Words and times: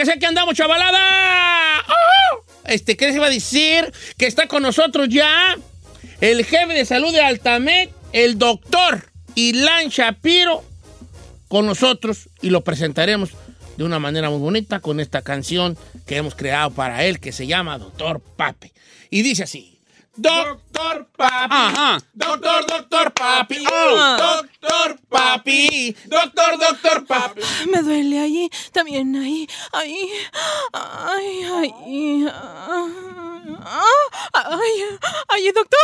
Que 0.00 0.06
sea 0.06 0.16
que 0.16 0.24
andamos, 0.24 0.54
chavalada? 0.54 1.84
Este, 2.64 2.96
¿qué 2.96 3.08
les 3.08 3.16
iba 3.16 3.26
a 3.26 3.30
decir? 3.30 3.92
Que 4.16 4.26
está 4.26 4.48
con 4.48 4.62
nosotros 4.62 5.10
ya 5.10 5.58
el 6.22 6.42
jefe 6.42 6.72
de 6.72 6.86
salud 6.86 7.12
de 7.12 7.20
Altamed, 7.20 7.90
el 8.14 8.38
doctor 8.38 9.10
Ilan 9.34 9.90
Shapiro, 9.90 10.64
con 11.48 11.66
nosotros 11.66 12.30
y 12.40 12.48
lo 12.48 12.62
presentaremos 12.62 13.32
de 13.76 13.84
una 13.84 13.98
manera 13.98 14.30
muy 14.30 14.38
bonita 14.38 14.80
con 14.80 15.00
esta 15.00 15.20
canción 15.20 15.76
que 16.06 16.16
hemos 16.16 16.34
creado 16.34 16.70
para 16.70 17.04
él 17.04 17.20
que 17.20 17.32
se 17.32 17.46
llama 17.46 17.76
Doctor 17.76 18.20
Papi. 18.20 18.72
Y 19.10 19.20
dice 19.20 19.42
así. 19.42 19.79
Doctor 20.16 21.06
Papi, 21.16 22.04
doctor, 22.12 22.66
doctor 22.66 23.12
Papi, 23.12 23.64
oh, 23.64 24.16
doctor 24.18 24.98
Papi, 25.08 25.96
doctor, 26.06 26.58
doctor 26.58 27.06
Papi. 27.06 27.40
Me 27.70 27.80
duele 27.80 28.18
ahí, 28.18 28.50
también 28.72 29.14
ahí, 29.14 29.48
ahí, 29.72 30.10
ay, 30.72 31.42
ay, 31.52 31.74
ay, 34.34 34.98
ay, 35.28 35.52
doctor. 35.52 35.80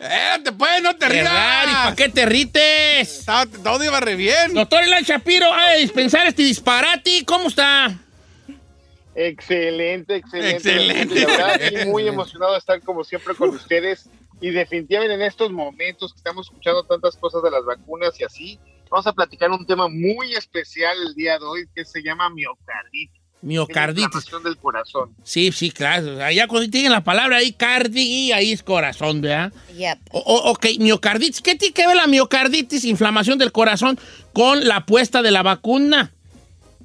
Eh, 0.00 0.38
te 0.42 0.52
puedes, 0.52 0.82
no 0.82 0.96
te 0.96 1.08
rías. 1.08 1.24
raro, 1.24 1.70
¿y 1.70 1.74
para 1.74 1.96
qué 1.96 2.08
te 2.08 2.24
rites? 2.24 3.24
Todo 3.62 3.84
iba 3.84 4.00
re 4.00 4.16
bien. 4.16 4.54
Doctor 4.54 4.84
Ilan 4.84 5.02
Shapiro, 5.04 5.52
a 5.52 5.72
dispensar 5.72 6.26
este 6.26 6.42
disparate, 6.42 7.24
¿cómo 7.26 7.48
está? 7.48 7.98
Excelente, 9.14 10.16
excelente. 10.16 10.56
Excelente. 10.56 11.20
La 11.20 11.26
verdad, 11.26 11.60
sí, 11.82 11.88
muy 11.88 12.06
emocionado 12.08 12.52
de 12.52 12.58
estar 12.58 12.80
como 12.82 13.04
siempre 13.04 13.34
con 13.34 13.50
ustedes. 13.50 14.08
Y 14.40 14.50
definitivamente 14.50 15.14
en 15.14 15.22
estos 15.22 15.52
momentos 15.52 16.12
que 16.12 16.16
estamos 16.16 16.46
escuchando 16.48 16.82
tantas 16.84 17.16
cosas 17.16 17.42
de 17.42 17.50
las 17.50 17.64
vacunas 17.64 18.18
y 18.20 18.24
así, 18.24 18.58
vamos 18.90 19.06
a 19.06 19.12
platicar 19.12 19.50
un 19.50 19.64
tema 19.66 19.88
muy 19.88 20.34
especial 20.34 20.96
el 21.06 21.14
día 21.14 21.38
de 21.38 21.44
hoy 21.44 21.64
que 21.74 21.84
se 21.84 22.02
llama 22.02 22.28
miocarditis. 22.30 23.20
Miocarditis. 23.42 24.04
Inflamación 24.06 24.42
del 24.44 24.56
corazón. 24.56 25.16
Sí, 25.24 25.50
sí, 25.52 25.70
claro. 25.72 26.22
Allá 26.22 26.46
cuando 26.48 26.70
tienen 26.70 26.92
la 26.92 27.02
palabra 27.04 27.38
ahí, 27.38 27.52
cardi, 27.52 28.30
ahí 28.32 28.52
es 28.52 28.62
corazón, 28.62 29.20
¿verdad? 29.20 29.52
Yep. 29.76 29.98
O- 30.12 30.18
o- 30.20 30.50
ok, 30.52 30.66
miocarditis. 30.78 31.40
¿Qué 31.40 31.54
tiene 31.56 31.74
que 31.74 31.86
ver 31.86 31.96
la 31.96 32.06
miocarditis, 32.06 32.84
inflamación 32.84 33.38
del 33.38 33.50
corazón, 33.52 33.98
con 34.32 34.66
la 34.66 34.86
puesta 34.86 35.22
de 35.22 35.30
la 35.32 35.42
vacuna? 35.42 36.12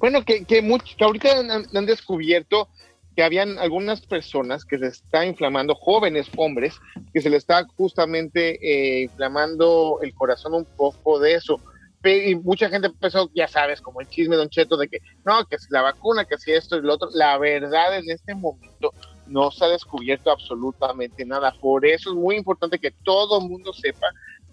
Bueno, 0.00 0.24
que, 0.24 0.44
que, 0.44 0.62
much- 0.62 0.96
que 0.96 1.04
ahorita 1.04 1.40
han, 1.40 1.86
descubierto 1.86 2.68
que 3.16 3.22
habían 3.24 3.58
algunas 3.58 4.00
personas 4.06 4.64
que 4.64 4.78
se 4.78 4.86
está 4.86 5.26
inflamando, 5.26 5.74
jóvenes 5.74 6.28
hombres, 6.36 6.74
que 7.12 7.20
se 7.20 7.30
le 7.30 7.36
está 7.36 7.66
justamente 7.76 8.58
eh, 8.62 9.02
inflamando 9.02 9.98
el 10.02 10.14
corazón 10.14 10.54
un 10.54 10.66
poco 10.76 11.18
de 11.18 11.34
eso. 11.34 11.60
Y 12.04 12.36
mucha 12.36 12.68
gente 12.70 12.86
empezó, 12.86 13.28
ya 13.34 13.48
sabes, 13.48 13.80
como 13.80 14.00
el 14.00 14.08
chisme 14.08 14.36
Don 14.36 14.48
Cheto 14.48 14.76
de 14.76 14.88
que 14.88 14.98
no, 15.24 15.44
que 15.46 15.58
si 15.58 15.66
la 15.70 15.82
vacuna, 15.82 16.24
que 16.24 16.38
si 16.38 16.52
esto 16.52 16.76
y 16.76 16.82
lo 16.82 16.94
otro. 16.94 17.08
La 17.12 17.36
verdad, 17.38 17.98
en 17.98 18.08
este 18.08 18.36
momento 18.36 18.94
no 19.26 19.50
se 19.50 19.64
ha 19.64 19.68
descubierto 19.68 20.30
absolutamente 20.30 21.26
nada. 21.26 21.52
Por 21.60 21.84
eso 21.84 22.10
es 22.10 22.16
muy 22.16 22.36
importante 22.36 22.78
que 22.78 22.92
todo 23.02 23.40
el 23.42 23.48
mundo 23.48 23.72
sepa 23.72 24.06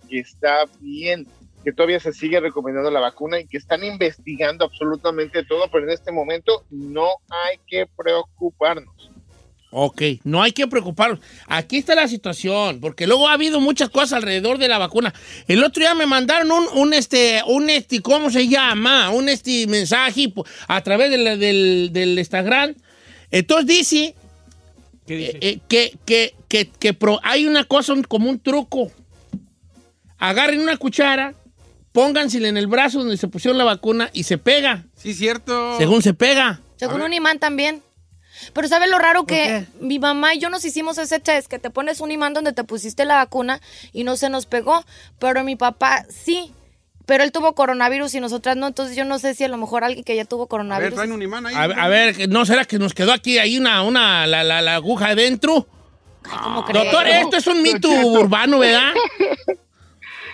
que 0.08 0.20
está 0.20 0.66
bien, 0.80 1.28
que 1.66 1.74
todavía 1.74 2.00
se 2.00 2.14
sigue 2.14 2.40
recomendando 2.40 2.92
la 2.92 3.02
vacuna 3.02 3.40
y 3.40 3.48
que 3.48 3.58
están 3.58 3.84
investigando 3.84 4.64
absolutamente 4.64 5.44
todo, 5.44 5.68
pero 5.72 5.84
en 5.86 5.90
este 5.90 6.12
momento 6.12 6.64
no 6.70 7.08
hay 7.28 7.58
que 7.68 7.88
preocuparnos. 7.98 9.12
Ok, 9.72 10.02
no 10.24 10.42
hay 10.42 10.54
que 10.54 10.68
preocuparnos. 10.68 11.20
Aquí 11.48 11.78
está 11.78 11.96
la 11.96 12.08
situación, 12.08 12.80
porque 12.80 13.08
luego 13.08 13.28
ha 13.28 13.34
habido 13.34 13.60
muchas 13.60 13.90
cosas 13.90 14.14
alrededor 14.14 14.58
de 14.58 14.70
la 14.70 14.78
vacuna. 14.78 15.14
El 15.48 15.64
otro 15.64 15.82
día 15.82 15.94
me 15.96 16.06
mandaron 16.06 16.50
un, 16.50 16.66
un 16.76 16.94
este, 16.94 17.42
un 17.46 17.70
este, 17.70 18.02
¿cómo 18.02 18.30
se 18.30 18.48
llama? 18.48 19.10
Un 19.10 19.28
este 19.28 19.68
mensaje 19.68 20.32
a 20.68 20.82
través 20.82 21.12
del, 21.12 21.40
del, 21.40 21.90
del 21.92 22.18
Instagram. 22.18 22.76
Entonces 23.32 23.66
dice, 23.66 24.16
eh, 25.08 25.40
eh, 25.42 25.60
que, 25.68 25.98
que, 26.06 26.36
que, 26.48 26.70
que 26.70 26.94
pro- 26.94 27.20
hay 27.24 27.46
una 27.46 27.66
cosa 27.66 27.94
como 28.08 28.30
un 28.30 28.40
truco. 28.40 28.92
Agarren 30.18 30.62
una 30.62 30.78
cuchara, 30.78 31.34
póngansela 31.96 32.48
en 32.50 32.58
el 32.58 32.68
brazo 32.68 33.00
donde 33.00 33.18
se 33.18 33.28
pusieron 33.28 33.58
la 33.58 33.64
vacuna 33.64 34.10
y 34.14 34.24
se 34.24 34.38
pega. 34.38 34.84
Sí, 34.96 35.14
cierto. 35.16 35.78
Según 35.80 36.02
se 36.04 36.14
pega. 36.14 36.60
Según 36.76 37.02
un 37.02 37.14
imán 37.14 37.40
también. 37.40 37.82
Pero 38.54 38.68
¿sabes 38.68 38.90
lo 38.92 39.00
raro 39.00 39.26
que 39.26 39.66
mi 39.80 39.98
mamá 39.98 40.36
y 40.36 40.40
yo 40.40 40.50
nos 40.50 40.66
hicimos 40.66 40.98
ese 40.98 41.20
test? 41.20 41.48
Que 41.48 41.58
te 41.58 41.70
pones 41.70 42.02
un 42.02 42.12
imán 42.12 42.34
donde 42.34 42.52
te 42.52 42.64
pusiste 42.66 43.06
la 43.06 43.16
vacuna 43.16 43.62
y 43.94 44.04
no 44.04 44.18
se 44.18 44.30
nos 44.30 44.46
pegó. 44.46 44.84
Pero 45.20 45.44
mi 45.44 45.56
papá 45.56 46.06
sí. 46.10 46.52
Pero 47.06 47.24
él 47.24 47.32
tuvo 47.32 47.54
coronavirus 47.56 48.14
y 48.16 48.20
nosotras 48.20 48.58
no. 48.58 48.68
Entonces 48.68 48.96
yo 48.98 49.06
no 49.06 49.18
sé 49.20 49.34
si 49.36 49.46
a 49.46 49.48
lo 49.48 49.58
mejor 49.58 49.84
alguien 49.86 50.04
que 50.04 50.16
ya 50.18 50.26
tuvo 50.26 50.42
A 50.42 50.46
ver, 50.46 50.50
coronavirus. 50.50 50.96
traen 50.96 51.12
un 51.14 51.22
imán 51.22 51.46
ahí. 51.46 51.56
A, 51.56 51.64
a 51.64 51.88
ver, 51.88 52.28
¿no 52.28 52.46
será 52.46 52.66
que 52.66 52.78
nos 52.78 52.94
quedó 52.94 53.14
aquí 53.14 53.38
ahí 53.38 53.58
una, 53.58 53.82
una 53.84 54.28
la, 54.28 54.44
la- 54.44 54.62
la 54.62 54.76
aguja 54.76 55.08
adentro? 55.10 55.66
Ay, 56.24 56.38
¿cómo 56.44 56.66
crees? 56.66 56.84
Doctor, 56.84 57.08
esto 57.08 57.38
es 57.38 57.48
un 57.48 57.62
mito 57.62 57.88
urbano, 57.90 58.60
¿verdad? 58.60 58.92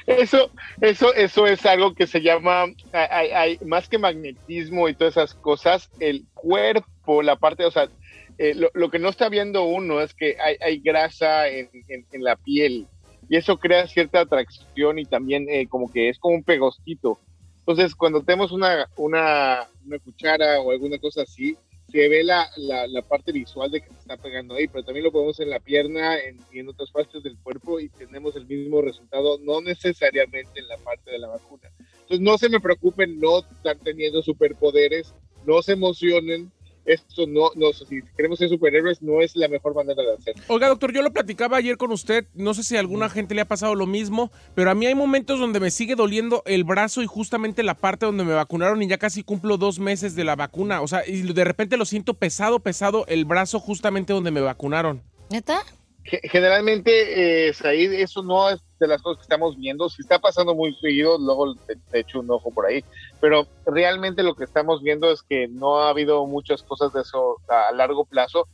Eso, 0.06 0.52
eso, 0.80 1.14
eso 1.14 1.48
es 1.48 1.66
algo 1.66 1.94
que 1.94 2.08
se 2.08 2.22
llama, 2.22 2.66
hay, 2.92 3.58
más 3.66 3.88
que 3.88 3.98
magnetismo 3.98 4.90
y 4.90 4.96
todas 4.96 5.16
esas 5.18 5.36
cosas, 5.36 5.92
el 6.00 6.28
cuerpo, 6.34 7.22
la 7.22 7.36
parte, 7.38 7.66
o 7.66 7.72
sea, 7.72 7.90
eh, 8.38 8.54
lo, 8.56 8.70
lo 8.74 8.90
que 8.90 9.00
no 9.00 9.10
está 9.10 9.30
viendo 9.30 9.64
uno 9.66 10.02
es 10.02 10.14
que 10.14 10.36
hay, 10.40 10.56
hay 10.62 10.80
grasa 10.82 11.48
en, 11.50 11.70
en- 11.88 12.08
en 12.12 12.24
la 12.24 12.36
piel 12.36 12.90
y 13.28 13.38
eso 13.38 13.58
crea 13.58 13.88
cierta 13.88 14.22
atracción 14.22 15.00
y 15.00 15.06
también 15.06 15.48
eh, 15.50 15.68
como 15.68 15.92
que 15.92 16.10
es 16.10 16.20
como 16.20 16.36
un 16.36 16.44
pegostito. 16.44 17.22
Entonces, 17.66 17.96
cuando 17.96 18.24
tenemos 18.24 18.52
una, 18.52 18.88
una, 18.96 19.68
una 19.86 20.00
cuchara 20.00 20.60
o 20.62 20.72
alguna 20.72 20.98
cosa 21.00 21.22
así, 21.24 21.58
se 21.92 22.08
ve 22.08 22.24
la, 22.24 22.50
la, 22.58 22.88
la 22.88 23.02
parte 23.02 23.32
visual 23.32 23.70
de 23.70 23.82
que 23.82 23.90
se 23.90 24.00
está 24.00 24.18
pegando 24.18 24.56
ahí, 24.56 24.68
pero 24.68 24.84
también 24.84 25.04
lo 25.04 25.12
podemos 25.12 25.40
en 25.40 25.50
la 25.50 25.60
pierna 25.60 26.18
y 26.52 26.60
en 26.60 26.70
otras 26.70 26.90
partes 26.92 27.22
del 27.22 27.38
cuerpo 27.38 27.80
y 27.80 27.90
tenemos 27.90 28.36
el 28.36 28.46
mismo 28.46 28.82
resultado, 28.82 29.38
no 29.40 29.62
necesariamente 29.62 30.60
en 30.60 30.68
la 30.68 30.78
parte 30.78 31.12
de 31.12 31.20
la 31.20 31.28
vacuna. 31.28 31.70
Entonces, 32.02 32.20
no 32.22 32.38
se 32.38 32.50
me 32.50 32.60
preocupen, 32.60 33.20
no 33.20 33.40
están 33.40 33.80
teniendo 33.80 34.22
superpoderes, 34.22 35.14
no 35.46 35.62
se 35.62 35.74
emocionen. 35.74 36.52
Esto 36.86 37.28
no, 37.28 37.50
no, 37.56 37.74
si 37.74 38.02
queremos 38.18 38.40
ser 38.40 38.50
superhéroes, 38.50 39.02
no 39.02 39.22
es 39.22 39.36
la 39.36 39.48
mejor 39.48 39.76
manera 39.76 40.02
de 40.02 40.14
hacerlo. 40.14 40.44
Oiga, 40.48 40.68
doctor, 40.68 40.92
yo 40.94 41.02
lo 41.02 41.12
platicaba 41.12 41.58
ayer 41.58 41.78
con 41.78 41.92
usted. 41.92 42.26
No 42.34 42.54
sé 42.54 42.64
si 42.64 42.76
a 42.76 42.80
alguna 42.80 43.10
gente 43.10 43.36
le 43.36 43.42
ha 43.42 43.48
pasado 43.48 43.76
lo 43.76 43.86
mismo, 43.86 44.32
pero 44.56 44.72
a 44.72 44.76
mí 44.76 44.86
hay 44.86 44.96
momentos 44.96 45.40
donde 45.40 45.60
me 45.60 45.72
sigue 45.72 45.96
doliendo 45.96 46.42
el 46.46 46.64
brazo 46.64 47.02
y 47.02 47.08
justamente 47.08 47.64
la 47.64 47.76
parte 47.76 48.06
donde 48.06 48.24
me 48.24 48.34
vacunaron 48.34 48.82
y 48.82 48.88
ya 48.88 48.98
casi 48.98 49.24
cumplo 49.24 49.58
dos 49.58 49.80
meses 49.80 50.16
de 50.16 50.24
la 50.24 50.36
vacuna. 50.36 50.82
O 50.82 50.88
sea, 50.88 51.08
y 51.08 51.22
de 51.22 51.44
repente 51.44 51.78
lo 51.78 51.86
siento 51.86 52.16
pesado, 52.16 52.60
pesado 52.60 53.06
el 53.08 53.26
brazo 53.26 53.60
justamente 53.60 54.14
donde 54.14 54.32
me 54.32 54.42
vacunaron. 54.42 55.04
¿Neta? 55.30 55.64
Ge- 56.04 56.22
Generalmente, 56.24 57.48
eh, 57.50 57.54
Said, 57.54 57.94
eso 57.94 58.24
no 58.24 58.50
es 58.50 58.60
de 58.80 58.88
las 58.88 59.02
cosas 59.02 59.20
que 59.20 59.24
estamos 59.24 59.56
viendo. 59.58 59.90
Si 59.90 60.02
está 60.02 60.20
pasando 60.20 60.56
muy 60.56 60.74
seguido, 60.76 61.18
luego 61.20 61.54
te, 61.68 61.76
te 61.92 62.00
echo 62.00 62.20
un 62.20 62.32
ojo 62.32 62.52
por 62.52 62.66
ahí. 62.66 62.84
Pero 63.20 63.48
realmente 63.66 64.24
lo 64.24 64.36
que 64.36 64.44
estamos 64.46 64.82
viendo 64.82 65.12
es 65.12 65.22
que 65.22 65.48
no 65.48 65.80
ha 65.80 65.90
habido 65.90 66.26
muchas 66.26 66.64
cosas 66.64 66.92
de 66.94 67.02
eso 67.02 67.38
a 67.48 67.72
largo 67.74 68.06
plazo. 68.06 68.48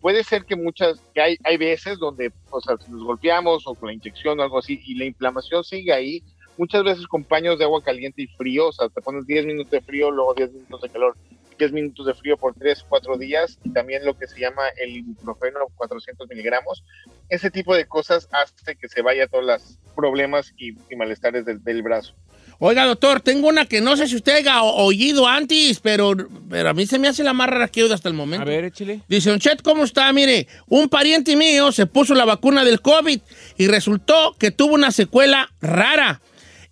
Puede 0.00 0.24
ser 0.24 0.44
que 0.44 0.56
muchas, 0.56 1.00
que 1.14 1.20
hay, 1.20 1.36
hay 1.44 1.56
veces 1.56 1.98
donde, 1.98 2.32
o 2.50 2.60
sea, 2.60 2.76
nos 2.88 3.02
golpeamos 3.04 3.66
o 3.66 3.74
con 3.74 3.88
la 3.88 3.94
inyección 3.94 4.38
o 4.38 4.42
algo 4.42 4.58
así 4.58 4.80
y 4.86 4.94
la 4.94 5.04
inflamación 5.04 5.62
sigue 5.62 5.92
ahí, 5.92 6.22
muchas 6.56 6.84
veces 6.84 7.06
con 7.06 7.22
paños 7.24 7.58
de 7.58 7.64
agua 7.64 7.82
caliente 7.82 8.22
y 8.22 8.26
frío, 8.28 8.68
o 8.68 8.72
sea, 8.72 8.88
te 8.88 9.02
pones 9.02 9.26
10 9.26 9.44
minutos 9.44 9.70
de 9.70 9.82
frío, 9.82 10.10
luego 10.10 10.32
10 10.32 10.52
minutos 10.52 10.80
de 10.80 10.88
calor, 10.88 11.16
10 11.60 11.72
minutos 11.72 12.06
de 12.06 12.14
frío 12.14 12.36
por 12.36 12.54
3 12.54 12.82
o 12.82 12.86
4 12.88 13.16
días 13.18 13.58
y 13.62 13.70
también 13.72 14.04
lo 14.04 14.18
que 14.18 14.26
se 14.26 14.40
llama 14.40 14.62
el 14.76 14.96
ibuprofeno 14.96 15.60
400 15.76 16.28
miligramos. 16.28 16.82
Ese 17.28 17.50
tipo 17.52 17.76
de 17.76 17.86
cosas 17.86 18.28
hace 18.32 18.74
que 18.76 18.88
se 18.88 19.02
vaya 19.02 19.28
todos 19.28 19.44
los 19.44 19.78
problemas 19.94 20.52
y, 20.58 20.70
y 20.92 20.96
malestares 20.96 21.44
del, 21.44 21.62
del 21.62 21.82
brazo. 21.82 22.14
Oiga, 22.62 22.84
doctor, 22.84 23.20
tengo 23.22 23.48
una 23.48 23.64
que 23.64 23.80
no 23.80 23.96
sé 23.96 24.06
si 24.06 24.16
usted 24.16 24.44
o- 24.60 24.84
oído 24.84 25.26
antes, 25.26 25.80
pero, 25.80 26.12
pero 26.48 26.68
a 26.70 26.74
mí 26.74 26.86
se 26.86 26.98
me 26.98 27.08
hace 27.08 27.22
la 27.24 27.32
más 27.32 27.48
rara 27.48 27.68
que 27.68 27.80
he 27.80 27.82
oído 27.84 27.94
hasta 27.94 28.08
el 28.08 28.14
momento. 28.14 28.42
A 28.42 28.44
ver, 28.44 28.64
échale. 28.64 29.00
Dice, 29.08 29.30
Don 29.30 29.38
Chet, 29.38 29.62
¿cómo 29.62 29.84
está? 29.84 30.12
Mire, 30.12 30.46
un 30.68 30.88
pariente 30.90 31.36
mío 31.36 31.72
se 31.72 31.86
puso 31.86 32.14
la 32.14 32.24
vacuna 32.26 32.64
del 32.64 32.80
COVID 32.82 33.20
y 33.56 33.66
resultó 33.68 34.34
que 34.38 34.50
tuvo 34.50 34.74
una 34.74 34.90
secuela 34.90 35.48
rara. 35.60 36.20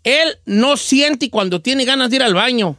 Él 0.05 0.37
no 0.47 0.77
siente 0.77 1.31
cuando 1.31 1.61
tiene 1.63 1.85
ganas 1.85 2.11
de 2.11 2.17
ir 2.17 2.23
al 2.23 2.35
baño. 2.35 2.77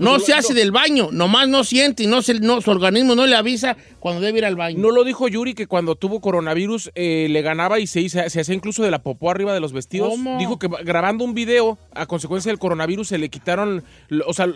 No 0.00 0.18
se 0.18 0.32
hace 0.32 0.54
del 0.54 0.72
baño, 0.72 1.10
nomás 1.12 1.46
no 1.48 1.62
siente 1.62 2.02
y 2.02 2.06
no 2.06 2.22
se, 2.22 2.34
no, 2.40 2.60
su 2.60 2.70
organismo 2.70 3.14
no 3.14 3.26
le 3.26 3.36
avisa 3.36 3.76
cuando 3.98 4.20
debe 4.20 4.38
ir 4.38 4.44
al 4.46 4.56
baño. 4.56 4.78
¿No 4.78 4.90
lo 4.90 5.04
dijo 5.04 5.28
Yuri 5.28 5.54
que 5.54 5.66
cuando 5.66 5.94
tuvo 5.94 6.20
coronavirus 6.20 6.90
eh, 6.94 7.26
le 7.30 7.42
ganaba 7.42 7.78
y 7.80 7.86
se, 7.86 8.00
hizo- 8.00 8.28
se 8.28 8.40
hacía 8.40 8.54
incluso 8.54 8.82
de 8.82 8.90
la 8.90 9.02
popó 9.02 9.30
arriba 9.30 9.52
de 9.52 9.60
los 9.60 9.72
vestidos? 9.72 10.08
¿Cómo? 10.10 10.38
Dijo 10.38 10.58
que 10.58 10.68
grabando 10.84 11.22
un 11.24 11.34
video 11.34 11.78
a 11.94 12.06
consecuencia 12.06 12.50
del 12.50 12.58
coronavirus 12.58 13.08
se 13.08 13.18
le 13.18 13.28
quitaron, 13.28 13.84
o 14.26 14.32
sea, 14.32 14.46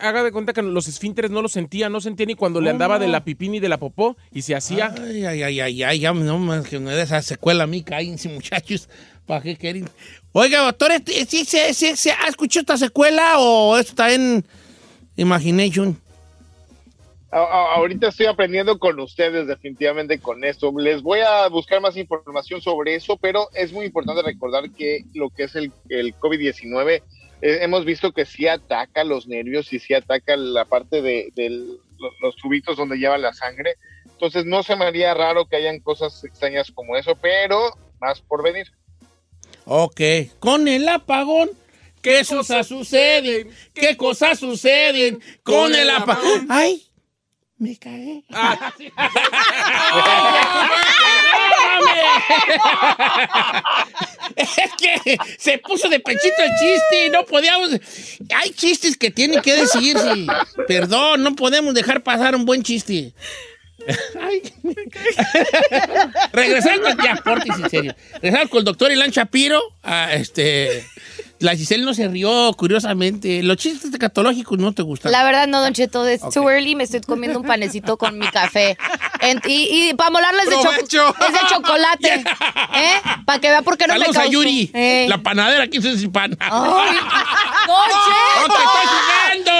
haga 0.00 0.24
de 0.24 0.32
cuenta 0.32 0.52
que 0.52 0.62
los 0.62 0.88
esfínteres 0.88 1.30
no 1.30 1.42
lo 1.42 1.48
sentía, 1.48 1.88
no 1.88 2.00
sentía 2.00 2.26
ni 2.26 2.34
cuando 2.34 2.60
le 2.60 2.70
andaba 2.70 2.98
de 2.98 3.08
la 3.08 3.22
pipí 3.24 3.48
ni 3.50 3.60
de 3.60 3.68
la 3.68 3.76
popó 3.78 4.16
y 4.32 4.42
se 4.42 4.54
hacía. 4.54 4.94
Ay, 4.98 5.24
ay, 5.26 5.42
ay, 5.42 5.60
ay, 5.60 5.82
ay, 5.82 5.98
ya 6.00 6.12
no 6.14 6.38
más 6.38 6.66
que 6.66 6.80
no 6.80 6.90
de 6.90 7.02
esa 7.02 7.20
secuela 7.22 7.64
a 7.64 7.66
mí, 7.66 7.82
cállense, 7.82 8.28
muchachos. 8.28 8.88
¿Para 9.26 9.42
qué 9.42 9.56
quieren? 9.56 9.88
Oiga, 10.32 10.60
doctor, 10.60 10.92
¿sí, 11.28 11.44
sí, 11.44 11.58
sí, 11.74 11.96
sí, 11.96 12.10
¿ha 12.10 12.28
escuchado 12.28 12.60
esta 12.62 12.76
secuela 12.78 13.38
o 13.38 13.76
esto 13.76 13.90
está 13.90 14.12
en 14.14 14.44
Imagination? 15.16 16.00
A- 17.30 17.38
a- 17.38 17.74
ahorita 17.76 18.08
estoy 18.08 18.26
aprendiendo 18.26 18.78
con 18.78 18.98
ustedes 19.00 19.46
definitivamente 19.46 20.18
con 20.18 20.44
esto. 20.44 20.72
Les 20.78 21.02
voy 21.02 21.20
a 21.20 21.48
buscar 21.48 21.80
más 21.80 21.96
información 21.96 22.60
sobre 22.60 22.94
eso, 22.94 23.16
pero 23.16 23.48
es 23.52 23.72
muy 23.72 23.86
importante 23.86 24.22
recordar 24.22 24.70
que 24.70 25.00
lo 25.14 25.30
que 25.30 25.44
es 25.44 25.54
el, 25.56 25.72
el 25.88 26.14
COVID-19, 26.16 27.02
eh, 27.42 27.58
hemos 27.62 27.84
visto 27.84 28.12
que 28.12 28.24
sí 28.24 28.46
ataca 28.48 29.04
los 29.04 29.26
nervios 29.26 29.72
y 29.72 29.78
sí 29.78 29.92
ataca 29.92 30.36
la 30.36 30.64
parte 30.64 31.02
de, 31.02 31.30
lo- 31.98 32.12
los 32.22 32.36
tubitos 32.36 32.76
donde 32.76 32.96
lleva 32.96 33.18
la 33.18 33.32
sangre. 33.34 33.74
Entonces 34.04 34.46
no 34.46 34.62
se 34.62 34.76
me 34.76 34.84
haría 34.86 35.12
raro 35.12 35.46
que 35.46 35.56
hayan 35.56 35.80
cosas 35.80 36.24
extrañas 36.24 36.70
como 36.70 36.96
eso, 36.96 37.14
pero 37.16 37.58
más 38.00 38.20
por 38.20 38.42
venir. 38.42 38.66
Ok, 39.66 40.00
con 40.38 40.68
el 40.68 40.88
apagón. 40.88 41.50
¿Qué 42.06 42.24
cosas 42.24 42.68
suceden? 42.68 43.50
¿Qué 43.74 43.96
cosas 43.96 44.38
suceden 44.38 45.20
con 45.42 45.74
el 45.74 45.90
apagón? 45.90 46.46
¡Ay! 46.48 46.86
Me 47.58 47.76
cagué. 47.76 48.22
es 54.36 54.70
que 54.78 55.18
se 55.38 55.58
puso 55.58 55.88
de 55.88 56.00
pechito 56.00 56.34
el 56.38 56.50
chiste 56.60 57.06
y 57.06 57.10
no 57.10 57.24
podíamos. 57.24 57.70
Hay 58.34 58.50
chistes 58.50 58.96
que 58.96 59.10
tienen 59.10 59.40
que 59.42 59.54
decirse. 59.54 60.26
Perdón, 60.66 61.22
no 61.22 61.34
podemos 61.34 61.74
dejar 61.74 62.02
pasar 62.02 62.34
un 62.36 62.44
buen 62.44 62.62
chiste. 62.62 63.12
Ay. 64.20 64.42
Regresando 66.32 66.88
ya, 67.02 67.16
portis 67.16 67.54
en 67.58 67.70
serio. 67.70 67.94
Regresando 68.14 68.50
con 68.50 68.58
el 68.58 68.64
doctor 68.64 68.92
Ilan 68.92 69.10
Shapiro, 69.10 69.60
ah, 69.82 70.12
este. 70.12 70.84
La 71.38 71.54
Giselle 71.54 71.84
no 71.84 71.92
se 71.92 72.08
rió, 72.08 72.50
curiosamente. 72.56 73.42
Los 73.42 73.58
chistes 73.58 73.92
escatológicos 73.92 74.58
no 74.58 74.72
te 74.72 74.80
gustan. 74.82 75.12
La 75.12 75.22
verdad 75.22 75.46
no, 75.46 75.60
Don 75.60 75.74
Cheto, 75.74 76.06
es 76.06 76.22
too 76.32 76.48
early, 76.50 76.74
me 76.74 76.84
estoy 76.84 77.02
comiendo 77.02 77.38
un 77.38 77.46
panecito 77.46 77.98
con 77.98 78.18
mi 78.18 78.26
café. 78.28 78.78
En- 79.20 79.42
y, 79.46 79.90
y 79.90 79.94
para 79.94 80.08
molarles 80.10 80.46
de, 80.48 80.56
cho- 80.62 80.72
es 80.72 80.88
de 81.32 81.38
chocolate. 81.48 82.14
¿Eh? 82.74 82.94
Para 83.26 83.38
que 83.38 83.48
vea 83.50 83.60
por 83.62 83.76
qué 83.76 83.86
no 83.86 83.92
Saludos 83.94 84.14
me 84.14 84.18
a 84.18 84.22
causó. 84.22 84.32
Yuri, 84.32 84.70
Eh. 84.72 85.06
la 85.10 85.18
panadera 85.18 85.66
que 85.68 85.76
hizo 85.78 85.94
sin 85.96 86.10
pan. 86.10 86.34
¡Ay! 86.40 86.48
¡No 86.50 86.56
¡Don 87.76 87.86
te 87.86 87.92
Cheto! 88.46 88.54
estoy 88.54 89.42
jugando! 89.42 89.56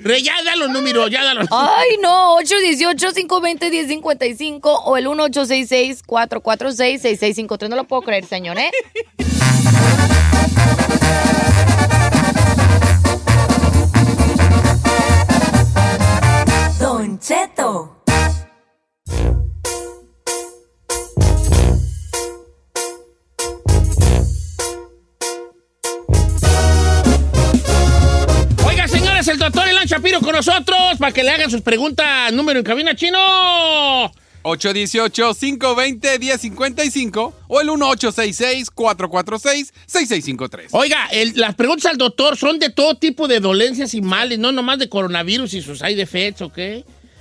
Re, 0.00 0.22
ya 0.22 0.34
da 0.44 0.56
los 0.56 0.68
números, 0.70 1.08
ya 1.10 1.24
da 1.24 1.32
los 1.34 1.46
Ay, 1.50 1.96
no, 2.02 2.36
818-520-1055 2.38 4.60
o 4.84 4.96
el 4.98 5.06
1866-446-6653. 5.06 7.68
No 7.68 7.76
lo 7.76 7.84
puedo 7.84 8.02
creer, 8.02 8.24
señor, 8.26 8.58
¿eh? 8.58 8.70
Shapiro 29.92 30.20
con 30.20 30.34
nosotros 30.34 30.78
para 30.98 31.12
que 31.12 31.22
le 31.22 31.30
hagan 31.32 31.50
sus 31.50 31.60
preguntas. 31.60 32.32
Número 32.32 32.58
en 32.58 32.64
cabina 32.64 32.94
chino. 32.96 33.18
818-520-1055 34.42 37.32
o 37.46 37.60
el 37.60 37.68
1866-446-6653. 37.68 40.68
Oiga, 40.72 41.08
el- 41.12 41.34
las 41.36 41.54
preguntas 41.54 41.90
al 41.92 41.98
doctor 41.98 42.38
son 42.38 42.58
de 42.58 42.70
todo 42.70 42.94
tipo 42.96 43.28
de 43.28 43.40
dolencias 43.40 43.92
y 43.92 44.00
males, 44.00 44.38
no 44.38 44.50
nomás 44.50 44.78
de 44.78 44.88
coronavirus 44.88 45.52
y 45.52 45.60
sus 45.60 45.80
side 45.80 46.00
effects, 46.00 46.40
¿ok? 46.40 46.58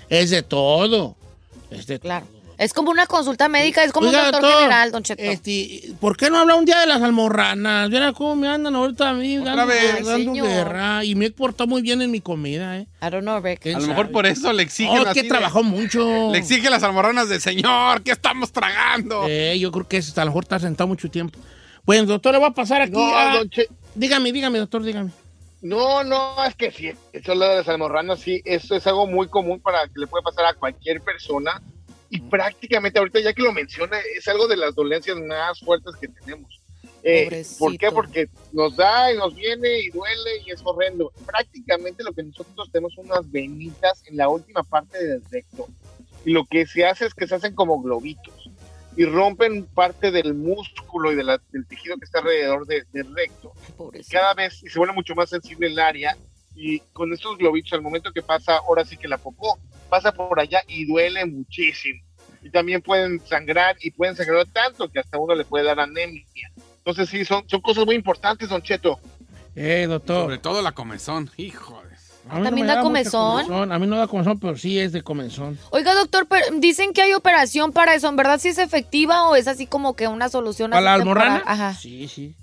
Es 0.10 0.30
de 0.30 0.42
todo. 0.42 1.18
Es 1.70 1.86
de 1.88 2.00
Claro. 2.00 2.26
Es 2.62 2.74
como 2.76 2.92
una 2.92 3.08
consulta 3.08 3.50
médica, 3.50 3.84
es 3.84 3.92
como 3.92 4.08
Oiga, 4.10 4.20
un 4.20 4.26
doctor, 4.26 4.42
doctor, 4.44 4.60
general, 4.62 4.92
Don 4.92 5.02
Cheto. 5.02 5.24
Este, 5.24 5.94
¿Por 6.00 6.16
qué 6.16 6.30
no 6.30 6.38
habla 6.38 6.54
un 6.56 6.64
día 6.66 6.80
de 6.80 6.86
las 6.86 7.02
almorranas? 7.02 7.90
Mira 7.90 8.14
cómo 8.14 8.36
me 8.36 8.48
andan 8.48 8.76
ahorita 8.76 9.10
a 9.10 9.14
mí 9.14 9.38
dando, 9.38 9.66
vez. 9.66 10.06
dando 10.06 10.34
Ay, 10.34 10.42
guerra. 10.42 11.04
Y 11.04 11.16
me 11.16 11.26
he 11.26 11.32
portado 11.32 11.68
muy 11.68 11.82
bien 11.82 12.04
en 12.04 12.12
mi 12.12 12.22
comida, 12.22 12.78
¿eh? 12.78 12.88
I 13.02 13.10
don't 13.10 13.22
know, 13.24 13.40
Rick. 13.42 13.62
¿Quién 13.62 13.78
A 13.78 13.80
lo 13.80 13.88
mejor 13.88 14.12
por 14.12 14.28
eso 14.28 14.54
le 14.54 14.62
exigen 14.62 15.00
Oh, 15.00 15.08
es 15.08 15.14
que 15.16 15.24
de- 15.24 15.30
trabajó 15.30 15.64
mucho. 15.64 16.32
Le 16.32 16.38
exige 16.38 16.70
las 16.70 16.84
almorranas 16.84 17.30
del 17.30 17.42
señor. 17.42 18.04
¿Qué 18.04 18.12
estamos 18.12 18.52
tragando? 18.52 19.26
Eh, 19.28 19.58
yo 19.58 19.72
creo 19.72 19.88
que 19.88 19.98
es, 19.98 20.16
a 20.16 20.24
lo 20.24 20.30
mejor 20.30 20.44
está 20.44 20.60
sentado 20.60 20.88
mucho 20.88 21.10
tiempo. 21.10 21.40
Bueno, 21.84 22.06
doctor, 22.06 22.32
le 22.34 22.38
voy 22.38 22.50
a 22.50 22.52
pasar 22.54 22.84
aquí 22.84 22.92
No, 22.92 23.18
a- 23.18 23.38
don 23.38 23.50
Che- 23.50 23.70
Dígame, 23.96 24.32
dígame, 24.32 24.60
doctor, 24.60 24.84
dígame. 24.84 25.10
No, 25.64 26.04
no, 26.04 26.44
es 26.46 26.54
que 26.56 26.72
sí, 26.72 26.92
eso 27.12 27.34
lo 27.34 27.48
de 27.48 27.56
las 27.58 27.68
almorranas, 27.68 28.20
sí, 28.20 28.42
eso 28.46 28.76
es 28.76 28.86
algo 28.86 29.08
muy 29.08 29.28
común 29.30 29.60
para 29.60 29.84
que 29.88 29.94
le 30.00 30.06
puede 30.08 30.24
pasar 30.24 30.46
a 30.46 30.54
cualquier 30.54 31.02
persona 31.02 31.60
y 32.12 32.20
prácticamente 32.22 33.00
ahorita 33.00 33.22
ya 33.22 33.34
que 33.34 33.42
lo 33.42 33.52
menciona, 33.54 33.98
es 34.16 34.28
algo 34.28 34.48
de 34.48 34.58
las 34.58 34.76
dolencias 34.76 35.18
más 35.18 35.60
fuertes 35.62 35.96
que 35.96 36.08
tenemos. 36.10 36.62
Eh. 37.04 37.44
¿Por 37.58 37.78
qué? 37.78 37.90
Porque 37.92 38.28
nos 38.52 38.76
da 38.76 39.12
y 39.12 39.18
nos 39.18 39.34
viene 39.34 39.80
y 39.80 39.90
duele 39.90 40.40
y 40.46 40.52
es 40.52 40.62
horrendo. 40.64 41.12
Prácticamente 41.26 42.04
lo 42.04 42.14
que 42.14 42.22
nosotros 42.24 42.70
tenemos 42.72 42.94
son 42.94 43.06
unas 43.08 43.32
venitas 43.32 44.04
en 44.08 44.18
la 44.18 44.30
última 44.30 44.62
parte 44.62 45.04
del 45.04 45.24
recto 45.32 45.68
y 46.26 46.32
lo 46.32 46.46
que 46.46 46.68
se 46.68 46.86
hace 46.86 47.06
es 47.06 47.14
que 47.16 47.28
se 47.28 47.34
hacen 47.36 47.56
como 47.56 47.82
globitos 47.82 48.50
y 48.96 49.06
rompen 49.06 49.66
parte 49.66 50.12
del 50.12 50.34
músculo 50.36 51.12
y 51.12 51.16
de 51.16 51.24
la- 51.24 51.42
del 51.52 51.66
tejido 51.66 51.96
que 51.98 52.04
está 52.06 52.20
alrededor 52.20 52.68
de- 52.68 52.84
del 52.92 53.16
recto 53.16 53.54
Pobrecito. 53.78 54.12
cada 54.20 54.34
vez 54.34 54.60
se 54.60 54.78
vuelve 54.78 54.94
mucho 54.94 55.16
más 55.16 55.30
sensible 55.30 55.68
el 55.68 55.80
área 55.80 56.16
y 56.56 56.80
con 56.94 57.14
estos 57.14 57.38
globitos 57.38 57.74
al 57.74 57.82
momento 57.82 58.12
que 58.12 58.22
pasa, 58.22 58.58
ahora 58.58 58.86
sí 58.86 58.98
que 58.98 59.08
la 59.08 59.18
popó 59.18 59.60
pasa 59.90 60.12
por 60.12 60.40
allá 60.40 60.62
y 60.68 60.86
duele 60.86 61.26
muchísimo. 61.26 62.02
Y 62.42 62.50
también 62.50 62.82
pueden 62.82 63.20
sangrar 63.26 63.76
y 63.82 63.92
pueden 63.92 64.16
sangrar 64.16 64.46
tanto 64.48 64.90
que 64.90 65.00
hasta 65.00 65.18
uno 65.18 65.36
le 65.36 65.46
puede 65.46 65.66
dar 65.66 65.80
anemia. 65.80 66.26
Entonces 66.78 67.10
sí, 67.10 67.24
son, 67.26 67.48
son 67.48 67.62
cosas 67.62 67.86
muy 67.86 67.96
importantes, 67.96 68.50
don 68.50 68.62
Cheto. 68.62 69.00
Eh, 69.56 69.86
doctor. 69.88 70.24
Sobre 70.24 70.38
todo 70.40 70.62
la 70.62 70.72
comezón. 70.72 71.30
Hijo 71.38 71.82
de... 71.84 71.92
A 72.30 72.38
mí 72.38 72.44
¿También 72.44 72.68
me 72.68 72.74
da 72.74 72.82
comezón? 72.82 73.72
A 73.72 73.80
mí 73.80 73.88
no 73.88 73.98
da 73.98 74.08
comezón, 74.08 74.40
pero 74.40 74.56
sí 74.56 74.80
es 74.80 74.92
de 74.92 75.02
comezón. 75.02 75.58
Oiga, 75.72 75.94
doctor, 75.94 76.28
pero 76.28 76.46
dicen 76.60 76.94
que 76.94 77.02
hay 77.02 77.14
operación 77.14 77.72
para 77.72 77.96
eso. 77.96 78.08
¿En 78.10 78.16
verdad 78.16 78.40
sí 78.40 78.50
es 78.50 78.58
efectiva 78.60 79.28
o 79.28 79.36
es 79.36 79.48
así 79.48 79.66
como 79.66 79.96
que 79.96 80.08
una 80.08 80.30
solución 80.30 80.74
¿A 80.74 80.78
así 80.78 80.86
la 80.86 80.94
almorrana? 80.94 81.44
Ajá. 81.46 81.74
Sí, 81.74 82.08
sí. 82.08 82.36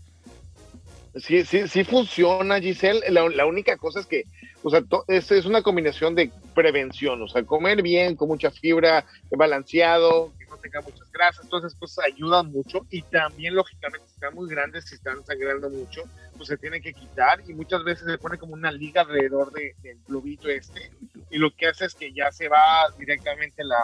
Sí, 1.18 1.44
sí, 1.44 1.66
sí 1.68 1.84
funciona, 1.84 2.60
Giselle. 2.60 3.00
La, 3.10 3.46
única 3.46 3.76
cosa 3.76 4.00
es 4.00 4.06
que, 4.06 4.24
o 4.62 4.70
sea, 4.70 4.82
to- 4.82 5.04
es, 5.08 5.30
una 5.46 5.62
combinación 5.62 6.14
de 6.14 6.32
prevención, 6.54 7.22
o 7.22 7.28
sea, 7.28 7.44
comer 7.44 7.82
bien, 7.82 8.16
con 8.16 8.28
mucha 8.28 8.50
fibra, 8.50 9.04
balanceado, 9.30 10.34
que 10.38 10.46
no 10.46 10.58
tenga 10.58 10.80
muchas 10.82 11.10
grasas, 11.12 11.48
todas 11.48 11.66
esas 11.66 11.78
cosas 11.78 12.04
ayudan 12.06 12.50
mucho 12.50 12.86
y 12.90 13.02
también 13.04 13.54
lógicamente 13.54 14.06
si 14.06 14.14
están 14.14 14.34
muy 14.34 14.48
grandes, 14.48 14.84
si 14.86 14.96
están 14.96 15.24
sangrando 15.24 15.70
mucho, 15.70 16.02
pues 16.36 16.48
se 16.48 16.58
tienen 16.58 16.82
que 16.82 16.94
quitar 16.94 17.40
y 17.46 17.54
muchas 17.54 17.84
veces 17.84 18.06
se 18.10 18.18
pone 18.18 18.38
como 18.38 18.54
una 18.54 18.72
liga 18.72 19.02
alrededor 19.02 19.52
de- 19.52 19.76
del 19.82 20.02
globito 20.06 20.48
este 20.48 20.92
y 21.30 21.38
lo 21.38 21.50
que 21.54 21.68
hace 21.68 21.84
es 21.86 21.94
que 21.94 22.12
ya 22.12 22.32
se 22.32 22.48
va 22.48 22.86
directamente 22.96 23.62
la 23.64 23.76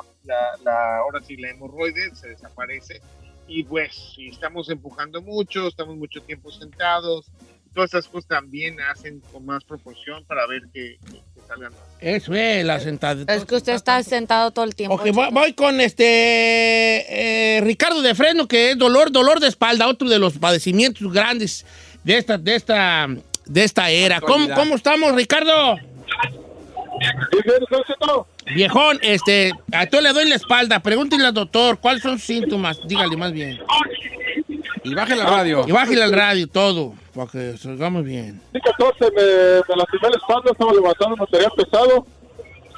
ahora 1.01 1.21
sí, 1.23 1.37
la 1.37 1.51
hemorroide, 1.51 2.15
se 2.15 2.29
desaparece 2.29 3.03
y 3.49 3.63
pues 3.65 3.95
si 4.15 4.29
estamos 4.29 4.69
empujando 4.71 5.21
mucho, 5.23 5.69
estamos 5.69 5.97
mucho 5.97 6.21
tiempo 6.23 6.51
sentados, 6.51 7.27
todas 7.75 7.91
esas 7.91 8.07
cosas 8.09 8.29
también 8.29 8.81
hacen 8.81 9.21
con 9.33 9.45
más 9.45 9.65
proporción 9.65 10.25
para 10.25 10.47
ver 10.47 10.63
que, 10.73 10.97
que- 11.07 11.13
que 11.35 11.41
salgan 11.49 11.73
más. 11.73 11.81
Eso 12.01 12.35
es, 12.35 12.65
la 12.65 12.79
sentada. 12.81 13.25
Es 13.35 13.45
que 13.45 13.57
usted 13.57 13.73
está 13.75 14.03
sentado 14.03 14.51
todo 14.51 14.65
el 14.65 14.75
tiempo. 14.75 14.95
Ok, 14.95 15.09
voy, 15.13 15.29
voy 15.33 15.53
con 15.55 15.81
este 15.81 17.57
eh, 17.57 17.61
Ricardo 17.63 18.01
de 18.03 18.15
Fresno, 18.15 18.47
que 18.47 18.71
es 18.73 18.79
dolor, 18.79 19.11
dolor 19.11 19.41
de 19.41 19.49
espalda, 19.49 19.89
otro 19.89 20.09
de 20.09 20.19
los 20.19 20.39
padecimientos 20.39 21.13
grandes 21.13 21.67
de 22.05 22.19
esta, 22.19 22.39
de 22.39 22.55
esta, 22.55 23.09
de 23.47 23.65
esta 23.65 23.91
era. 23.91 24.21
¿Cómo, 24.21 24.47
cómo 24.55 24.75
estamos, 24.77 25.15
Ricardo? 25.15 25.77
Viejón, 28.55 28.99
este, 29.03 29.53
a 29.73 29.87
tú 29.87 30.01
le 30.01 30.13
doy 30.13 30.29
la 30.29 30.35
espalda. 30.37 30.81
Pregúntele 30.81 31.27
al 31.27 31.35
doctor 31.35 31.79
cuáles 31.79 32.03
son 32.03 32.19
sus 32.19 32.27
síntomas. 32.27 32.79
Dígale 32.87 33.17
más 33.17 33.33
bien. 33.33 33.59
Y 34.85 34.95
baje 34.95 35.17
la 35.17 35.25
radio. 35.25 35.65
Y 35.67 35.73
bájale 35.73 36.03
al 36.03 36.13
radio 36.13 36.47
todo, 36.47 36.93
para 37.15 37.31
que 37.31 37.57
salgamos 37.57 38.05
bien. 38.05 38.41
Sí, 38.53 38.61
14 38.61 39.05
me, 39.17 39.23
me 39.23 39.77
lastimé 39.77 40.11
la 40.11 40.17
espalda, 40.17 40.51
estaba 40.53 40.73
levantando 40.75 41.17
material 41.17 41.53
pesado, 41.57 42.07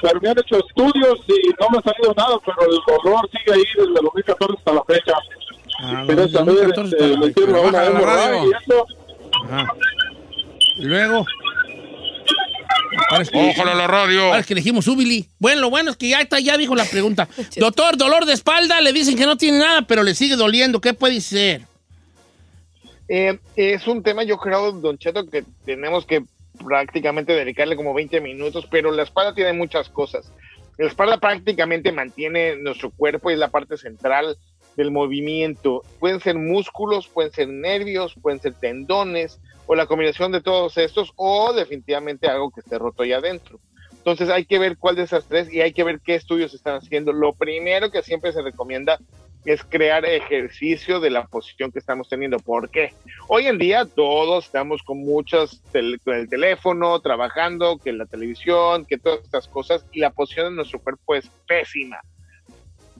pero 0.01 0.21
me 0.21 0.29
han 0.29 0.39
hecho 0.39 0.57
estudios 0.57 1.19
y 1.27 1.49
no 1.61 1.69
me 1.71 1.79
ha 1.79 1.83
salido 1.83 2.15
nada, 2.17 2.37
pero 2.47 2.59
el 2.71 2.79
dolor 3.03 3.29
sigue 3.33 3.55
ahí 3.59 3.65
desde 3.77 3.89
el 3.89 3.95
2014 3.95 4.55
hasta 4.57 4.73
la 4.73 4.85
fecha. 4.85 5.13
Ah, 5.81 6.05
Quería 6.07 6.23
desde 6.27 6.39
saber, 6.39 6.55
2014 6.55 6.97
este, 6.97 7.09
la 7.09 7.15
fecha. 7.17 7.29
hicieron 7.31 7.55
una 7.55 7.63
Baja 7.73 7.83
la 7.83 7.87
hemorragia 7.99 8.45
y 8.45 8.51
eso. 8.63 8.87
Ajá. 9.51 9.75
Y 10.77 10.85
luego. 10.85 11.27
Ojalá 13.11 13.75
la 13.75 13.87
radio. 13.87 14.31
parece 14.31 14.49
que 14.49 14.55
elegimos 14.55 14.87
Ubili. 14.89 15.29
Bueno, 15.39 15.63
lo 15.63 15.71
bueno 15.71 15.91
es 15.91 15.97
que 15.97 16.09
ya 16.09 16.21
está, 16.21 16.41
ya 16.41 16.57
dijo 16.57 16.75
la 16.75 16.85
pregunta. 16.85 17.29
Doctor, 17.57 17.97
dolor 17.97 18.25
de 18.25 18.33
espalda, 18.33 18.81
le 18.81 18.93
dicen 18.93 19.17
que 19.17 19.27
no 19.27 19.37
tiene 19.37 19.59
nada, 19.59 19.83
pero 19.83 20.03
le 20.03 20.15
sigue 20.15 20.37
doliendo. 20.37 20.81
¿Qué 20.81 20.95
puede 20.95 21.21
ser? 21.21 21.63
Eh, 23.09 23.39
es 23.55 23.87
un 23.87 24.03
tema, 24.03 24.25
yo 24.25 24.39
creo, 24.39 24.73
Don 24.73 24.99
Cheto, 24.99 25.27
que 25.27 25.45
tenemos 25.65 26.07
que 26.07 26.25
prácticamente 26.65 27.33
dedicarle 27.35 27.77
como 27.77 27.95
20 27.95 28.21
minutos, 28.21 28.67
pero 28.71 28.91
la 28.91 29.03
espalda 29.03 29.35
tiene 29.35 29.53
muchas 29.53 29.89
cosas. 29.89 30.33
La 30.79 30.87
espalda 30.87 31.19
prácticamente 31.19 31.93
mantiene 31.93 32.57
nuestro 32.57 32.91
cuerpo 32.91 33.31
y 33.31 33.35
es 33.35 33.39
la 33.39 33.49
parte 33.49 33.77
central 33.77 34.37
del 34.77 34.91
movimiento. 34.91 35.83
Pueden 35.99 36.21
ser 36.21 36.37
músculos, 36.37 37.09
pueden 37.09 37.33
ser 37.33 37.49
nervios, 37.49 38.15
pueden 38.21 38.41
ser 38.41 38.55
tendones 38.55 39.41
o 39.67 39.75
la 39.75 39.87
combinación 39.87 40.33
de 40.33 40.41
todos 40.41 40.77
estos 40.79 41.13
o 41.17 41.53
definitivamente 41.53 42.29
algo 42.29 42.51
que 42.51 42.61
esté 42.61 42.79
roto 42.79 43.03
ahí 43.03 43.13
adentro. 43.13 43.61
Entonces 43.93 44.29
hay 44.29 44.45
que 44.45 44.59
ver 44.59 44.77
cuál 44.79 44.95
de 44.97 45.03
esas 45.03 45.27
tres 45.27 45.53
y 45.53 45.61
hay 45.61 45.73
que 45.73 45.83
ver 45.83 46.01
qué 46.01 46.15
estudios 46.15 46.55
están 46.55 46.77
haciendo. 46.77 47.13
Lo 47.13 47.33
primero 47.33 47.91
que 47.91 48.03
siempre 48.03 48.33
se 48.33 48.43
recomienda 48.43 48.99
es 49.45 49.65
crear 49.65 50.05
ejercicio 50.05 51.01
de 51.01 51.11
la 51.11 51.27
posición 51.27 51.73
que 51.73 51.79
estamos 51.79 52.09
teniendo. 52.09 52.39
¿Por 52.39 52.69
qué? 52.69 52.93
Hoy 53.29 53.47
en 53.47 53.59
día 53.59 53.85
todos 53.85 54.45
estamos 54.45 54.83
con 54.83 54.99
muchas, 54.99 55.63
con 56.05 56.15
el 56.15 56.29
teléfono, 56.29 57.01
trabajando, 57.01 57.79
que 57.79 57.93
la 57.93 58.07
televisión, 58.07 58.85
que 58.85 58.99
todas 58.99 59.23
estas 59.23 59.49
cosas, 59.49 59.87
y 59.93 60.01
la 60.01 60.11
posición 60.11 60.51
de 60.51 60.57
nuestro 60.57 60.81
cuerpo 60.81 61.15
es 61.15 61.29
pésima. 61.47 62.01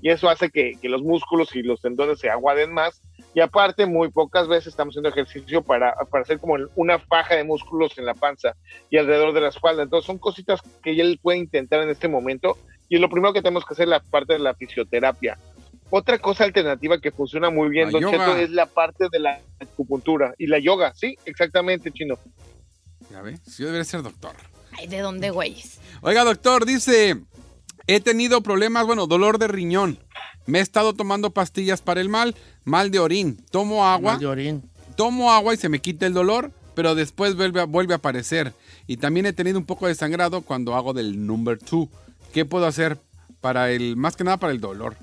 Y 0.03 0.11
eso 0.11 0.29
hace 0.29 0.51
que, 0.51 0.75
que 0.81 0.89
los 0.89 1.03
músculos 1.03 1.55
y 1.55 1.63
los 1.63 1.81
tendones 1.81 2.19
se 2.19 2.31
aguaden 2.31 2.73
más. 2.73 3.03
Y 3.35 3.41
aparte, 3.41 3.87
muy 3.87 4.11
pocas 4.11 4.49
veces 4.49 4.69
estamos 4.69 4.93
haciendo 4.93 5.09
ejercicio 5.09 5.63
para, 5.63 5.95
para 6.11 6.23
hacer 6.23 6.39
como 6.39 6.57
una 6.75 6.99
faja 6.99 7.35
de 7.35 7.45
músculos 7.45 7.97
en 7.99 8.07
la 8.07 8.15
panza 8.15 8.55
y 8.91 8.99
alrededor 8.99 9.33
de 9.33 9.41
la 9.43 9.49
espalda. 9.49 9.83
Entonces 9.83 10.07
son 10.07 10.19
cositas 10.19 10.61
que 10.83 10.93
él 10.99 11.19
puede 11.21 11.39
intentar 11.39 11.83
en 11.83 11.91
este 11.91 12.09
momento. 12.09 12.57
Y 12.89 12.99
lo 12.99 13.09
primero 13.09 13.33
que 13.33 13.43
tenemos 13.43 13.65
que 13.65 13.75
hacer 13.75 13.85
es 13.85 13.91
la 13.91 14.01
parte 14.01 14.35
de 14.35 14.39
la 14.39 14.55
fisioterapia. 14.55 15.39
Otra 15.91 16.19
cosa 16.19 16.45
alternativa 16.45 16.99
que 16.99 17.13
funciona 17.13 17.51
muy 17.51 17.69
bien, 17.69 17.93
La 17.93 18.01
Don. 18.01 18.11
Cheto, 18.11 18.37
es 18.37 18.51
la 18.51 18.67
parte 18.67 19.07
de 19.11 19.19
la 19.21 19.41
acupuntura 19.61 20.35
y 20.37 20.47
la 20.47 20.59
yoga. 20.59 20.93
Sí, 20.95 21.17
exactamente, 21.25 21.93
chino. 21.93 22.19
Ya 23.11 23.23
yo 23.23 23.67
debería 23.67 23.85
ser 23.85 24.03
doctor. 24.03 24.35
Ay, 24.73 24.89
¿de 24.89 24.99
dónde, 24.99 25.31
güeyes? 25.31 25.81
Oiga, 26.03 26.25
doctor, 26.25 26.67
dice, 26.67 27.17
he 27.87 28.01
tenido 28.01 28.41
problemas, 28.43 28.87
bueno, 28.87 29.07
dolor 29.07 29.39
de 29.39 29.49
riñón. 29.49 29.99
Me 30.47 30.59
he 30.59 30.63
estado 30.63 30.93
tomando 30.95 31.31
pastillas 31.31 31.83
para 31.83 32.01
el 32.01 32.09
mal, 32.09 32.35
mal 32.65 32.91
de 32.91 32.99
orín. 33.01 33.37
Tomo 33.51 33.87
agua, 33.87 34.13
Mal 34.13 34.21
de 34.21 34.27
orín. 34.27 34.63
tomo 34.97 35.33
agua 35.33 35.55
y 35.55 35.57
se 35.57 35.69
me 35.69 35.81
quita 35.81 36.07
el 36.07 36.15
dolor, 36.15 36.53
pero 36.75 36.95
después 36.95 37.35
vuelve 37.37 37.61
a, 37.61 37.65
vuelve 37.65 37.95
a 37.95 37.97
aparecer. 37.97 38.53
Y 38.87 38.99
también 38.99 39.27
he 39.27 39.33
tenido 39.33 39.59
un 39.59 39.67
poco 39.67 39.89
de 39.89 39.95
sangrado 39.95 40.43
cuando 40.43 40.75
hago 40.75 40.93
del 40.93 41.27
number 41.27 41.59
two. 41.59 41.89
¿Qué 42.33 42.45
puedo 42.45 42.67
hacer 42.67 42.99
para 43.41 43.71
el, 43.71 43.97
más 43.97 44.15
que 44.17 44.25
nada 44.25 44.37
para 44.37 44.53
el 44.53 44.61
dolor? 44.61 44.97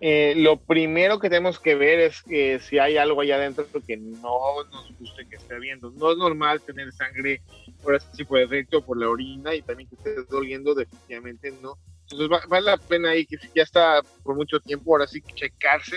Eh, 0.00 0.34
lo 0.36 0.56
primero 0.58 1.18
que 1.18 1.28
tenemos 1.28 1.58
que 1.58 1.74
ver 1.74 1.98
es 1.98 2.22
que 2.22 2.60
si 2.60 2.78
hay 2.78 2.96
algo 2.96 3.20
allá 3.20 3.34
adentro 3.34 3.66
que 3.84 3.96
no 3.96 4.62
nos 4.70 4.96
guste 4.98 5.26
que 5.28 5.36
esté 5.36 5.58
viendo. 5.58 5.90
No 5.90 6.12
es 6.12 6.18
normal 6.18 6.60
tener 6.62 6.92
sangre 6.92 7.40
por 7.82 7.94
ese 7.94 8.08
tipo 8.16 8.36
de 8.36 8.44
efecto, 8.44 8.82
por 8.84 8.98
la 8.98 9.08
orina 9.08 9.54
y 9.54 9.62
también 9.62 9.88
que 9.88 9.96
esté 9.96 10.14
doliendo, 10.30 10.74
definitivamente 10.74 11.52
no. 11.52 11.78
Entonces 12.10 12.28
va- 12.30 12.46
vale 12.48 12.66
la 12.66 12.78
pena 12.78 13.10
ahí 13.10 13.26
que 13.26 13.36
ya 13.54 13.62
está 13.62 14.02
por 14.22 14.34
mucho 14.36 14.60
tiempo, 14.60 14.92
ahora 14.92 15.06
sí 15.06 15.20
que 15.22 15.34
checarse. 15.34 15.96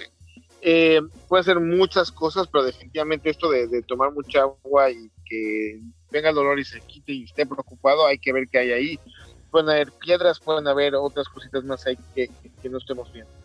Eh, 0.61 1.01
puede 1.27 1.41
hacer 1.41 1.59
muchas 1.59 2.11
cosas, 2.11 2.47
pero 2.51 2.63
definitivamente 2.63 3.29
esto 3.29 3.49
de, 3.49 3.83
tomar 3.83 4.11
mucha 4.13 4.41
agua 4.41 4.91
y 4.91 5.09
que 5.25 5.81
venga 6.09 6.29
el 6.29 6.35
dolor 6.35 6.59
y 6.59 6.65
se 6.65 6.81
quite 6.83 7.13
y 7.13 7.23
esté 7.23 7.45
preocupado, 7.45 8.05
hay 8.05 8.19
que 8.19 8.33
ver 8.33 8.47
qué 8.51 8.59
hay 8.59 8.71
ahí. 8.71 9.01
Pueden 9.49 9.69
haber 9.69 9.91
piedras, 9.93 10.39
pueden 10.41 10.67
haber 10.67 10.95
otras 10.95 11.27
cositas 11.29 11.63
más 11.63 11.85
ahí 11.87 11.97
que- 12.13 12.29
que 12.61 12.69
no 12.69 12.77
estemos 12.77 13.11
viendo. 13.11 13.40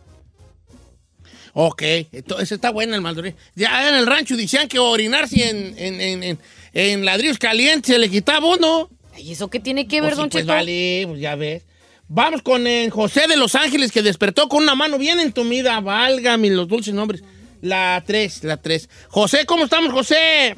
Ok, 1.59 1.83
entonces 2.13 2.53
está 2.53 2.69
buena 2.69 2.97
el 2.97 3.01
mal 3.01 3.15
de 3.15 3.21
orín. 3.23 3.35
Ya 3.55 3.89
en 3.89 3.95
el 3.95 4.07
rancho 4.07 4.37
decían 4.37 4.69
que 4.69 4.79
orinarse 4.79 5.49
en, 5.49 5.75
en, 5.79 6.01
en, 6.03 6.23
en, 6.23 6.39
en 6.75 7.05
ladrillos 7.07 7.39
calientes 7.39 7.95
se 7.95 7.99
le 7.99 8.11
quitaba 8.11 8.47
uno. 8.47 8.91
Ay, 9.15 9.33
¿eso 9.33 9.49
qué 9.49 9.59
tiene 9.59 9.89
que 9.89 10.03
ver, 10.03 10.11
Pues 10.11 10.17
sí, 10.17 10.21
don 10.21 10.29
pues 10.29 10.45
vale, 10.45 11.05
pues 11.09 11.19
ya 11.19 11.35
ves. 11.35 11.65
Vamos 12.09 12.43
con 12.43 12.67
el 12.67 12.91
José 12.91 13.27
de 13.27 13.39
Los 13.39 13.55
Ángeles 13.55 13.91
que 13.91 14.03
despertó 14.03 14.51
con 14.51 14.65
una 14.65 14.75
mano 14.75 14.99
bien 14.99 15.19
entumida. 15.19 15.81
Válgame 15.81 16.51
los 16.51 16.69
dulces 16.69 16.93
nombres. 16.93 17.25
La 17.63 18.05
3, 18.07 18.45
la 18.45 18.59
3. 18.59 18.91
José, 19.09 19.47
¿cómo 19.47 19.65
estamos, 19.65 19.95
José? 19.95 20.55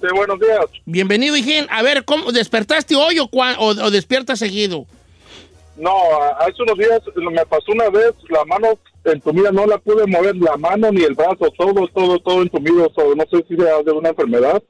Sí, 0.00 0.08
buenos 0.12 0.40
días. 0.40 0.64
Bienvenido, 0.86 1.36
hijín. 1.36 1.68
A 1.70 1.82
ver, 1.82 2.04
¿cómo 2.04 2.32
despertaste 2.32 2.96
hoy 2.96 3.20
o, 3.20 3.30
o, 3.32 3.66
o 3.68 3.90
despiertas 3.92 4.40
seguido? 4.40 4.88
No, 5.76 5.92
hace 6.38 6.62
unos 6.62 6.78
días 6.78 7.00
me 7.16 7.46
pasó 7.46 7.72
una 7.72 7.88
vez, 7.90 8.12
la 8.28 8.44
mano 8.44 8.78
entumida, 9.04 9.50
no 9.50 9.66
la 9.66 9.78
pude 9.78 10.06
mover, 10.06 10.36
la 10.36 10.56
mano 10.56 10.90
ni 10.92 11.02
el 11.02 11.14
brazo, 11.14 11.50
todo, 11.58 11.88
todo, 11.88 12.18
todo 12.20 12.42
entumido. 12.42 12.90
so, 12.94 13.14
no 13.14 13.24
sé 13.30 13.44
si 13.48 13.56
sea 13.56 13.82
de 13.82 13.90
una 13.90 14.10
enfermedad. 14.10 14.62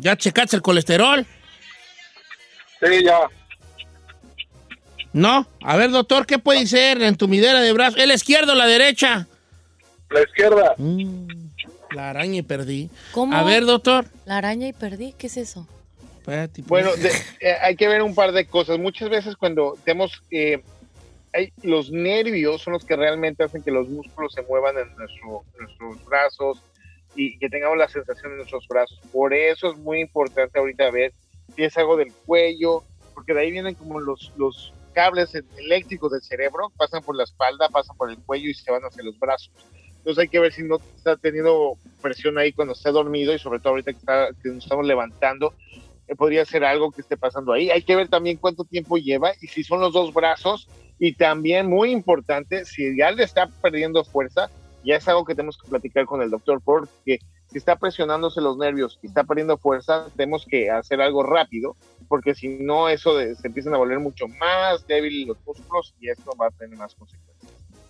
¿Ya 0.00 0.16
checaste 0.16 0.56
el 0.56 0.62
colesterol? 0.62 1.24
Sí, 2.80 3.04
ya. 3.04 3.20
No. 5.12 5.46
A 5.62 5.76
ver, 5.76 5.90
doctor, 5.90 6.26
¿qué 6.26 6.38
puede 6.38 6.66
ser 6.66 6.98
la 6.98 7.08
entumidera 7.08 7.60
de 7.60 7.72
brazo? 7.72 7.96
¿El 7.98 8.12
izquierdo 8.12 8.52
o 8.52 8.56
la 8.56 8.66
derecha? 8.66 9.26
La 10.10 10.22
izquierda. 10.22 10.74
Mm, 10.76 11.28
la 11.92 12.10
araña 12.10 12.38
y 12.38 12.42
perdí. 12.42 12.90
¿Cómo? 13.12 13.34
A 13.34 13.42
ver, 13.42 13.64
doctor. 13.64 14.06
La 14.26 14.38
araña 14.38 14.68
y 14.68 14.72
perdí, 14.72 15.14
¿qué 15.18 15.28
es 15.28 15.36
eso? 15.36 15.66
Espérate, 16.28 16.62
pues. 16.62 16.84
Bueno, 16.84 16.96
de- 16.96 17.08
eh, 17.40 17.56
hay 17.62 17.74
que 17.76 17.88
ver 17.88 18.02
un 18.02 18.14
par 18.14 18.32
de 18.32 18.46
cosas. 18.46 18.78
Muchas 18.78 19.08
veces 19.08 19.36
cuando 19.36 19.76
tenemos, 19.84 20.12
eh, 20.30 20.62
hay, 21.32 21.52
los 21.62 21.90
nervios 21.90 22.62
son 22.62 22.74
los 22.74 22.84
que 22.84 22.96
realmente 22.96 23.44
hacen 23.44 23.62
que 23.62 23.70
los 23.70 23.88
músculos 23.88 24.32
se 24.34 24.42
muevan 24.42 24.76
en 24.78 24.94
nuestro- 24.96 25.44
nuestros 25.58 26.04
brazos 26.04 26.62
y 27.14 27.38
que 27.38 27.48
tengamos 27.48 27.78
la 27.78 27.88
sensación 27.88 28.32
en 28.32 28.38
nuestros 28.38 28.66
brazos. 28.68 29.00
Por 29.10 29.32
eso 29.32 29.70
es 29.72 29.78
muy 29.78 30.00
importante 30.00 30.58
ahorita 30.58 30.90
ver 30.90 31.12
si 31.56 31.64
es 31.64 31.76
algo 31.78 31.96
del 31.96 32.12
cuello, 32.26 32.84
porque 33.14 33.34
de 33.34 33.40
ahí 33.40 33.50
vienen 33.50 33.74
como 33.74 33.98
los, 33.98 34.32
los 34.36 34.72
cables 34.92 35.32
eléctricos 35.56 36.12
del 36.12 36.22
cerebro, 36.22 36.70
pasan 36.76 37.02
por 37.02 37.16
la 37.16 37.24
espalda, 37.24 37.68
pasan 37.68 37.96
por 37.96 38.10
el 38.10 38.18
cuello 38.24 38.50
y 38.50 38.54
se 38.54 38.70
van 38.70 38.82
hacia 38.82 39.02
los 39.02 39.18
brazos. 39.18 39.50
Entonces 39.98 40.22
hay 40.22 40.28
que 40.28 40.38
ver 40.40 40.52
si 40.52 40.62
no 40.62 40.76
está 40.96 41.16
teniendo 41.16 41.76
presión 42.00 42.38
ahí 42.38 42.52
cuando 42.52 42.74
está 42.74 42.90
dormido 42.90 43.34
y 43.34 43.38
sobre 43.38 43.58
todo 43.58 43.70
ahorita 43.70 43.92
que, 43.92 43.98
está, 43.98 44.28
que 44.42 44.50
nos 44.50 44.62
estamos 44.64 44.86
levantando, 44.86 45.52
podría 46.16 46.44
ser 46.44 46.64
algo 46.64 46.90
que 46.92 47.02
esté 47.02 47.16
pasando 47.16 47.52
ahí. 47.52 47.70
Hay 47.70 47.82
que 47.82 47.96
ver 47.96 48.08
también 48.08 48.38
cuánto 48.38 48.64
tiempo 48.64 48.96
lleva 48.96 49.32
y 49.40 49.46
si 49.48 49.62
son 49.64 49.80
los 49.80 49.92
dos 49.92 50.12
brazos 50.12 50.68
y 50.98 51.14
también 51.14 51.66
muy 51.68 51.90
importante, 51.90 52.64
si 52.64 52.96
ya 52.96 53.10
le 53.10 53.24
está 53.24 53.48
perdiendo 53.62 54.04
fuerza, 54.04 54.48
ya 54.84 54.96
es 54.96 55.06
algo 55.08 55.24
que 55.24 55.34
tenemos 55.34 55.58
que 55.58 55.68
platicar 55.68 56.06
con 56.06 56.22
el 56.22 56.30
doctor 56.30 56.60
porque 56.64 57.18
si 57.50 57.58
está 57.58 57.76
presionándose 57.76 58.40
los 58.40 58.56
nervios 58.58 58.98
y 59.02 59.06
está 59.06 59.24
perdiendo 59.24 59.56
fuerza, 59.58 60.06
tenemos 60.16 60.44
que 60.48 60.70
hacer 60.70 61.00
algo 61.00 61.22
rápido 61.22 61.76
porque 62.08 62.34
si 62.34 62.48
no, 62.48 62.88
eso 62.88 63.16
de- 63.16 63.34
se 63.36 63.48
empiezan 63.48 63.74
a 63.74 63.78
volver 63.78 64.00
mucho 64.00 64.26
más 64.28 64.86
débiles 64.86 65.28
los 65.28 65.38
músculos 65.46 65.94
y 66.00 66.08
esto 66.10 66.30
va 66.40 66.46
a 66.46 66.50
tener 66.50 66.76
más 66.78 66.94
consecuencias. 66.94 67.37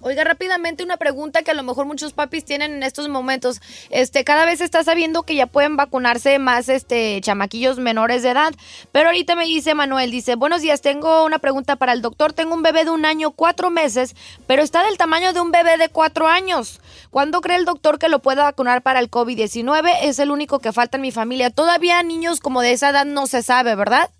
Oiga, 0.01 0.23
rápidamente 0.23 0.85
una 0.85 0.97
pregunta 0.97 1.43
que 1.43 1.51
a 1.51 1.55
lo 1.55 1.65
mejor 1.65 1.85
muchos 1.85 2.13
papis 2.13 2.45
tienen 2.45 2.73
en 2.73 2.83
estos 2.85 3.09
momentos. 3.09 3.61
Este, 3.91 4.23
cada 4.23 4.45
vez 4.45 4.61
está 4.61 4.85
sabiendo 4.85 5.25
que 5.25 5.35
ya 5.35 5.47
pueden 5.47 5.77
vacunarse 5.77 6.39
más 6.39 6.69
este 6.69 7.21
chamaquillos 7.21 7.79
menores 7.79 8.23
de 8.23 8.31
edad. 8.31 8.55
Pero 8.93 9.09
ahorita 9.09 9.35
me 9.35 9.45
dice 9.45 9.75
Manuel, 9.75 10.13
dice, 10.13 10.37
buenos 10.37 10.63
días, 10.63 10.83
tengo 10.83 11.25
una 11.25 11.41
pregunta 11.41 11.75
para 11.75 11.93
el 11.93 12.01
doctor. 12.01 12.33
Tengo 12.33 12.55
un 12.55 12.63
bebé 12.63 12.85
de 12.85 12.91
un 12.91 13.05
año, 13.05 13.33
cuatro 13.33 13.71
meses, 13.71 14.15
pero 14.47 14.63
está 14.63 14.85
del 14.85 14.99
tamaño 14.99 15.33
de 15.33 15.41
un 15.41 15.51
bebé 15.51 15.77
de 15.79 15.89
cuatro 15.89 16.29
años. 16.29 16.81
¿Cuándo 17.11 17.41
cree 17.41 17.57
el 17.57 17.65
doctor 17.65 17.99
que 17.99 18.09
lo 18.09 18.21
pueda 18.21 18.45
vacunar 18.45 18.83
para 18.83 19.01
el 19.01 19.11
COVID-19? 19.11 19.91
Es 20.03 20.21
el 20.21 20.31
único 20.31 20.61
que 20.61 20.73
falta 20.73 20.99
en 20.99 21.03
mi 21.03 21.11
familia. 21.11 21.51
Todavía 21.51 22.01
niños 22.05 22.39
como 22.39 22.61
de 22.61 22.71
esa 22.71 22.91
edad 22.91 23.05
no 23.05 23.27
se 23.27 23.43
sabe, 23.43 23.75
¿verdad? 23.75 24.11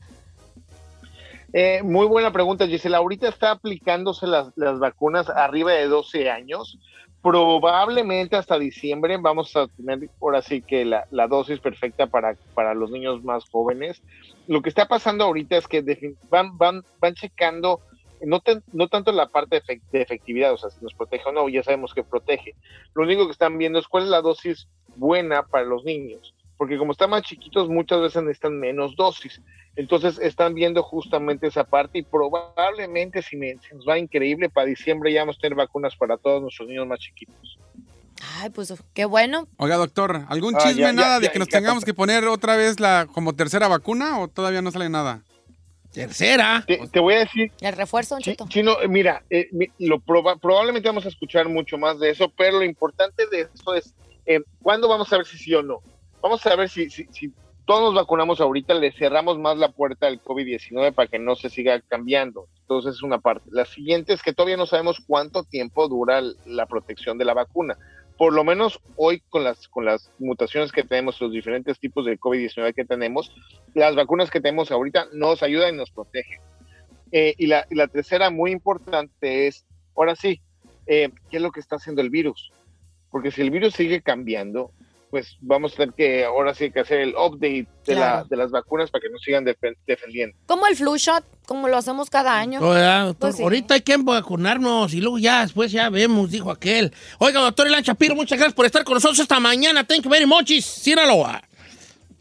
Eh, 1.53 1.83
muy 1.83 2.07
buena 2.07 2.33
pregunta, 2.33 2.67
Gisela. 2.67 2.99
Ahorita 2.99 3.29
está 3.29 3.53
aplicándose 3.53 4.27
las, 4.27 4.53
vacunas 4.79 5.29
arriba 5.31 5.73
de 5.73 5.87
12 5.87 6.31
años. 6.31 6.79
Probablemente 7.23 8.37
hasta 8.37 8.59
diciembre 8.59 9.17
vamos 9.21 9.55
a 9.57 9.67
tener 9.67 10.09
ahora 10.21 10.41
sí 10.41 10.63
que 10.63 10.85
la, 10.85 11.07
dosis 11.29 11.59
perfecta 11.59 12.07
para, 12.07 12.37
para 12.55 12.75
los 12.75 12.91
niños 12.91 13.25
más 13.25 13.45
jóvenes. 13.51 14.03
Lo 14.47 14.63
que 14.63 14.69
está 14.69 14.87
pasando 14.87 15.25
ahorita 15.25 15.57
es 15.57 15.67
que 15.67 15.83
van, 16.31 16.57
van, 16.57 16.85
van 17.01 17.15
checando 17.15 17.81
no, 18.25 18.41
tan- 18.41 18.63
no 18.73 18.89
tanto 18.89 19.13
la 19.13 19.27
parte 19.29 19.63
de 19.93 20.03
efectividad, 20.03 20.53
o 20.53 20.57
sea, 20.57 20.71
si 20.71 20.83
nos 20.83 20.95
protege 20.95 21.29
o 21.29 21.33
no, 21.33 21.49
ya 21.49 21.63
sabemos 21.63 21.95
que 21.95 22.03
protege. 22.03 22.55
Lo 22.95 23.03
único 23.03 23.27
que 23.27 23.33
están 23.33 23.59
viendo 23.59 23.79
es 23.79 23.89
cuál 23.89 24.05
es 24.05 24.11
la 24.11 24.23
dosis 24.23 24.69
buena 24.97 25.43
para 25.45 25.65
los 25.65 25.85
niños, 25.85 26.35
porque 26.59 26.77
como 26.77 26.93
están 26.93 27.11
más 27.11 27.23
chiquitos, 27.23 27.69
muchas 27.69 28.01
veces 28.01 28.23
necesitan 28.23 28.59
menos 28.59 28.95
dosis. 28.97 29.41
Entonces 29.77 30.19
están 30.19 30.55
viendo 30.55 30.83
justamente 30.83 31.47
esa 31.47 31.63
parte 31.65 32.01
y 32.01 32.03
probablemente 32.03 33.23
si, 33.23 33.37
me- 33.37 33.57
si 33.61 33.75
nos 33.77 33.87
va 33.89 33.97
increíble, 33.97 34.51
para 34.51 34.67
diciembre 34.67 35.13
ya 35.13 35.21
vamos 35.23 35.37
a 35.37 35.41
tener 35.41 35.57
vacunas 35.57 35.95
para 35.97 36.17
todos 36.19 36.43
nuestros 36.43 36.69
niños 36.69 36.87
más 36.87 36.99
chiquitos. 36.99 37.59
Ay, 38.41 38.51
pues 38.51 38.75
qué 38.93 39.05
bueno. 39.05 39.47
Oiga, 39.57 39.77
doctor, 39.77 40.23
¿algún 40.29 40.55
Ah, 40.57 40.59
chisme 40.65 40.83
ya, 40.83 40.87
ya, 40.89 40.93
nada 40.93 41.21
de 41.21 41.27
ya, 41.27 41.33
que 41.33 41.39
nos 41.39 41.49
ya, 41.49 41.59
tengamos 41.59 41.85
que 41.85 41.95
poner 41.95 42.25
otra 42.27 42.57
vez 42.57 42.81
la 42.81 43.07
como 43.15 43.35
tercera 43.35 43.69
vacuna 43.69 44.19
o 44.19 44.27
todavía 44.27 44.61
no 44.61 44.73
sale 44.73 44.89
nada? 44.89 45.23
Tercera. 45.93 46.65
Te, 46.67 46.79
te 46.89 47.01
voy 47.01 47.15
a 47.15 47.19
decir, 47.21 47.53
El 47.61 47.75
refuerzo, 47.77 48.17
Don 48.17 48.23
Chi- 48.23 48.33
Cheto. 48.33 48.47
Chino, 48.49 48.81
eh, 48.83 48.89
mira, 48.89 49.23
eh, 49.31 49.49
lo 49.79 50.01
proba- 50.01 50.39
probablemente 50.41 50.89
vamos 50.89 51.07
a 51.07 51.09
escuchar 51.09 51.49
mucho 51.49 51.79
más 51.79 51.99
de 52.01 52.11
eso, 52.11 52.29
pero 52.37 52.59
lo 52.59 52.65
importante 52.65 53.27
de 53.29 53.49
eso 53.55 53.75
es 53.75 53.95
eh, 54.27 54.41
cuándo 54.61 54.89
vamos 54.89 55.13
a 55.13 55.17
ver 55.19 55.27
si 55.27 55.39
sí 55.39 55.55
o 55.55 55.63
no. 55.63 55.81
Vamos 56.29 56.45
a 56.45 56.57
ver 56.57 56.69
si, 56.69 56.91
si, 56.91 57.07
si 57.11 57.33
todos 57.65 57.81
nos 57.81 57.95
vacunamos 57.95 58.39
ahorita, 58.39 58.75
le 58.75 58.93
cerramos 58.93 59.39
más 59.39 59.57
la 59.57 59.73
puerta 59.73 60.09
al 60.09 60.23
COVID-19 60.23 60.93
para 60.93 61.09
que 61.09 61.19
no 61.19 61.37
se 61.37 61.49
siga 61.49 61.81
cambiando. 61.81 62.49
Entonces 62.61 62.97
es 62.97 63.03
una 63.03 63.19
parte. 63.19 63.49
La 63.51 63.65
siguiente 63.65 64.13
es 64.13 64.21
que 64.21 64.35
todavía 64.35 64.59
no 64.59 64.67
sabemos 64.67 65.03
cuánto 65.07 65.45
tiempo 65.45 65.89
dura 65.89 66.21
la 66.45 66.67
protección 66.67 67.17
de 67.17 67.25
la 67.25 67.33
vacuna. 67.33 67.79
Por 68.19 68.35
lo 68.35 68.45
menos 68.45 68.79
hoy 68.97 69.23
con 69.31 69.43
las, 69.43 69.69
con 69.69 69.87
las 69.87 70.13
mutaciones 70.19 70.71
que 70.71 70.83
tenemos, 70.83 71.19
los 71.19 71.33
diferentes 71.33 71.79
tipos 71.79 72.05
de 72.05 72.21
COVID-19 72.21 72.75
que 72.75 72.85
tenemos, 72.85 73.35
las 73.73 73.97
vacunas 73.97 74.31
que 74.31 74.43
tenemos 74.43 74.71
ahorita 74.71 75.07
nos 75.15 75.43
ayudan 75.43 75.77
y 75.77 75.79
nos 75.79 75.91
protegen. 75.91 76.43
Eh, 77.11 77.35
y, 77.39 77.47
la, 77.47 77.67
y 77.71 77.75
la 77.75 77.89
tercera, 77.89 78.29
muy 78.29 78.51
importante, 78.51 79.47
es, 79.47 79.65
ahora 79.97 80.15
sí, 80.15 80.43
eh, 80.87 81.09
¿qué 81.31 81.39
es 81.39 81.43
lo 81.43 81.53
que 81.53 81.61
está 81.61 81.77
haciendo 81.77 82.03
el 82.03 82.11
virus? 82.11 82.53
Porque 83.11 83.31
si 83.31 83.41
el 83.41 83.51
virus 83.51 83.73
sigue 83.73 84.03
cambiando, 84.03 84.73
pues 85.11 85.37
vamos 85.41 85.73
a 85.73 85.77
tener 85.77 85.95
que 85.95 86.25
ahora 86.25 86.55
sí 86.55 86.71
que 86.71 86.81
hacer 86.81 87.01
el 87.01 87.15
update 87.17 87.67
de, 87.87 87.95
la, 87.95 88.25
de 88.29 88.37
las 88.37 88.51
vacunas 88.51 88.91
para 88.91 89.03
que 89.03 89.09
nos 89.11 89.23
sigan 89.23 89.45
defen- 89.45 89.77
defendiendo. 89.87 90.37
Como 90.47 90.67
el 90.67 90.77
flu 90.77 90.97
shot, 90.97 91.25
como 91.47 91.67
lo 91.69 91.77
hacemos 91.79 92.11
cada 92.11 92.39
año. 92.39 92.61
Oiga, 92.61 93.05
doctor, 93.05 93.29
Pues 93.31 93.37
sí. 93.37 93.43
ahorita 93.43 93.75
hay 93.75 93.81
que 93.81 93.97
vacunarnos 93.97 94.93
y 94.95 95.01
luego 95.01 95.19
ya 95.19 95.43
después 95.43 95.73
ya 95.73 95.89
vemos, 95.91 96.31
dijo 96.31 96.51
aquel. 96.51 96.93
Oiga, 97.19 97.41
doctor 97.41 97.67
Elan 97.67 97.83
Shapiro, 97.83 98.15
muchas 98.15 98.39
gracias 98.39 98.55
por 98.55 98.67
estar 98.67 98.85
con 98.85 98.95
nosotros 98.95 99.19
esta 99.19 99.41
mañana. 99.41 99.85
Thank 99.85 100.03
you 100.03 100.11
very 100.11 100.27
much, 100.27 100.51
Sinaloa. 100.61 101.43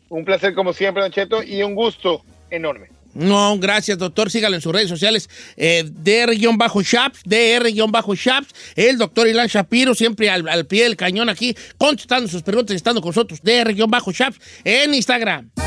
Un 0.09 0.23
placer 0.23 0.53
como 0.55 0.71
siempre, 0.71 1.03
Don 1.03 1.11
Cheto, 1.11 1.43
y 1.43 1.61
un 1.63 1.75
gusto 1.75 2.21
enorme. 2.49 2.89
No, 3.17 3.57
gracias, 3.57 3.97
doctor. 3.97 4.29
Sígalo 4.29 4.55
en 4.55 4.61
sus 4.61 4.71
redes 4.71 4.89
sociales. 4.89 5.29
Eh, 5.55 5.83
DR-Shaps, 5.89 7.23
DR-Shaps. 7.25 8.47
El 8.75 8.97
doctor 8.97 9.27
Ilan 9.27 9.47
Shapiro, 9.47 9.95
siempre 9.95 10.29
al, 10.29 10.47
al 10.47 10.65
pie 10.67 10.83
del 10.83 10.95
cañón 10.95 11.27
aquí, 11.29 11.55
contestando 11.77 12.29
sus 12.29 12.43
preguntas 12.43 12.73
y 12.73 12.77
estando 12.77 13.01
con 13.01 13.09
nosotros. 13.09 13.41
DR-Shaps 13.41 14.39
en 14.63 14.93
Instagram. 14.93 15.66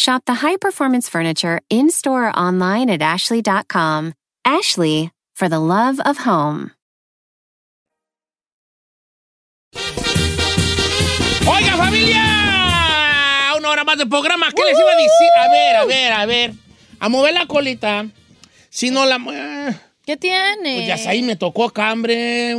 Shop 0.00 0.24
the 0.24 0.40
high 0.40 0.56
performance 0.56 1.10
furniture 1.10 1.60
in 1.68 1.90
store 1.90 2.28
or 2.28 2.32
online 2.32 2.88
at 2.88 3.02
ashley.com. 3.02 4.14
Ashley, 4.46 5.10
for 5.34 5.46
the 5.46 5.58
love 5.58 6.00
of 6.00 6.16
home. 6.16 6.70
Oiga, 11.44 11.76
familia, 11.76 12.24
una 13.58 13.68
hora 13.68 13.84
más 13.84 13.98
de 13.98 14.06
programa. 14.06 14.50
¿Qué 14.52 14.64
les 14.64 14.78
iba 14.78 14.90
a 14.90 14.96
decir? 14.96 15.30
A 15.36 15.48
ver, 15.50 15.76
a 15.76 15.84
ver, 15.84 16.12
a 16.12 16.24
ver. 16.24 16.54
A 16.98 17.08
mover 17.10 17.34
la 17.34 17.44
colita. 17.44 18.06
Si 18.70 18.88
no 18.88 19.04
la... 19.04 19.18
¿Qué 20.06 20.16
tiene? 20.16 20.76
Pues 20.76 21.04
ya 21.04 21.10
ahí 21.10 21.20
me 21.20 21.36
tocó 21.36 21.68
cambre. 21.68 22.56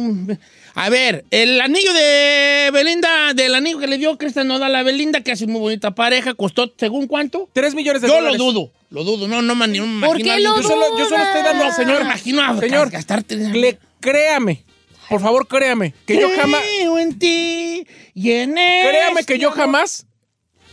A 0.74 0.90
ver, 0.90 1.26
el 1.32 1.60
anillo 1.60 1.94
de 1.94 2.70
Belinda, 2.72 3.34
del 3.34 3.54
anillo 3.56 3.78
que 3.80 3.88
le 3.88 3.98
dio 3.98 4.18
Cristian 4.18 4.48
Nodal 4.48 4.74
a 4.76 4.84
Belinda, 4.84 5.22
que 5.22 5.34
hace 5.34 5.46
muy 5.46 5.60
bonita 5.60 5.92
pareja, 5.92 6.34
costó, 6.34 6.74
¿según 6.78 7.08
cuánto? 7.08 7.50
Tres 7.52 7.76
millones 7.76 8.02
de 8.02 8.08
Yo 8.08 8.16
dólares. 8.16 8.38
lo 8.40 8.46
dudo, 8.46 8.72
lo 8.90 9.04
dudo, 9.04 9.28
no, 9.28 9.42
no, 9.42 9.54
man, 9.54 9.74
no 9.74 9.86
me 9.86 10.08
¿Por 10.08 10.20
imagino 10.20 10.36
qué 10.36 10.42
lo 10.42 10.62
Yo 10.62 10.68
solo, 10.70 10.98
yo 10.98 11.10
solo 11.10 11.24
estoy 11.24 11.42
dando, 11.44 11.64
dudas? 11.66 11.76
señor. 11.76 12.00
me 12.00 12.06
imagino 12.06 12.42
a 12.42 12.58
señor, 12.60 12.90
gastar 12.90 13.24
tres- 13.24 13.50
le- 13.54 13.78
créame. 14.00 14.64
Por 15.10 15.20
favor, 15.20 15.46
créame. 15.46 15.94
Que 16.06 16.18
yo 16.18 16.30
jamás. 16.38 16.62
Creo 16.62 16.98
en 17.00 17.20
ti 17.20 17.86
y 18.14 18.32
en 18.32 18.54
Créame 18.54 19.26
que 19.26 19.38
yo 19.38 19.52
jamás 19.52 20.06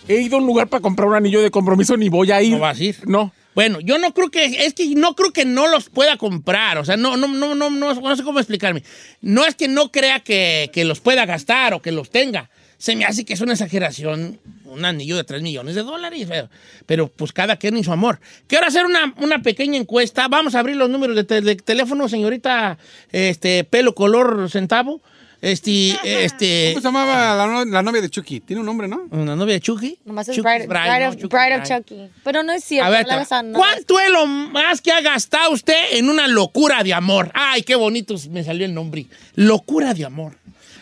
he 0.06 0.20
ido 0.20 0.36
a 0.36 0.40
un 0.40 0.46
lugar 0.46 0.68
para 0.68 0.80
comprar 0.80 1.08
un 1.08 1.16
anillo 1.16 1.42
de 1.42 1.50
compromiso 1.50 1.96
ni 1.96 2.08
voy 2.08 2.30
a 2.30 2.40
ir. 2.40 2.52
No 2.52 2.60
vas 2.60 2.78
a 2.78 2.84
ir. 2.84 2.96
No. 3.04 3.32
Bueno, 3.58 3.80
yo 3.80 3.98
no 3.98 4.14
creo 4.14 4.30
que, 4.30 4.44
es 4.44 4.72
que 4.72 4.86
no 4.94 5.16
creo 5.16 5.32
que 5.32 5.44
no 5.44 5.66
los 5.66 5.88
pueda 5.90 6.16
comprar, 6.16 6.78
o 6.78 6.84
sea, 6.84 6.96
no, 6.96 7.16
no, 7.16 7.26
no, 7.26 7.56
no, 7.56 7.70
no, 7.70 7.92
no 7.92 8.16
sé 8.16 8.22
cómo 8.22 8.38
explicarme. 8.38 8.84
No 9.20 9.44
es 9.44 9.56
que 9.56 9.66
no 9.66 9.90
crea 9.90 10.20
que, 10.20 10.70
que 10.72 10.84
los 10.84 11.00
pueda 11.00 11.26
gastar 11.26 11.74
o 11.74 11.82
que 11.82 11.90
los 11.90 12.08
tenga. 12.08 12.50
Se 12.76 12.94
me 12.94 13.04
hace 13.04 13.24
que 13.24 13.32
es 13.32 13.40
una 13.40 13.54
exageración, 13.54 14.38
un 14.64 14.84
anillo 14.84 15.16
de 15.16 15.24
3 15.24 15.42
millones 15.42 15.74
de 15.74 15.82
dólares, 15.82 16.24
pero, 16.28 16.48
pero, 16.86 17.08
pues 17.08 17.32
cada 17.32 17.56
quien 17.56 17.76
y 17.76 17.82
su 17.82 17.90
amor. 17.90 18.20
Quiero 18.46 18.64
hacer 18.64 18.86
una, 18.86 19.12
una 19.16 19.42
pequeña 19.42 19.76
encuesta, 19.76 20.28
vamos 20.28 20.54
a 20.54 20.60
abrir 20.60 20.76
los 20.76 20.88
números 20.88 21.16
de, 21.16 21.24
te- 21.24 21.40
de 21.40 21.56
teléfono, 21.56 22.08
señorita, 22.08 22.78
este, 23.10 23.64
pelo 23.64 23.92
color 23.96 24.48
centavo, 24.52 25.02
este, 25.40 25.96
este, 26.24 26.70
¿Cómo 26.74 26.80
se 26.80 26.88
llamaba 26.88 27.36
la, 27.36 27.46
no- 27.46 27.64
la 27.64 27.82
novia 27.82 28.00
de 28.00 28.10
Chucky? 28.10 28.40
Tiene 28.40 28.60
un 28.60 28.66
nombre, 28.66 28.88
¿no? 28.88 29.06
una 29.10 29.36
novia 29.36 29.54
de 29.54 29.60
Chucky. 29.60 29.98
Nomás 30.04 30.28
es 30.28 30.36
Chucky 30.36 30.48
Bride, 30.48 30.66
Bride, 30.66 30.80
Bride 30.90 31.00
¿no? 31.04 31.08
of, 31.10 31.14
Chucky 31.16 31.36
Bride 31.36 31.54
of 31.56 31.60
Bride. 31.68 31.76
Chucky. 31.78 32.10
Pero 32.24 32.42
no 32.42 32.52
es 32.52 32.64
cierto. 32.64 32.86
A 32.86 32.90
ver, 32.90 33.06
la 33.06 33.12
te- 33.14 33.18
verdad, 33.20 33.42
no. 33.44 33.58
¿cuánto 33.58 33.98
es 34.00 34.10
lo 34.10 34.26
más 34.26 34.80
que 34.80 34.92
ha 34.92 35.00
gastado 35.00 35.50
usted 35.52 35.80
en 35.92 36.08
una 36.08 36.26
locura 36.28 36.82
de 36.82 36.94
amor? 36.94 37.30
Ay, 37.34 37.62
qué 37.62 37.74
bonito 37.76 38.14
me 38.30 38.42
salió 38.44 38.64
el 38.66 38.74
nombre. 38.74 39.06
Locura 39.34 39.94
de 39.94 40.04
amor. 40.04 40.36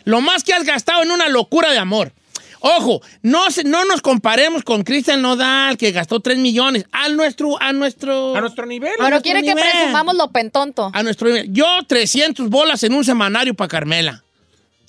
Lo 0.05 0.21
más 0.21 0.45
que 0.45 0.53
has 0.55 0.65
gastado 0.65 1.03
en 1.03 1.11
una 1.11 1.29
locura 1.29 1.73
de 1.73 1.79
amor. 1.79 2.13
Ojo, 2.61 3.03
no, 3.23 3.51
se- 3.51 3.65
no 3.65 3.85
nos 3.85 4.01
comparemos 4.01 4.63
con 4.65 4.83
Cristian 4.83 5.21
Nodal, 5.21 5.77
que 5.77 5.93
gastó 5.93 6.21
3 6.21 6.39
millones. 6.39 6.87
A 6.91 7.09
nuestro, 7.11 7.61
a 7.63 7.73
nuestro, 7.73 8.35
A 8.35 8.41
nuestro 8.41 8.67
nivel. 8.67 8.93
Pero 8.97 9.11
nuestro 9.11 9.23
quiere 9.23 9.43
que 9.43 9.55
nivel. 9.55 9.65
presumamos 9.71 10.17
lo 10.17 10.31
pentonto. 10.33 10.91
a 10.93 11.03
nuestro 11.03 11.29
nivel. 11.29 11.53
Yo 11.53 11.67
300 11.87 12.49
bolas 12.49 12.83
en 12.83 12.95
un 12.95 13.05
semanario 13.05 13.53
para 13.55 13.69
Carmela. 13.69 14.25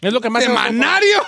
Es 0.02 0.14
lo 0.14 0.22
que 0.22 0.30
más. 0.30 0.44
¿Semanario? 0.44 1.24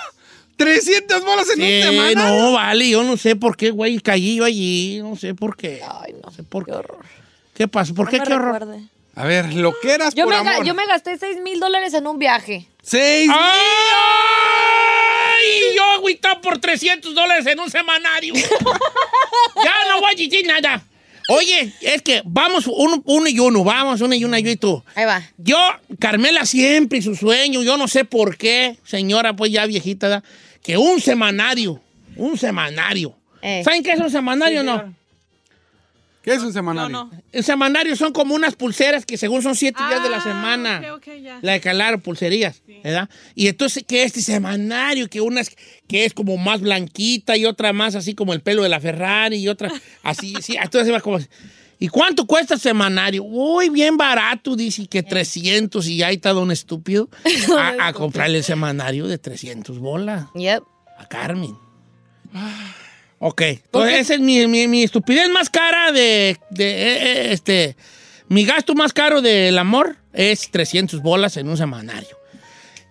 ¿300 0.57 1.23
bolas 1.23 1.49
en 1.51 1.55
Sí, 1.55 1.61
un 1.61 1.83
semanario? 1.83 2.17
no, 2.17 2.51
vale, 2.53 2.89
yo 2.89 3.03
no 3.03 3.15
sé 3.17 3.35
por 3.35 3.55
qué, 3.55 3.71
güey, 3.71 3.99
caí 3.99 4.35
yo 4.35 4.43
allí, 4.45 4.99
no 5.01 5.15
sé 5.15 5.33
por 5.33 5.55
qué. 5.55 5.81
Ay, 5.83 6.13
no. 6.13 6.19
No 6.25 6.31
sé 6.31 6.43
por 6.43 6.65
Qué 6.65 6.71
qué. 6.71 6.77
horror. 6.77 7.05
¿Qué 7.53 7.67
pasó? 7.67 7.93
¿Por 7.95 8.05
No 8.07 8.11
qué? 8.11 8.19
me 8.19 8.25
Qué 8.27 8.33
horror. 8.33 8.59
recuerde. 8.59 8.83
A 9.15 9.25
ver, 9.25 9.53
lo 9.53 9.73
que 9.81 9.91
eras 9.93 10.13
Yo 10.15 10.25
por 10.25 10.33
me, 10.33 10.39
amor. 10.49 10.65
yo 10.65 10.73
me 10.73 10.85
gasté 10.85 11.17
6 11.17 11.39
mil 11.41 11.59
dólares 11.59 11.93
en 11.93 12.07
un 12.07 12.19
viaje. 12.19 12.67
¡Seis 12.81 13.29
¡Ay! 13.33 13.49
Yo 15.75 15.83
agüitado 15.91 16.39
por 16.41 16.57
300 16.59 17.13
dólares 17.13 17.45
en 17.45 17.59
un 17.59 17.69
semanario. 17.69 18.33
ya 18.35 19.73
no 19.89 19.99
voy 20.01 20.11
a 20.13 20.15
decir 20.15 20.45
nada. 20.47 20.83
Oye, 21.29 21.73
es 21.81 22.01
que 22.01 22.21
vamos 22.25 22.65
uno, 22.67 23.01
uno 23.05 23.27
y 23.27 23.39
uno, 23.39 23.63
vamos, 23.63 24.01
uno 24.01 24.15
y 24.15 24.25
una, 24.25 24.39
yo 24.39 24.49
y 24.49 24.55
tú. 24.55 24.83
Ahí 24.95 25.05
va. 25.05 25.21
Yo, 25.37 25.57
Carmela 25.99 26.45
siempre 26.45 26.97
y 26.97 27.01
su 27.03 27.15
sueño, 27.15 27.61
yo 27.61 27.77
no 27.77 27.87
sé 27.87 28.03
por 28.03 28.35
qué, 28.35 28.77
señora, 28.83 29.35
pues 29.35 29.51
ya 29.51 29.65
viejita, 29.67 30.09
¿da? 30.09 30.23
que 30.63 30.77
un 30.77 30.99
semanario, 30.99 31.81
un 32.15 32.37
semanario. 32.37 33.15
Eh. 33.41 33.61
¿Saben 33.63 33.83
qué 33.83 33.91
es 33.91 33.99
un 33.99 34.09
semanario 34.09 34.61
o 34.61 34.63
no? 34.63 34.95
¿Qué 36.21 36.33
es 36.33 36.41
un 36.43 36.51
semanario? 36.51 37.09
El 37.31 37.43
semanario 37.45 37.95
son 37.95 38.11
como 38.11 38.35
unas 38.35 38.55
pulseras 38.55 39.05
que 39.05 39.17
según 39.17 39.41
son 39.41 39.55
siete 39.55 39.81
días 39.87 40.03
de 40.03 40.09
la 40.09 40.17
Ah, 40.17 40.21
semana. 40.21 40.81
ok, 40.93 40.97
ok, 41.07 41.21
ya. 41.23 41.39
La 41.41 41.53
de 41.53 41.61
calar, 41.61 42.01
pulserías, 42.01 42.61
¿verdad? 42.83 43.09
Y 43.35 43.47
entonces 43.47 43.83
que 43.87 44.03
este 44.03 44.21
semanario, 44.21 45.09
que 45.09 45.21
una 45.21 45.39
es, 45.41 45.55
que 45.87 46.03
es 46.03 46.13
como 46.13 46.35
más 46.37 46.59
blanquita 46.61 47.37
y 47.37 47.45
otra 47.45 47.71
más 47.71 47.95
así 47.95 48.15
como 48.15 48.33
el 48.33 48.41
pelo 48.41 48.63
de 48.63 48.69
la 48.69 48.81
Ferrari 48.81 49.37
y 49.37 49.47
otra 49.47 49.71
así, 50.03 50.33
sí, 50.41 50.57
entonces 50.61 50.93
va 50.93 50.99
como... 50.99 51.19
¿Y 51.81 51.87
cuánto 51.87 52.27
cuesta 52.27 52.55
el 52.55 52.59
semanario? 52.59 53.23
Uy, 53.23 53.69
bien 53.69 53.95
barato, 53.95 54.57
dice 54.57 54.85
que 54.87 55.01
300 55.01 55.87
y 55.87 56.03
ahí 56.03 56.15
está 56.15 56.31
don 56.33 56.51
estúpido 56.51 57.09
a, 57.57 57.87
a 57.87 57.93
comprarle 57.93 58.39
el 58.39 58.43
semanario 58.43 59.07
de 59.07 59.17
300 59.17 59.79
bolas 59.79 60.25
Yep. 60.35 60.63
a 60.97 61.07
Carmen. 61.07 61.55
Ok, 63.19 63.41
entonces 63.41 63.99
esa 63.99 64.13
es 64.13 64.19
mi, 64.21 64.47
mi- 64.47 64.67
mi 64.67 64.83
estupidez 64.83 65.29
más 65.29 65.49
cara 65.49 65.91
de, 65.91 66.37
de, 66.51 66.69
eh, 66.69 66.97
eh, 67.03 67.33
este, 67.33 67.75
mi 68.29 68.45
gasto 68.45 68.73
más 68.75 68.93
caro 68.93 69.21
del 69.21 69.57
amor 69.57 69.97
es 70.13 70.49
300 70.51 71.01
bolas 71.01 71.35
en 71.37 71.49
un 71.49 71.57
semanario. 71.57 72.17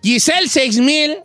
Giselle, 0.03 0.47
6 0.47 0.79
mil 0.79 1.17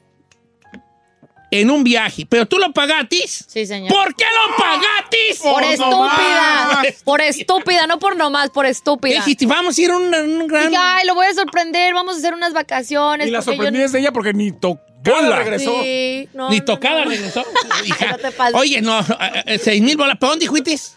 en 1.51 1.71
un 1.71 1.85
viaje, 1.85 2.27
pero 2.29 2.47
tú 2.47 2.59
lo 2.59 2.73
pagatis. 2.73 3.45
Sí, 3.47 3.64
señor. 3.67 3.93
¿Por 3.93 4.14
qué 4.17 4.25
lo 4.25 4.57
pagatis? 4.57 5.38
Por 5.40 5.62
estúpida. 5.62 6.83
Por 7.05 7.21
estúpida, 7.21 7.87
no 7.87 7.99
por 8.01 8.17
nomás, 8.17 8.51
por 8.51 8.67
estúpida. 8.67 9.17
Dijiste, 9.19 9.47
vamos 9.47 9.79
a 9.79 9.83
ir 9.83 9.90
a 9.93 9.97
un, 9.97 10.12
un 10.14 10.47
gran... 10.49 10.71
Dije, 10.71 10.81
ay, 10.83 11.07
lo 11.07 11.14
voy 11.14 11.27
a 11.27 11.35
sorprender, 11.35 11.95
vamos 11.95 12.17
a 12.17 12.19
hacer 12.19 12.35
unas 12.35 12.53
vacaciones. 12.55 13.29
Y 13.29 13.31
la 13.31 13.40
porque 13.43 13.71
yo 13.71 13.85
es 13.85 13.93
de 13.93 14.01
ella 14.01 14.12
porque 14.12 14.33
ni 14.33 14.51
tocó. 14.51 14.83
Bola. 15.05 15.37
regresó. 15.38 15.83
Sí, 15.83 16.29
no, 16.35 16.51
Ni 16.51 16.61
tocada 16.61 17.05
no. 17.05 17.11
regresó. 17.11 17.45
Hija. 17.85 18.07
No 18.12 18.19
te 18.19 18.31
pases. 18.33 18.55
Oye, 18.55 18.81
no, 18.83 19.01
eh, 19.01 19.43
eh, 19.47 19.59
6 19.59 19.83
mil 19.83 19.97
bolas. 19.97 20.17
¿Para 20.19 20.31
dónde 20.31 20.47
fuites? 20.47 20.97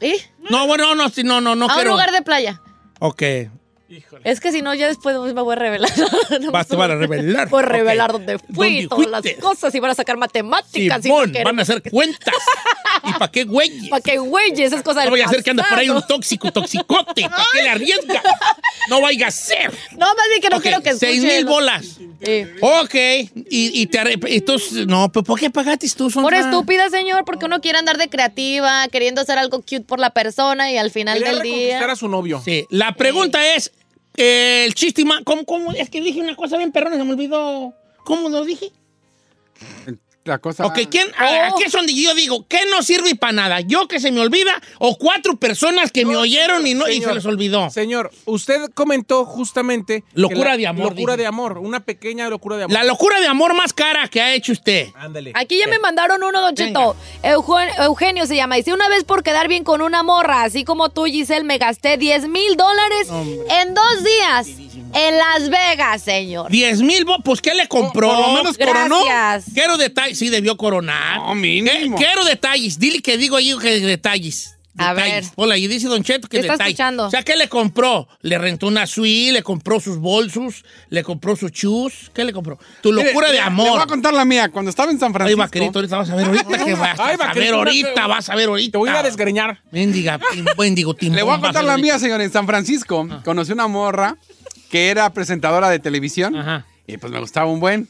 ¿Y? 0.00 0.14
No, 0.50 0.66
bueno, 0.66 0.94
no, 0.94 1.08
sí, 1.08 1.22
no, 1.24 1.40
no, 1.40 1.54
no 1.56 1.64
a 1.66 1.68
un 1.68 1.74
quiero. 1.74 1.90
lugar 1.92 2.10
de 2.12 2.22
playa. 2.22 2.60
Ok. 3.00 3.22
Es 4.24 4.40
que 4.40 4.52
si 4.52 4.62
no, 4.62 4.74
ya 4.74 4.86
después 4.86 5.16
me 5.34 5.42
voy 5.42 5.52
a 5.52 5.56
revelar. 5.56 5.90
No 6.40 6.50
Vas, 6.50 6.66
te 6.66 6.76
van 6.76 6.90
a 6.90 6.94
revelar. 6.96 7.48
Voy 7.48 7.62
a 7.62 7.66
revelar 7.66 8.12
dónde 8.12 8.38
fui, 8.38 8.86
¿Dónde 8.86 9.06
todas 9.06 9.24
las 9.24 9.34
cosas 9.40 9.74
y 9.74 9.80
van 9.80 9.90
a 9.90 9.94
sacar 9.94 10.16
matemáticas. 10.16 11.02
Simón, 11.02 11.32
van 11.44 11.58
a 11.58 11.62
hacer 11.62 11.82
cuentas. 11.82 12.34
¿Y 13.04 13.12
para 13.12 13.30
qué 13.30 13.44
güey? 13.44 13.88
¿Para 13.88 14.02
qué 14.02 14.18
güeyes? 14.18 14.72
Es 14.72 14.82
cosa 14.82 15.00
del 15.00 15.10
No 15.10 15.12
vaya 15.12 15.26
a 15.26 15.28
ser 15.28 15.42
que 15.42 15.50
anda 15.50 15.66
por 15.68 15.78
ahí 15.78 15.90
un 15.90 16.02
tóxico, 16.06 16.50
toxicote. 16.52 17.22
¿Para 17.28 17.44
qué 17.52 17.62
le 17.62 17.68
arriesga? 17.68 18.22
No 18.90 19.00
vaya 19.00 19.28
a 19.28 19.30
ser. 19.30 19.72
No, 19.92 20.06
más 20.06 20.26
bien 20.28 20.42
que 20.42 20.50
no 20.50 20.60
quiero 20.60 20.82
que 20.82 20.90
escuche. 20.90 21.06
Seis 21.12 21.24
mil 21.24 21.46
bolas. 21.46 21.98
Sí. 22.22 22.44
Ok. 22.60 22.94
Y, 23.48 23.80
y 23.80 23.86
te 23.86 23.98
entonces, 24.26 24.86
no, 24.86 25.10
pero 25.10 25.24
¿por 25.24 25.40
qué 25.40 25.48
pagaste 25.48 25.88
tú? 25.88 26.10
Sonsa? 26.10 26.20
Por 26.20 26.34
estúpida, 26.34 26.90
señor, 26.90 27.24
porque 27.24 27.46
uno 27.46 27.62
quiere 27.62 27.78
andar 27.78 27.96
de 27.96 28.10
creativa, 28.10 28.86
queriendo 28.88 29.22
hacer 29.22 29.38
algo 29.38 29.60
cute 29.62 29.80
por 29.80 30.00
la 30.00 30.10
persona 30.10 30.70
y 30.70 30.76
al 30.76 30.90
final 30.90 31.18
Quería 31.18 31.32
del 31.32 31.42
día. 31.42 31.84
a 31.90 31.96
su 31.96 32.08
novio. 32.08 32.42
Sí. 32.44 32.66
La 32.68 32.94
pregunta 32.94 33.54
es, 33.54 33.72
el 34.16 34.74
chiste. 34.74 35.04
¿cómo, 35.24 35.44
cómo? 35.44 35.72
Es 35.72 35.90
que 35.90 36.00
dije 36.00 36.20
una 36.20 36.36
cosa 36.36 36.56
bien 36.56 36.72
perrona, 36.72 36.96
se 36.96 37.04
me 37.04 37.12
olvidó. 37.12 37.74
¿Cómo 38.04 38.28
lo 38.28 38.44
dije? 38.44 38.72
La 40.24 40.38
cosa... 40.38 40.64
Ok, 40.66 40.78
¿quién, 40.90 41.06
a- 41.18 41.50
Oh. 41.52 41.54
aquí 41.56 41.64
es 41.64 41.72
donde 41.72 41.94
yo 41.94 42.14
digo, 42.14 42.46
¿qué 42.48 42.60
no 42.70 42.82
sirve 42.82 43.14
para 43.14 43.32
nada? 43.34 43.60
¿Yo 43.60 43.86
que 43.88 44.00
se 44.00 44.10
me 44.10 44.20
olvida 44.20 44.60
o 44.78 44.96
cuatro 44.96 45.36
personas 45.36 45.92
que 45.92 46.06
me 46.06 46.16
oyeron 46.16 46.66
y, 46.66 46.72
no, 46.74 46.88
y 46.88 47.02
se 47.02 47.14
les 47.14 47.26
olvidó? 47.26 47.68
Señor, 47.70 48.10
usted 48.24 48.70
comentó 48.72 49.26
justamente. 49.26 50.02
Locura 50.14 50.50
la- 50.52 50.56
de 50.56 50.66
amor, 50.66 50.92
Locura 50.94 51.12
dije. 51.14 51.22
de 51.22 51.26
amor. 51.26 51.58
Una 51.58 51.80
pequeña 51.80 52.28
locura 52.30 52.56
de 52.56 52.64
amor. 52.64 52.74
La 52.74 52.84
locura 52.84 53.20
de 53.20 53.26
amor 53.26 53.54
más 53.54 53.72
cara 53.74 54.08
que 54.08 54.22
ha 54.22 54.32
hecho 54.34 54.52
usted. 54.52 54.88
Ándale. 54.94 55.32
Aquí 55.34 55.58
ya 55.58 55.66
me 55.66 55.78
mandaron 55.78 56.22
uno, 56.22 56.40
Don 56.40 56.54
Cheto. 56.54 56.96
Eugen- 57.22 57.70
Eugenio 57.84 58.24
se 58.26 58.36
llama. 58.36 58.56
Dice, 58.56 58.72
una 58.72 58.88
vez 58.88 59.04
por 59.04 59.22
quedar 59.22 59.46
bien 59.48 59.62
con 59.62 59.82
una 59.82 60.02
morra, 60.02 60.44
así 60.44 60.64
como 60.64 60.88
tú, 60.88 61.04
Giselle, 61.04 61.44
me 61.44 61.58
gasté 61.58 61.98
10 61.98 62.28
mil 62.28 62.56
dólares 62.56 63.08
en 63.60 63.74
dos 63.74 64.04
días. 64.04 64.46
En 64.94 65.18
Las 65.18 65.48
Vegas, 65.50 66.02
señor. 66.02 66.50
10 66.50 66.80
mil, 66.82 67.04
bo- 67.04 67.18
pues 67.24 67.40
¿qué 67.40 67.54
le 67.54 67.66
compró? 67.68 68.08
Por 68.08 68.18
lo 68.20 68.32
menos 68.34 68.56
coronó. 68.58 69.04
Gracias. 69.04 69.52
Quiero 69.54 69.76
detalles. 69.76 70.18
Sí, 70.18 70.28
debió 70.30 70.56
coronar. 70.56 71.16
No, 71.18 71.34
mínimo. 71.34 71.96
¿Qué- 71.98 72.04
Quiero 72.04 72.24
detalles. 72.24 72.78
Dile 72.78 73.00
que 73.02 73.18
digo 73.18 73.36
ahí 73.36 73.52
que 73.60 73.80
detalles. 73.80 74.52
A 74.76 74.92
Detalles. 74.92 75.26
ver. 75.26 75.32
Hola, 75.36 75.56
y 75.56 75.68
dice 75.68 75.86
Don 75.86 76.02
Cheto 76.02 76.26
que 76.26 76.38
¿Qué 76.38 76.40
está 76.40 76.54
detalles. 76.54 76.72
escuchando? 76.72 77.06
O 77.06 77.10
sea, 77.10 77.22
¿qué 77.22 77.36
le 77.36 77.48
compró? 77.48 78.08
Le 78.22 78.38
rentó 78.38 78.66
una 78.66 78.88
suite, 78.88 79.30
le 79.30 79.44
compró 79.44 79.78
sus 79.78 79.98
bolsos, 79.98 80.64
le 80.90 81.04
compró 81.04 81.36
sus 81.36 81.52
chus. 81.52 82.10
¿Qué 82.12 82.24
le 82.24 82.32
compró? 82.32 82.58
Tu 82.82 82.90
Mire, 82.90 83.06
locura 83.06 83.28
de 83.28 83.34
mira, 83.34 83.50
Le 83.50 83.54
voy 83.56 83.66
amor. 83.68 83.80
a 83.82 83.86
contar 83.86 84.12
la 84.14 84.24
mía. 84.24 84.48
Cuando 84.50 84.70
estaba 84.70 84.90
en 84.90 84.98
San 84.98 85.10
Ay, 85.10 85.14
Francisco. 85.14 85.38
vaquerito, 85.42 85.78
ahorita 85.78 85.96
vas 85.98 86.10
a 86.10 86.16
ver 86.16 86.26
ahorita 86.26 86.64
que 86.64 86.74
vas 86.74 86.98
Ay, 86.98 87.16
a 87.20 87.32
ver 87.34 87.54
ahorita, 87.54 88.06
vas 88.08 88.28
a 88.30 88.34
ver 88.34 88.48
ahorita. 88.48 88.72
Te 88.72 88.78
voy 88.78 88.88
a 88.90 88.98
a 88.98 89.02
desgreñar. 89.04 89.62
Mendigo 89.70 90.18
timbón, 90.96 91.16
Le 91.16 91.22
voy 91.22 91.36
a 91.36 91.40
contar 91.40 91.62
la 91.62 91.76
mía, 91.78 91.96
señor. 92.00 92.20
En 92.20 92.32
San 92.32 92.44
Francisco 92.46 93.06
conocí 93.24 93.52
una 93.52 93.68
morra 93.68 94.16
que 94.74 94.88
era 94.90 95.08
presentadora 95.10 95.68
de 95.70 95.78
televisión. 95.78 96.34
Ajá. 96.34 96.66
Y 96.88 96.96
pues 96.96 97.12
me 97.12 97.20
gustaba 97.20 97.46
un 97.46 97.60
buen. 97.60 97.86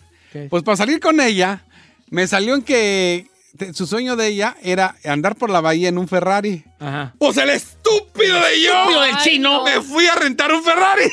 Pues 0.51 0.63
para 0.63 0.77
salir 0.77 1.01
con 1.01 1.19
ella, 1.19 1.65
me 2.11 2.27
salió 2.27 2.55
en 2.55 2.61
que 2.61 3.27
su 3.73 3.87
sueño 3.87 4.17
de 4.17 4.27
ella 4.27 4.55
era 4.63 4.95
andar 5.07 5.35
por 5.35 5.49
la 5.49 5.63
bahía 5.63 5.89
en 5.89 5.97
un 5.97 6.07
Ferrari. 6.09 6.63
Ajá. 6.79 7.15
Pues 7.19 7.39
el 7.39 7.49
estúpido 7.49 8.35
de 8.39 8.61
yo. 8.61 8.75
Estúpido 8.75 9.01
del 9.01 9.15
Ay, 9.15 9.23
chino. 9.25 9.53
no. 9.61 9.65
Me 9.65 9.81
fui 9.81 10.07
a 10.09 10.15
rentar 10.15 10.53
un 10.53 10.63
Ferrari 10.63 11.05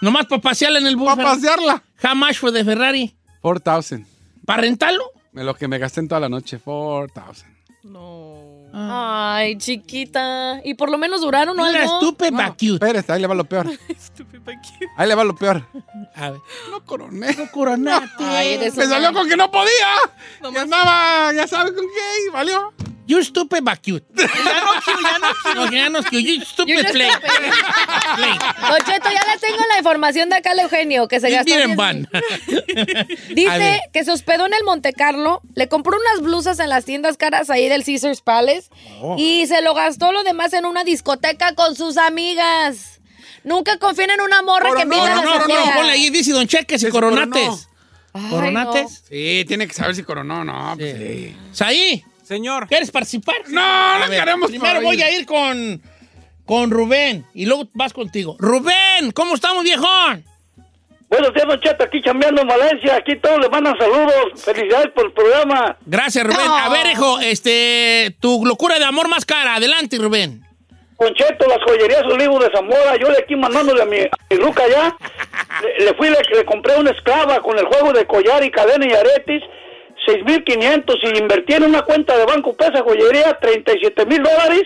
Nomás 0.00 0.26
para 0.26 0.42
pasearla 0.42 0.80
en 0.80 0.88
el 0.88 0.96
bus. 0.96 1.14
para 1.14 1.22
pasearla. 1.22 1.84
Jamás 1.94 2.36
fue 2.36 2.50
de 2.50 2.64
Ferrari. 2.64 3.14
4,000. 3.42 4.04
¿Para 4.44 4.62
rentarlo? 4.62 5.04
Lo 5.34 5.54
que 5.54 5.68
me 5.68 5.78
gasté 5.78 6.00
en 6.00 6.08
toda 6.08 6.20
la 6.20 6.28
noche. 6.28 6.58
4,000. 6.58 7.48
Ay, 8.72 9.56
chiquita. 9.58 10.60
¿Y 10.64 10.74
por 10.74 10.90
lo 10.90 10.98
menos 10.98 11.20
duraron 11.20 11.58
o 11.58 11.62
Una 11.62 11.70
algo? 11.82 11.94
estúpida 12.00 12.30
No, 12.30 12.54
espérate, 12.74 13.12
ahí 13.12 13.20
le 13.20 13.26
va 13.26 13.34
lo 13.34 13.44
peor. 13.44 13.66
Ahí 14.96 15.08
le 15.08 15.14
va 15.14 15.24
lo 15.24 15.34
peor. 15.34 15.66
A 16.14 16.30
ver. 16.30 16.40
No 16.70 16.84
coroné. 16.84 17.34
No 17.34 17.50
coronaste. 17.50 18.24
Ay, 18.24 18.54
eres 18.54 18.74
Me 18.76 18.86
salió 18.86 19.12
con 19.12 19.28
que 19.28 19.36
no 19.36 19.50
podía. 19.50 19.96
Y 20.52 20.56
andaba, 20.56 21.32
ya 21.32 21.46
sabes 21.46 21.72
con 21.72 21.84
qué, 21.86 22.26
y 22.26 22.30
valió. 22.30 22.72
You 23.06 23.24
stupid 23.24 23.62
but 23.64 23.78
cute. 23.84 24.04
Ya 24.14 24.60
no 24.62 24.72
cute, 24.84 25.02
ya 25.02 25.18
no 25.18 25.28
cute. 25.42 25.54
No, 25.56 25.70
ya 25.72 25.88
no 25.90 26.02
cute. 26.04 26.22
You 26.22 26.44
stupid 26.44 26.68
You're 26.74 26.90
play. 26.92 27.10
stupid. 27.10 27.28
Play. 28.16 28.38
Don 28.68 28.78
Cheto, 28.86 29.08
ya 29.10 29.32
le 29.32 29.38
tengo 29.40 29.58
la 29.68 29.78
información 29.78 30.28
de 30.28 30.36
acá 30.36 30.52
al 30.52 30.60
Eugenio, 30.60 31.08
que 31.08 31.18
se 31.18 31.28
You 31.30 31.36
gastó. 31.38 31.52
didn't 31.52 31.66
10 31.66 31.76
ban. 31.76 32.08
A 32.12 33.34
Dice 33.34 33.80
que 33.92 34.04
se 34.04 34.12
hospedó 34.12 34.46
en 34.46 34.54
el 34.54 34.62
Monte 34.64 34.92
Carlo, 34.92 35.42
le 35.56 35.68
compró 35.68 35.96
unas 35.96 36.22
blusas 36.22 36.60
en 36.60 36.68
las 36.68 36.84
tiendas 36.84 37.16
caras 37.16 37.50
ahí 37.50 37.68
del 37.68 37.84
Caesars 37.84 38.20
Palace 38.20 38.68
Oh. 39.00 39.16
y 39.18 39.46
se 39.48 39.60
lo 39.62 39.74
gastó 39.74 40.12
lo 40.12 40.22
demás 40.22 40.52
en 40.52 40.64
una 40.64 40.84
discoteca 40.84 41.54
con 41.56 41.74
sus 41.74 41.96
amigas. 41.96 42.99
Nunca 43.44 43.78
confíen 43.78 44.10
en 44.10 44.20
una 44.20 44.42
morra 44.42 44.68
que 44.70 44.84
Coronó, 44.84 44.96
invita 44.96 45.12
a 45.12 45.16
No, 45.16 45.22
no, 45.24 45.38
no, 45.38 45.44
amigas. 45.44 45.76
ponle 45.76 45.92
ahí, 45.92 46.10
dice 46.10 46.32
Don 46.32 46.46
Cheque, 46.46 46.78
si 46.78 46.86
Que 46.86 46.90
si 46.90 46.92
coronates. 46.92 47.68
Ay, 48.12 48.30
¿Coronates? 48.30 49.04
Sí, 49.08 49.44
tiene 49.46 49.66
que 49.68 49.72
saber 49.74 49.94
si 49.94 50.02
coronó 50.02 50.40
o 50.40 50.44
no. 50.44 50.74
pues 50.76 50.96
sí. 50.98 51.36
Saí, 51.52 52.04
Señor. 52.24 52.66
¿quieres 52.68 52.90
participar? 52.90 53.36
No, 53.48 53.98
no 54.00 54.06
queremos 54.10 54.50
Primero 54.50 54.82
voy 54.82 55.00
a 55.02 55.10
ir 55.16 55.26
con, 55.26 55.80
con 56.44 56.70
Rubén 56.70 57.24
y 57.34 57.46
luego 57.46 57.68
vas 57.72 57.92
contigo. 57.92 58.36
Rubén, 58.38 59.12
¿cómo 59.14 59.34
estamos, 59.34 59.62
viejón? 59.64 60.24
Buenos 61.08 61.34
días, 61.34 61.46
Don 61.48 61.60
Cheto, 61.60 61.82
aquí 61.84 62.00
chambeando 62.02 62.42
en 62.42 62.46
Valencia. 62.46 62.94
Aquí 62.96 63.16
todos 63.16 63.40
les 63.40 63.50
mandan 63.50 63.76
saludos. 63.78 64.14
Felicidades 64.44 64.90
por 64.94 65.06
el 65.06 65.12
programa. 65.12 65.76
Gracias, 65.84 66.24
Rubén. 66.24 66.46
No. 66.46 66.56
A 66.56 66.68
ver, 66.68 66.86
hijo, 66.92 67.18
este, 67.20 68.16
tu 68.20 68.44
locura 68.46 68.78
de 68.78 68.84
amor 68.84 69.08
más 69.08 69.24
cara. 69.24 69.56
Adelante, 69.56 69.98
Rubén. 69.98 70.44
Don 71.00 71.14
Cheto, 71.14 71.48
las 71.48 71.64
joyerías 71.64 72.04
Olivos 72.04 72.44
de 72.44 72.52
Zamora. 72.52 72.94
Yo 72.96 73.08
le 73.08 73.18
aquí 73.18 73.34
mandándole 73.34 73.82
a 73.82 73.86
mi, 73.86 74.00
a 74.00 74.10
mi 74.28 74.36
ruca 74.36 74.64
allá. 74.64 74.94
Le, 75.62 75.84
le 75.84 75.94
fui, 75.94 76.08
le, 76.08 76.16
le 76.34 76.44
compré 76.44 76.76
una 76.76 76.90
esclava 76.90 77.40
con 77.40 77.58
el 77.58 77.66
juego 77.66 77.92
de 77.92 78.06
collar 78.06 78.42
y 78.44 78.50
cadena 78.50 78.86
y 78.86 78.92
aretes. 78.92 79.42
6.500 80.06 80.98
y 81.02 81.18
invertí 81.18 81.54
en 81.54 81.64
una 81.64 81.82
cuenta 81.82 82.16
de 82.16 82.24
banco 82.24 82.54
pesa 82.56 82.82
joyería 82.82 83.38
37 83.38 84.06
mil 84.06 84.22
dólares 84.22 84.62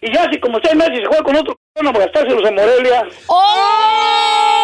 y 0.00 0.12
ya 0.14 0.30
si 0.30 0.38
como 0.38 0.60
seis 0.62 0.76
meses 0.76 1.00
se 1.00 1.06
juega 1.06 1.24
con 1.24 1.36
otro 1.36 1.58
van 1.74 1.88
a 1.88 1.98
gastárselos 1.98 2.48
en 2.48 2.54
Morelia 2.54 3.04
¡Oh! 3.26 4.57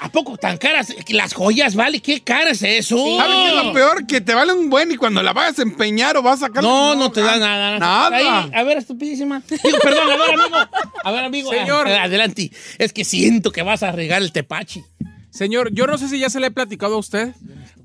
¿A 0.00 0.08
poco 0.10 0.36
tan 0.38 0.56
caras? 0.56 0.94
Las 1.08 1.34
joyas, 1.34 1.74
¿vale? 1.74 2.00
¿Qué 2.00 2.22
caras 2.22 2.62
es 2.62 2.86
eso? 2.86 2.96
¿Sabes 3.18 3.36
qué 3.36 3.48
es 3.48 3.64
lo 3.64 3.72
peor? 3.72 4.06
Que 4.06 4.20
te 4.22 4.34
vale 4.34 4.52
un 4.54 4.70
buen 4.70 4.90
y 4.90 4.96
cuando 4.96 5.22
la 5.22 5.34
vayas 5.34 5.58
a 5.58 5.62
empeñar 5.62 6.16
o 6.16 6.22
vas 6.22 6.42
a 6.42 6.46
sacar. 6.46 6.62
No, 6.62 6.94
no 6.94 7.12
te 7.12 7.20
da 7.20 7.36
nada. 7.36 7.78
Nada. 7.78 8.16
Ahí, 8.16 8.50
a 8.54 8.62
ver, 8.62 8.78
estupidísima. 8.78 9.42
Digo, 9.62 9.78
perdón, 9.82 10.10
a 10.10 10.16
ver, 10.16 10.30
amigo. 10.40 10.56
A 11.04 11.10
ver, 11.12 11.24
amigo. 11.24 11.50
Señor. 11.50 11.86
Ah, 11.86 12.04
adelante. 12.04 12.50
Es 12.78 12.92
que 12.94 13.04
siento 13.04 13.52
que 13.52 13.62
vas 13.62 13.82
a 13.82 13.92
regar 13.92 14.22
el 14.22 14.32
tepachi. 14.32 14.82
Señor, 15.30 15.72
yo 15.72 15.86
no 15.86 15.98
sé 15.98 16.08
si 16.08 16.18
ya 16.18 16.30
se 16.30 16.40
le 16.40 16.48
he 16.48 16.50
platicado 16.50 16.94
a 16.94 16.98
usted, 16.98 17.34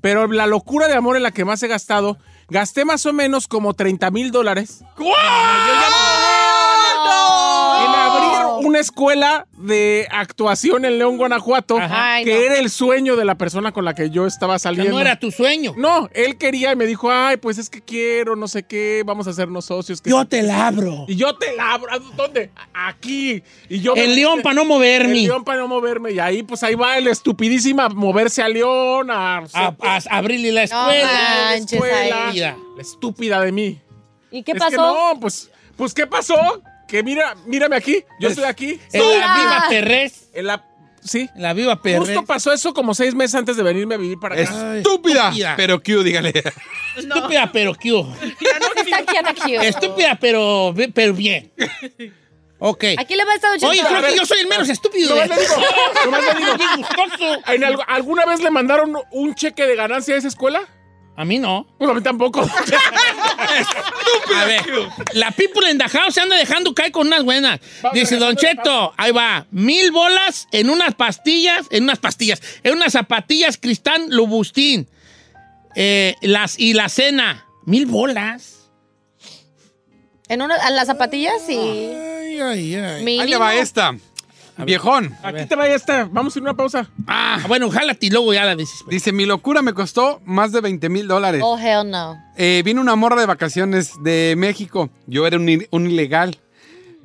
pero 0.00 0.26
la 0.26 0.46
locura 0.46 0.88
de 0.88 0.94
amor 0.94 1.16
en 1.16 1.22
la 1.22 1.30
que 1.30 1.44
más 1.44 1.62
he 1.62 1.68
gastado, 1.68 2.18
gasté 2.48 2.84
más 2.84 3.04
o 3.06 3.12
menos 3.12 3.46
como 3.46 3.74
30 3.74 4.10
mil 4.10 4.30
dólares 4.30 4.82
abrir 4.96 5.76
una 8.66 8.80
escuela 8.80 9.46
de 9.56 10.06
actuación 10.10 10.84
en 10.84 10.98
León, 10.98 11.16
Guanajuato, 11.16 11.76
que 11.76 12.24
no. 12.34 12.40
era 12.40 12.56
el 12.58 12.68
sueño 12.70 13.16
de 13.16 13.24
la 13.24 13.36
persona 13.36 13.72
con 13.72 13.84
la 13.84 13.94
que 13.94 14.10
yo 14.10 14.26
estaba 14.26 14.58
saliendo. 14.58 14.92
no 14.92 15.00
era 15.00 15.18
tu 15.18 15.30
sueño. 15.30 15.74
No, 15.76 16.08
él 16.12 16.36
quería 16.38 16.72
y 16.72 16.76
me 16.76 16.86
dijo, 16.86 17.10
ay, 17.10 17.36
pues 17.38 17.58
es 17.58 17.70
que 17.70 17.80
quiero, 17.80 18.36
no 18.36 18.48
sé 18.48 18.64
qué, 18.64 19.02
vamos 19.06 19.26
a 19.26 19.30
hacernos 19.30 19.64
socios. 19.66 20.00
que 20.00 20.10
Yo 20.10 20.20
sí". 20.22 20.26
te 20.28 20.42
la 20.42 20.66
abro. 20.66 21.04
Y 21.08 21.16
yo 21.16 21.34
te 21.36 21.54
la 21.56 21.72
abro. 21.74 21.90
¿Dónde? 22.16 22.50
Aquí. 22.74 23.42
Y 23.68 23.80
yo 23.80 23.94
El 23.94 24.14
león 24.14 24.40
para 24.42 24.54
no 24.54 24.64
moverme. 24.64 25.12
El 25.12 25.24
león 25.24 25.44
para 25.44 25.60
no 25.60 25.68
moverme. 25.68 26.12
Y 26.12 26.18
ahí, 26.18 26.42
pues 26.42 26.62
ahí 26.62 26.74
va 26.74 26.98
el 26.98 27.06
estupidísima 27.08 27.86
a 27.86 27.88
moverse 27.88 28.42
a 28.42 28.48
león, 28.48 29.10
a, 29.10 29.38
A, 29.38 29.44
a- 29.54 29.74
a 30.10 30.16
abrirle 30.18 30.52
la 30.52 30.60
No 30.66 30.90
escuela. 30.90 31.10
manches, 31.50 31.72
escuela. 31.72 32.26
ahí. 32.28 32.32
Mira. 32.34 32.56
La 32.76 32.82
estúpida 32.82 33.40
de 33.40 33.52
mí. 33.52 33.80
¿Y 34.30 34.42
qué 34.42 34.52
Es 34.52 34.58
pasó? 34.58 34.70
que 34.70 34.76
no, 34.76 35.20
pues, 35.20 35.50
pues, 35.76 35.94
¿qué 35.94 36.06
pasó? 36.06 36.34
Que 36.88 37.02
mira, 37.02 37.34
mírame 37.46 37.76
aquí. 37.76 38.04
Yo 38.20 38.28
estoy 38.28 38.44
aquí. 38.44 38.80
En 38.92 39.02
la 39.20 39.36
viva 39.36 39.64
Perrés. 39.68 40.30
En 40.32 40.46
la. 40.46 40.64
Sí. 41.02 41.28
En 41.36 41.42
la 41.42 41.52
viva 41.52 41.80
Perrés. 41.82 42.00
Justo 42.00 42.24
pasó 42.24 42.52
eso 42.52 42.74
como 42.74 42.94
seis 42.94 43.14
meses 43.14 43.34
antes 43.34 43.56
de 43.56 43.62
venirme 43.62 43.94
a 43.94 43.98
vivir 43.98 44.18
para 44.18 44.34
acá. 44.34 44.76
Estúpida. 44.76 45.28
estúpida. 45.28 45.54
Pero 45.56 45.82
Q, 45.82 46.02
dígale. 46.02 46.32
Estúpida, 46.96 47.50
pero 47.52 47.74
¿qué? 47.74 47.90
Está 48.76 48.98
aquí, 48.98 49.16
Ana 49.16 49.34
Q. 49.34 49.48
Estúpida, 49.62 50.18
pero, 50.20 50.74
pero 50.94 51.12
bien. 51.14 51.52
Ok. 52.58 52.84
Aquí 52.98 53.14
le 53.14 53.24
va 53.24 53.32
a 53.32 53.34
estar 53.34 53.50
Oye, 53.68 53.82
creo 53.86 54.02
que 54.02 54.16
yo 54.16 54.24
soy 54.24 54.38
el 54.40 54.46
menos 54.46 54.68
estúpido. 54.68 55.10
Nomás 55.14 55.28
le 55.28 55.36
digo, 55.36 55.54
nomás 56.04 56.24
le 56.24 56.34
digo. 56.40 56.56
Bien 56.56 56.70
gustoso. 56.78 57.40
¿En 57.52 57.64
algo- 57.64 57.82
¿Alguna 57.86 58.24
vez 58.24 58.40
le 58.40 58.50
mandaron 58.50 58.96
un 59.10 59.34
cheque 59.34 59.66
de 59.66 59.76
ganancia 59.76 60.14
a 60.14 60.18
esa 60.18 60.28
escuela? 60.28 60.62
A 61.16 61.24
mí 61.24 61.38
no. 61.38 61.66
Pues 61.78 61.90
a 61.90 61.94
mí 61.94 62.02
tampoco. 62.02 62.42
A 64.36 64.44
ver, 64.44 64.62
la 65.14 65.30
people 65.30 65.70
in 65.70 65.78
the 65.78 65.88
house 65.88 66.14
se 66.14 66.20
anda 66.20 66.36
dejando 66.36 66.74
caer 66.74 66.92
con 66.92 67.06
unas 67.06 67.24
buenas. 67.24 67.60
Dice 67.94 68.16
Don 68.16 68.36
Cheto, 68.36 68.92
ahí 68.96 69.12
va, 69.12 69.46
mil 69.50 69.92
bolas 69.92 70.46
en 70.52 70.68
unas 70.68 70.94
pastillas, 70.94 71.66
en 71.70 71.84
unas 71.84 71.98
pastillas, 71.98 72.42
en 72.62 72.74
unas 72.74 72.92
zapatillas 72.92 73.56
Cristán 73.56 74.10
Lubustín. 74.10 74.88
Eh, 75.74 76.14
las, 76.22 76.58
y 76.58 76.74
la 76.74 76.88
cena, 76.88 77.46
mil 77.64 77.86
bolas. 77.86 78.70
¿En, 80.28 80.42
una, 80.42 80.56
en 80.68 80.74
las 80.74 80.86
zapatillas? 80.86 81.34
Sí. 81.46 81.56
Ay, 81.56 82.40
ay, 82.40 82.74
ay. 82.74 83.04
Mínimo. 83.04 83.22
Ahí 83.22 83.30
le 83.30 83.36
va 83.36 83.54
esta. 83.54 83.96
Viejón. 84.64 85.14
Aquí 85.22 85.44
te 85.46 85.54
va 85.56 85.68
esta. 85.68 86.08
Vamos 86.10 86.34
a 86.34 86.38
ir 86.38 86.42
a 86.42 86.50
una 86.50 86.56
pausa. 86.56 86.88
Ah, 87.06 87.40
bueno, 87.48 87.70
jálate 87.70 88.06
y 88.06 88.10
luego 88.10 88.32
ya 88.32 88.44
la 88.44 88.56
dices. 88.56 88.80
pues. 88.84 88.94
dice, 88.94 89.12
mi 89.12 89.26
locura 89.26 89.62
me 89.62 89.74
costó 89.74 90.20
más 90.24 90.52
de 90.52 90.60
20 90.60 90.88
mil 90.88 91.06
dólares. 91.08 91.42
Oh, 91.44 91.58
hell 91.58 91.90
no. 91.90 92.16
Eh, 92.36 92.62
vino 92.64 92.80
una 92.80 92.96
morra 92.96 93.20
de 93.20 93.26
vacaciones 93.26 93.92
de 94.02 94.34
México. 94.36 94.90
Yo 95.06 95.26
era 95.26 95.36
un, 95.36 95.66
un 95.70 95.90
ilegal. 95.90 96.38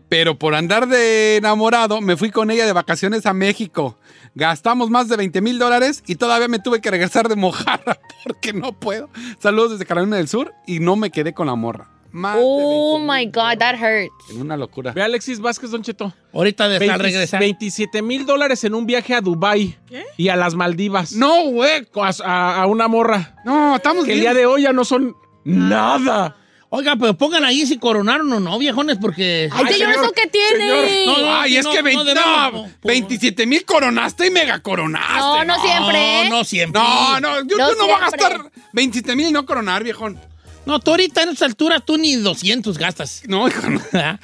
Pero 0.10 0.38
por 0.38 0.56
andar 0.56 0.90
de 0.90 1.38
enamorado, 1.38 2.02
me 2.02 2.18
fui 2.18 2.32
con 2.32 2.52
ella 2.52 2.66
de 2.66 2.74
vacaciones 2.74 3.26
a 3.26 3.34
México. 3.34 3.98
Gastamos 4.36 4.90
más 4.90 5.08
de 5.08 5.16
20 5.16 5.40
mil 5.40 5.58
dólares 5.58 6.04
y 6.06 6.16
todavía 6.16 6.50
me 6.50 6.60
tuve 6.60 6.82
que 6.82 6.92
regresar 6.92 7.30
de 7.30 7.38
mojarra 7.38 7.98
porque 8.26 8.52
no 8.52 8.74
puedo. 8.74 9.10
Saludos 9.40 9.72
desde 9.72 9.86
Carolina 9.86 10.18
del 10.18 10.28
Sur 10.28 10.54
y 10.68 10.80
no 10.80 10.98
me 10.98 11.12
quedé 11.12 11.34
con 11.34 11.48
la 11.48 11.56
morra. 11.56 11.88
Más 12.12 12.36
de 12.36 12.42
Oh 12.44 12.98
20,000 13.00 13.08
my 13.08 13.26
God, 13.26 13.58
that 13.60 13.76
hurts. 13.76 14.30
En 14.30 14.42
una 14.42 14.58
locura. 14.58 14.92
Ve 14.92 15.02
a 15.02 15.06
Alexis 15.06 15.40
Vázquez, 15.40 15.72
Don 15.72 15.82
Cheto. 15.82 16.14
Ahorita 16.34 16.68
de 16.70 16.80
20 16.80 16.98
regresar. 16.98 17.40
27 17.40 18.02
mil 18.02 18.26
dólares 18.26 18.64
en 18.64 18.76
un 18.76 18.86
viaje 18.86 19.14
a 19.14 19.22
Dubai 19.22 19.78
y 20.18 20.28
a 20.30 20.36
las 20.36 20.56
Maldivas. 20.56 21.14
No, 21.14 21.44
güey. 21.46 21.88
A, 21.96 22.12
a- 22.24 22.62
a 22.64 22.68
una 22.68 22.88
morra. 22.88 23.36
No, 23.46 23.76
estamos 23.76 24.06
Que 24.06 24.14
el 24.14 24.20
día 24.22 24.34
de 24.34 24.46
hoy 24.46 24.64
ya 24.64 24.74
no 24.74 24.84
son 24.86 25.16
nada. 25.44 26.36
Oiga, 26.74 26.96
pero 26.96 27.14
pongan 27.18 27.44
ahí 27.44 27.66
si 27.66 27.78
coronaron 27.78 28.32
o 28.32 28.40
no, 28.40 28.58
viejones, 28.58 28.98
porque... 29.02 29.50
Ay, 29.52 29.66
señor, 29.74 29.92
señor, 29.92 30.06
¿eso 30.06 30.14
qué 30.14 30.28
tiene? 30.28 31.06
No, 31.06 31.18
no, 31.18 31.36
Ay, 31.42 31.58
es 31.58 31.66
no, 31.66 31.72
que 31.74 31.78
no 31.80 31.84
20 31.84 32.04
debemos, 32.06 32.54
no, 32.54 32.62
no, 32.64 32.70
27 32.82 33.46
mil 33.46 33.66
coronaste 33.66 34.28
y 34.28 34.32
mega 34.32 34.60
coronaste. 34.62 35.18
No, 35.20 35.44
no 35.44 35.62
siempre, 35.62 36.22
¿eh? 36.22 36.30
No, 36.30 36.38
no 36.38 36.44
siempre. 36.46 36.82
No, 36.82 37.20
no, 37.20 37.36
yo, 37.46 37.58
No 37.58 37.70
yo 37.72 37.76
no 37.76 37.84
voy 37.88 37.92
a 37.96 38.00
gastar 38.00 38.52
27 38.72 39.16
mil 39.18 39.28
y 39.28 39.32
no 39.34 39.46
coronar, 39.46 39.84
viejón. 39.84 40.18
No, 40.66 40.80
tú 40.80 40.92
ahorita 40.92 41.24
en 41.24 41.30
esta 41.30 41.46
altura 41.46 41.80
tú 41.80 41.98
ni 41.98 42.16
200 42.16 42.78
gastas. 42.78 43.24
No, 43.28 43.48
hijo, 43.48 43.70
no. 43.70 43.82
¿Ah? 43.94 44.20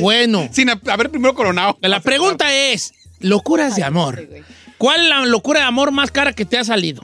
Bueno, 0.00 0.48
Sin 0.52 0.70
haber 0.70 1.10
primero 1.10 1.34
coronado. 1.34 1.78
la 1.80 2.00
pregunta 2.00 2.52
es, 2.52 2.92
locuras 3.20 3.76
de 3.76 3.84
amor. 3.84 4.26
¿Cuál 4.78 5.02
es 5.02 5.08
la 5.08 5.26
locura 5.26 5.60
de 5.60 5.66
amor 5.66 5.92
más 5.92 6.10
cara 6.10 6.32
que 6.32 6.44
te 6.44 6.58
ha 6.58 6.64
salido? 6.64 7.02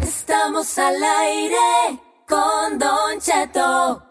Estamos 0.00 0.78
al 0.78 0.96
aire 1.02 1.98
con 2.26 2.78
Don 2.78 3.20
Cheto. 3.20 4.02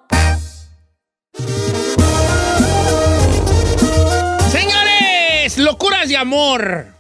Señores, 4.50 5.58
locuras 5.58 6.08
de 6.08 6.18
amor. 6.18 6.97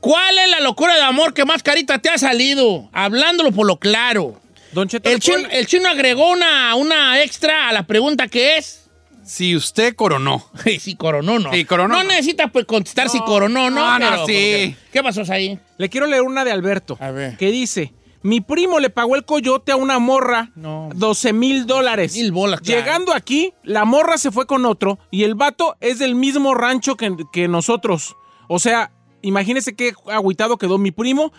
¿Cuál 0.00 0.38
es 0.38 0.50
la 0.50 0.60
locura 0.60 0.94
de 0.96 1.02
amor 1.02 1.34
que 1.34 1.44
más 1.44 1.62
carita 1.62 1.98
te 1.98 2.08
ha 2.08 2.18
salido? 2.18 2.88
Hablándolo 2.92 3.52
por 3.52 3.66
lo 3.66 3.76
claro. 3.78 4.40
Don 4.72 4.88
Cheto, 4.88 5.08
El 5.08 5.16
¿le 5.16 5.20
chino, 5.20 5.48
el 5.50 5.66
chino 5.66 5.88
agregó 5.88 6.30
una, 6.30 6.74
una 6.76 7.22
extra 7.22 7.68
a 7.68 7.72
la 7.72 7.82
pregunta 7.86 8.28
que 8.28 8.56
es. 8.56 8.88
Si 9.24 9.54
usted 9.54 9.94
coronó. 9.94 10.44
si 10.80 10.94
coronó, 10.96 11.38
no. 11.38 11.52
Sí, 11.52 11.64
coronó, 11.64 11.96
No 11.96 12.02
no. 12.02 12.08
necesita 12.08 12.48
pues, 12.48 12.64
contestar 12.64 13.08
si 13.08 13.18
coronó, 13.20 13.68
no. 13.70 13.80
No, 13.80 13.98
no, 13.98 14.06
pero 14.10 14.10
sí. 14.10 14.16
como 14.16 14.26
que- 14.26 14.76
¿Qué 14.92 15.02
pasó 15.02 15.22
ahí? 15.32 15.58
Le 15.76 15.88
quiero 15.88 16.06
leer 16.06 16.22
una 16.22 16.44
de 16.44 16.52
Alberto. 16.52 16.96
A 17.00 17.10
ver. 17.10 17.36
Que 17.36 17.50
dice: 17.50 17.92
Mi 18.22 18.40
primo 18.40 18.80
le 18.80 18.90
pagó 18.90 19.16
el 19.16 19.24
coyote 19.24 19.72
a 19.72 19.76
una 19.76 19.98
morra 19.98 20.50
No. 20.54 20.88
12 20.94 21.32
mil 21.32 21.66
dólares. 21.66 22.14
Mil 22.14 22.32
bolas, 22.32 22.60
claro. 22.60 22.80
Llegando 22.80 23.12
aquí, 23.12 23.52
la 23.62 23.84
morra 23.84 24.18
se 24.18 24.30
fue 24.30 24.46
con 24.46 24.64
otro 24.64 24.98
y 25.10 25.24
el 25.24 25.34
vato 25.34 25.76
es 25.80 25.98
del 25.98 26.14
mismo 26.14 26.54
rancho 26.54 26.96
que, 26.96 27.14
que 27.32 27.46
nosotros. 27.48 28.16
O 28.48 28.58
sea, 28.58 28.90
imagínese 29.22 29.74
qué 29.74 29.92
agüitado 30.10 30.56
quedó 30.58 30.78
mi 30.78 30.90
primo 30.90 31.32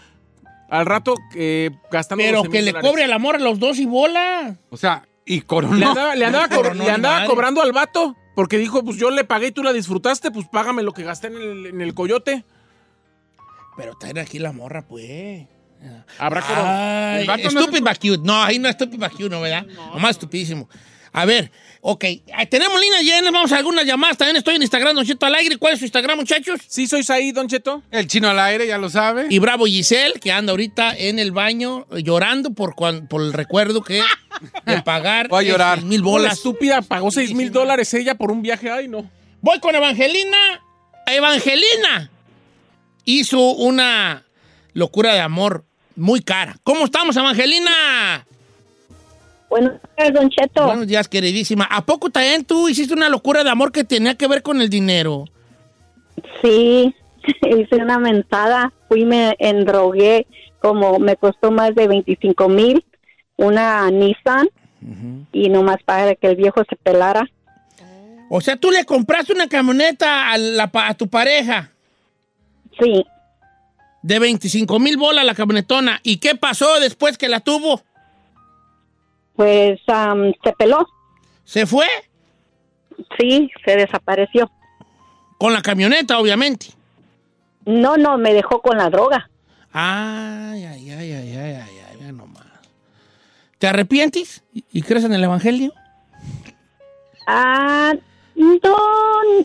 al 0.69 0.85
rato 0.85 1.15
eh, 1.35 1.71
gastando 1.91 2.23
Pero 2.23 2.37
12 2.39 2.49
que 2.49 2.61
le 2.61 2.71
dólares. 2.71 2.89
cobre 2.89 3.03
al 3.03 3.13
amor 3.13 3.35
a 3.35 3.39
los 3.39 3.59
dos 3.59 3.77
y 3.79 3.85
bola. 3.85 4.55
O 4.69 4.77
sea, 4.77 5.07
y 5.25 5.41
coronó. 5.41 5.75
Le 5.75 5.85
andaba, 5.85 6.15
le 6.15 6.25
andaba, 6.25 6.47
co- 6.49 6.55
Coronó 6.63 6.75
le 6.75 6.83
ni 6.85 6.89
andaba 6.89 7.15
madre. 7.15 7.27
cobrando 7.29 7.61
al 7.61 7.71
vato 7.73 8.15
porque 8.35 8.57
dijo: 8.57 8.83
Pues 8.83 8.97
yo 8.97 9.09
le 9.11 9.23
pagué 9.23 9.47
y 9.47 9.51
tú 9.51 9.63
la 9.63 9.73
disfrutaste, 9.73 10.31
pues 10.31 10.47
págame 10.51 10.81
lo 10.83 10.93
que 10.93 11.03
gasté 11.03 11.27
en 11.27 11.35
el, 11.35 11.65
en 11.67 11.81
el 11.81 11.93
coyote. 11.93 12.45
Pero 13.77 13.95
traen 13.99 14.17
aquí 14.19 14.39
la 14.39 14.51
morra, 14.51 14.81
pues. 14.87 15.47
Habrá 16.19 17.19
El 17.19 17.25
no 17.27 17.49
stupid 17.61 17.81
but 17.81 17.97
cute. 17.99 18.19
No, 18.23 18.41
ahí 18.43 18.59
no 18.59 18.67
es 18.69 18.75
stupid 18.75 18.99
but 18.99 19.11
cute, 19.11 19.29
¿no, 19.29 19.41
verdad? 19.41 19.65
Nomás 19.93 20.11
estupidísimo. 20.11 20.69
A 21.13 21.25
ver, 21.25 21.51
ok. 21.81 22.05
ah, 22.33 22.45
Tenemos 22.45 22.79
línea 22.79 23.01
llena, 23.01 23.31
vamos 23.31 23.51
a 23.51 23.57
algunas 23.57 23.85
llamadas. 23.85 24.17
También 24.17 24.37
estoy 24.37 24.55
en 24.55 24.61
Instagram, 24.61 24.95
Don 24.95 25.05
Cheto 25.05 25.25
al 25.25 25.35
aire. 25.35 25.57
¿Cuál 25.57 25.73
es 25.73 25.79
su 25.79 25.85
Instagram, 25.85 26.17
muchachos? 26.19 26.59
¿Sí 26.67 26.87
sois 26.87 27.09
ahí, 27.09 27.31
Don 27.33 27.47
Cheto? 27.47 27.83
El 27.91 28.07
chino 28.07 28.29
al 28.29 28.39
aire, 28.39 28.65
ya 28.65 28.77
lo 28.77 28.89
sabe. 28.89 29.27
Y 29.29 29.39
Bravo 29.39 29.65
Giselle, 29.65 30.13
que 30.21 30.31
anda 30.31 30.51
ahorita 30.51 30.95
en 30.97 31.19
el 31.19 31.31
baño 31.31 31.85
eh, 31.91 32.01
llorando 32.03 32.51
por, 32.51 32.75
cuan- 32.75 33.07
por 33.07 33.21
el 33.21 33.33
recuerdo 33.33 33.83
que 33.83 34.01
de 34.65 34.81
pagar 34.83 35.27
Voy 35.27 35.45
a 35.45 35.49
llorar. 35.49 35.79
eh, 35.79 35.81
mil 35.81 36.01
Bola 36.01 36.23
bolas. 36.23 36.37
estúpida, 36.37 36.81
pagó 36.81 37.11
6 37.11 37.33
mil 37.33 37.51
dólares 37.51 37.93
ella 37.93 38.15
por 38.15 38.31
un 38.31 38.41
viaje. 38.41 38.69
Ay, 38.71 38.87
no. 38.87 39.09
Voy 39.41 39.59
con 39.59 39.75
Evangelina. 39.75 40.61
Evangelina 41.07 42.09
hizo 43.05 43.39
una 43.51 44.23
locura 44.73 45.13
de 45.13 45.19
amor 45.19 45.65
muy 45.95 46.21
cara. 46.21 46.57
¿Cómo 46.63 46.85
estamos, 46.85 47.17
Evangelina? 47.17 48.25
Buenos 49.51 49.73
días, 49.97 50.13
Don 50.13 50.29
Cheto. 50.29 50.65
Buenos 50.65 50.87
días, 50.87 51.09
queridísima. 51.09 51.65
¿A 51.65 51.85
poco 51.85 52.09
también 52.09 52.45
tú 52.45 52.69
hiciste 52.69 52.93
una 52.93 53.09
locura 53.09 53.43
de 53.43 53.49
amor 53.49 53.73
que 53.73 53.83
tenía 53.83 54.15
que 54.15 54.25
ver 54.25 54.43
con 54.43 54.61
el 54.61 54.69
dinero? 54.69 55.25
Sí, 56.41 56.95
hice 57.41 57.75
una 57.75 57.99
mentada, 57.99 58.71
fui, 58.87 59.03
me 59.03 59.35
endrogué, 59.39 60.25
como 60.61 60.99
me 60.99 61.17
costó 61.17 61.51
más 61.51 61.75
de 61.75 61.85
25 61.89 62.47
mil, 62.47 62.85
una 63.35 63.91
Nissan, 63.91 64.47
y 65.33 65.49
nomás 65.49 65.83
para 65.83 66.15
que 66.15 66.27
el 66.27 66.37
viejo 66.37 66.63
se 66.69 66.77
pelara. 66.77 67.29
O 68.29 68.39
sea, 68.39 68.55
tú 68.55 68.71
le 68.71 68.85
compraste 68.85 69.33
una 69.33 69.49
camioneta 69.49 70.31
a, 70.31 70.37
la 70.37 70.71
a 70.73 70.93
tu 70.93 71.09
pareja 71.09 71.71
Sí, 72.79 73.05
de 74.01 74.19
25 74.19 74.79
mil 74.79 74.95
bolas 74.95 75.25
la 75.25 75.35
camionetona. 75.35 75.99
¿Y 76.03 76.17
qué 76.17 76.35
pasó 76.35 76.79
después 76.79 77.17
que 77.17 77.27
la 77.27 77.41
tuvo? 77.41 77.81
Pues 79.41 79.79
am, 79.87 80.31
se 80.43 80.53
peló, 80.53 80.87
¿Se 81.45 81.65
fue? 81.65 81.87
sí, 83.17 83.49
se 83.65 83.75
desapareció. 83.75 84.51
Con 85.39 85.51
la 85.53 85.63
camioneta, 85.63 86.19
obviamente. 86.19 86.67
No, 87.65 87.97
no, 87.97 88.19
me 88.19 88.35
dejó 88.35 88.61
con 88.61 88.77
la 88.77 88.91
droga. 88.91 89.27
Ay, 89.73 90.63
ay, 90.63 90.91
ay, 90.91 91.11
ay, 91.11 91.35
ay, 91.35 91.35
ay, 91.55 91.79
ay, 91.89 91.97
ya 91.99 92.11
nomás. 92.11 92.45
¿Te 93.57 93.65
arrepientes 93.67 94.43
y, 94.53 94.81
crees 94.83 95.05
en 95.05 95.13
el 95.13 95.23
Evangelio? 95.23 95.73
Ah, 97.25 97.93
no, 98.35 98.77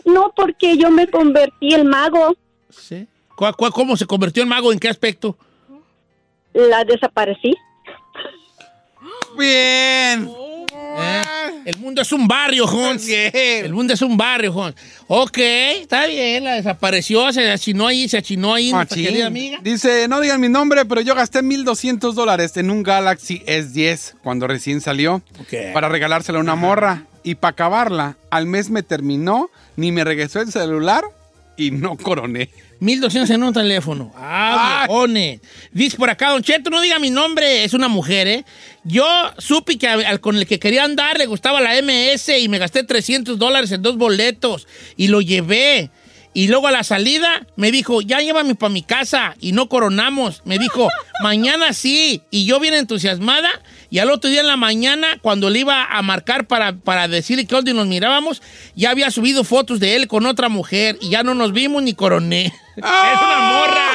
no, 0.05 0.31
porque 0.35 0.77
yo 0.77 0.91
me 0.91 1.07
convertí 1.07 1.73
en 1.73 1.87
mago, 1.87 2.35
Sí. 2.69 3.07
¿Cu- 3.35 3.51
cu- 3.57 3.71
cómo 3.71 3.97
se 3.97 4.05
convirtió 4.05 4.43
en 4.43 4.49
mago? 4.49 4.71
¿En 4.71 4.77
qué 4.79 4.89
aspecto? 4.89 5.35
la 6.53 6.83
desaparecí. 6.83 7.55
Bien. 9.37 10.29
¿Eh? 10.99 11.21
El 11.65 11.77
mundo 11.79 12.01
es 12.01 12.11
un 12.11 12.27
barrio, 12.27 12.65
Jones. 12.65 13.07
El 13.09 13.73
mundo 13.73 13.93
es 13.93 14.01
un 14.01 14.15
barrio, 14.15 14.53
Jones. 14.53 14.75
Ok, 15.07 15.37
está 15.37 16.05
bien, 16.07 16.45
la 16.45 16.53
desapareció, 16.53 17.31
se 17.33 17.51
achinó 17.51 17.87
ahí, 17.87 18.07
se 18.07 18.17
achinó 18.17 18.53
ahí, 18.53 18.71
nuestra 18.71 18.95
querida 18.95 19.27
amiga. 19.27 19.59
Dice, 19.61 20.07
no 20.07 20.21
digan 20.21 20.39
mi 20.39 20.49
nombre, 20.49 20.85
pero 20.85 21.01
yo 21.01 21.13
gasté 21.13 21.41
1.200 21.41 22.13
dólares 22.13 22.55
en 22.55 22.71
un 22.71 22.83
Galaxy 22.83 23.43
S10 23.45 24.13
cuando 24.23 24.47
recién 24.47 24.79
salió 24.79 25.21
para 25.73 25.89
regalárselo 25.89 26.37
a 26.37 26.41
una 26.41 26.55
morra. 26.55 27.03
Y 27.23 27.35
para 27.35 27.51
acabarla, 27.51 28.15
al 28.29 28.45
mes 28.45 28.69
me 28.69 28.83
terminó, 28.83 29.49
ni 29.75 29.91
me 29.91 30.05
regresó 30.05 30.39
el 30.39 30.49
celular 30.49 31.03
y 31.57 31.71
no 31.71 31.97
coroné. 31.97 32.49
1200 32.79 33.29
en 33.31 33.43
un 33.43 33.53
teléfono. 33.53 34.11
Ah, 34.15 34.81
Ay. 34.81 34.87
viejones. 34.87 35.41
Dice 35.71 35.97
por 35.97 36.09
acá, 36.09 36.29
Don 36.29 36.43
Cheto, 36.43 36.69
no 36.69 36.81
diga 36.81 36.99
mi 36.99 37.09
nombre, 37.09 37.63
es 37.63 37.73
una 37.73 37.87
mujer, 37.87 38.27
¿eh? 38.27 38.45
Yo 38.83 39.05
supe 39.37 39.77
que 39.77 39.87
al, 39.87 40.19
con 40.19 40.37
el 40.37 40.47
que 40.47 40.59
quería 40.59 40.83
andar 40.83 41.17
le 41.17 41.25
gustaba 41.25 41.59
la 41.59 41.81
MS 41.81 42.29
y 42.39 42.47
me 42.47 42.57
gasté 42.57 42.83
300 42.83 43.37
dólares 43.37 43.71
en 43.71 43.81
dos 43.81 43.97
boletos 43.97 44.67
y 44.95 45.07
lo 45.07 45.21
llevé. 45.21 45.89
Y 46.33 46.47
luego 46.49 46.67
a 46.67 46.71
la 46.71 46.83
salida 46.83 47.47
me 47.55 47.71
dijo, 47.71 48.01
ya 48.01 48.19
llévame 48.19 48.53
para 48.53 48.71
mi 48.71 48.83
casa 48.83 49.35
y 49.41 49.53
no 49.53 49.69
coronamos. 49.69 50.43
Me 50.45 50.59
dijo, 50.59 50.87
mañana 51.23 51.73
sí. 51.73 52.21
Y 52.29 52.45
yo 52.45 52.59
bien 52.59 52.75
entusiasmada 52.75 53.49
y 53.89 53.99
al 53.99 54.09
otro 54.11 54.29
día 54.29 54.41
en 54.41 54.47
la 54.47 54.57
mañana, 54.57 55.17
cuando 55.21 55.49
le 55.49 55.59
iba 55.59 55.85
a 55.85 56.01
marcar 56.01 56.45
para, 56.47 56.73
para 56.73 57.07
decirle 57.07 57.45
que 57.45 57.55
dónde 57.55 57.73
nos 57.73 57.87
mirábamos, 57.87 58.41
ya 58.75 58.89
había 58.91 59.09
subido 59.11 59.43
fotos 59.43 59.79
de 59.79 59.95
él 59.95 60.07
con 60.07 60.25
otra 60.25 60.49
mujer 60.49 60.97
y 61.01 61.09
ya 61.09 61.23
no 61.23 61.33
nos 61.33 61.53
vimos 61.53 61.81
ni 61.83 61.93
coroné. 61.93 62.45
¡Es 62.77 62.83
una 62.83 63.39
morra! 63.39 63.87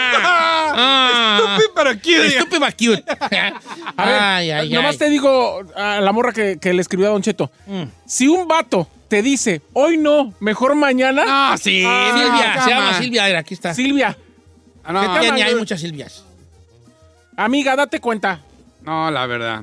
Ah. 0.74 1.38
Estúpido, 1.38 1.70
pero 1.74 1.90
cute. 1.94 2.26
Estúpido, 2.26 2.66
cute. 2.78 3.04
A 3.96 4.06
ver, 4.06 4.14
ay, 4.20 4.50
ay, 4.50 4.70
nomás 4.70 4.92
ay. 4.92 4.98
te 4.98 5.10
digo 5.10 5.60
a 5.76 6.00
la 6.00 6.12
morra 6.12 6.32
que, 6.32 6.58
que 6.58 6.72
le 6.72 6.80
escribió 6.80 7.08
a 7.08 7.10
Don 7.10 7.22
Cheto. 7.22 7.50
Mm. 7.66 7.82
Si 8.06 8.26
un 8.28 8.48
vato 8.48 8.88
te 9.08 9.20
dice, 9.22 9.60
hoy 9.74 9.98
no, 9.98 10.32
mejor 10.40 10.74
mañana. 10.74 11.24
Ah, 11.26 11.56
sí. 11.60 11.82
Ah, 11.86 12.12
Silvia, 12.14 12.54
no, 12.56 12.64
se 12.64 12.70
llama. 12.70 12.98
Silvia, 12.98 13.24
mira, 13.26 13.38
aquí 13.40 13.54
está. 13.54 13.74
Silvia, 13.74 14.16
Ah, 14.84 14.92
no, 14.92 15.00
¿Qué 15.20 15.30
te 15.30 15.42
hay 15.42 15.54
muchas 15.54 15.80
Silvias. 15.80 16.24
amiga, 17.36 17.76
date 17.76 18.00
cuenta. 18.00 18.40
no, 18.82 19.10
la 19.10 19.26
verdad. 19.26 19.62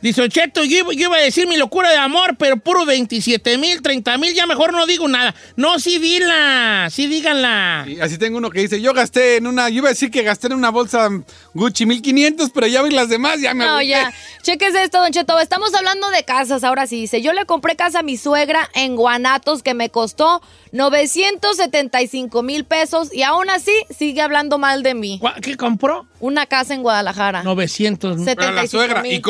Dice, 0.00 0.20
Don 0.20 0.30
Cheto, 0.30 0.62
yo, 0.64 0.78
iba- 0.78 0.92
yo 0.92 1.08
iba 1.08 1.16
a 1.16 1.20
decir 1.20 1.46
mi 1.48 1.56
locura 1.56 1.90
de 1.90 1.96
amor, 1.96 2.36
pero 2.38 2.56
puro 2.56 2.84
27 2.86 3.58
mil, 3.58 3.82
30 3.82 4.16
mil, 4.18 4.32
ya 4.34 4.46
mejor 4.46 4.72
no 4.72 4.86
digo 4.86 5.08
nada. 5.08 5.34
No, 5.56 5.78
sí 5.80 5.98
dila, 5.98 6.88
sí 6.90 7.06
díganla. 7.08 7.84
Y 7.88 8.00
así 8.00 8.16
tengo 8.18 8.38
uno 8.38 8.50
que 8.50 8.60
dice, 8.60 8.80
yo 8.80 8.94
gasté 8.94 9.36
en 9.36 9.46
una, 9.48 9.68
yo 9.68 9.78
iba 9.78 9.88
a 9.88 9.92
decir 9.92 10.10
que 10.10 10.22
gasté 10.22 10.46
en 10.46 10.52
una 10.54 10.70
bolsa 10.70 11.08
Gucci 11.54 11.84
1500, 11.86 12.50
pero 12.50 12.66
ya 12.68 12.82
vi 12.82 12.90
las 12.90 13.08
demás, 13.08 13.40
ya 13.40 13.54
me 13.54 13.64
No, 13.64 13.82
ya. 13.82 14.12
Chequese 14.42 14.82
esto, 14.84 14.98
Don 15.00 15.10
Cheto. 15.12 15.38
Estamos 15.40 15.74
hablando 15.74 16.08
de 16.10 16.22
casas. 16.22 16.62
Ahora 16.64 16.86
sí 16.86 17.00
dice: 17.00 17.20
Yo 17.20 17.32
le 17.32 17.44
compré 17.44 17.74
casa 17.76 17.98
a 17.98 18.02
mi 18.02 18.16
suegra 18.16 18.70
en 18.74 18.94
Guanatos 18.96 19.62
que 19.62 19.74
me 19.74 19.90
costó 19.90 20.40
975 20.72 22.42
mil 22.42 22.64
pesos 22.64 23.12
y 23.12 23.22
aún 23.22 23.50
así 23.50 23.72
sigue 23.96 24.20
hablando 24.22 24.58
mal 24.58 24.82
de 24.82 24.94
mí. 24.94 25.20
¿Qué 25.42 25.56
compró? 25.56 26.06
Una 26.20 26.46
casa 26.46 26.74
en 26.74 26.82
Guadalajara. 26.82 27.42
900 27.42 28.16
mil. 28.16 28.24
75 28.24 29.02
mil. 29.02 29.22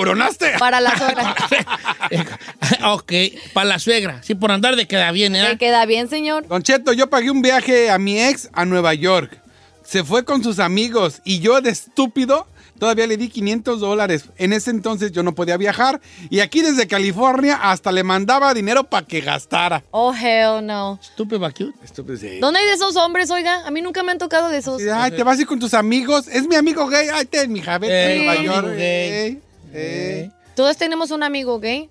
Para 0.58 0.80
la 0.80 0.96
suegra. 0.96 1.34
ok, 2.92 3.12
para 3.52 3.68
la 3.68 3.78
suegra. 3.78 4.22
Sí, 4.22 4.34
por 4.34 4.50
andar 4.50 4.76
de 4.76 4.86
queda 4.86 5.10
bien, 5.12 5.36
¿eh? 5.36 5.48
¿Le 5.50 5.58
queda 5.58 5.86
bien, 5.86 6.08
señor? 6.08 6.46
Don 6.48 6.62
Cheto, 6.62 6.92
yo 6.92 7.08
pagué 7.10 7.30
un 7.30 7.42
viaje 7.42 7.90
a 7.90 7.98
mi 7.98 8.20
ex 8.20 8.48
a 8.52 8.64
Nueva 8.64 8.94
York. 8.94 9.40
Se 9.84 10.04
fue 10.04 10.24
con 10.24 10.42
sus 10.42 10.58
amigos 10.58 11.20
y 11.24 11.40
yo 11.40 11.60
de 11.60 11.70
estúpido 11.70 12.46
todavía 12.78 13.06
le 13.06 13.16
di 13.16 13.28
500 13.28 13.80
dólares. 13.80 14.24
En 14.36 14.52
ese 14.52 14.70
entonces 14.70 15.12
yo 15.12 15.22
no 15.22 15.34
podía 15.34 15.56
viajar 15.56 16.00
y 16.30 16.40
aquí 16.40 16.60
desde 16.60 16.86
California 16.86 17.58
hasta 17.60 17.90
le 17.92 18.02
mandaba 18.02 18.54
dinero 18.54 18.84
para 18.84 19.06
que 19.06 19.20
gastara. 19.20 19.82
Oh, 19.90 20.14
hell 20.14 20.64
no. 20.64 20.98
Estúpido, 21.02 21.40
cute. 21.50 21.72
Estúpido, 21.84 22.16
sí. 22.16 22.38
¿Dónde 22.38 22.60
hay 22.60 22.66
de 22.66 22.72
esos 22.74 22.96
hombres, 22.96 23.30
oiga? 23.30 23.66
A 23.66 23.70
mí 23.70 23.80
nunca 23.82 24.02
me 24.02 24.12
han 24.12 24.18
tocado 24.18 24.48
de 24.48 24.58
esos. 24.58 24.82
Ay, 24.92 25.12
te 25.12 25.22
vas 25.22 25.38
a 25.38 25.40
ir 25.40 25.46
con 25.46 25.58
tus 25.58 25.74
amigos. 25.74 26.28
Es 26.28 26.46
mi 26.46 26.54
amigo 26.54 26.86
gay. 26.86 27.08
Ay, 27.12 27.26
ten, 27.26 27.52
mi 27.52 27.60
vete 27.60 27.92
a 27.92 28.10
Ey, 28.10 28.18
Nueva 28.18 28.42
York. 28.42 28.58
amigo 28.58 28.76
gay. 28.76 29.10
Ey, 29.10 29.42
ey. 29.74 30.32
Todos 30.58 30.76
tenemos 30.76 31.12
un 31.12 31.22
amigo 31.22 31.60
gay. 31.60 31.88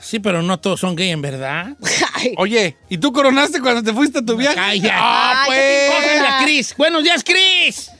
Sí, 0.00 0.20
pero 0.20 0.42
no 0.42 0.60
todos 0.60 0.78
son 0.78 0.94
gay, 0.94 1.10
en 1.10 1.20
verdad. 1.20 1.76
Oye, 2.36 2.76
¿y 2.88 2.98
tú 2.98 3.12
coronaste 3.12 3.60
cuando 3.60 3.82
te 3.82 3.92
fuiste 3.92 4.20
a 4.20 4.24
tu 4.24 4.36
viaje? 4.36 4.54
Calla. 4.54 4.94
Ah, 4.94 5.42
pues. 5.44 6.44
Cris. 6.44 6.76
Buenos 6.78 7.02
días, 7.02 7.24
Cris. 7.24 7.90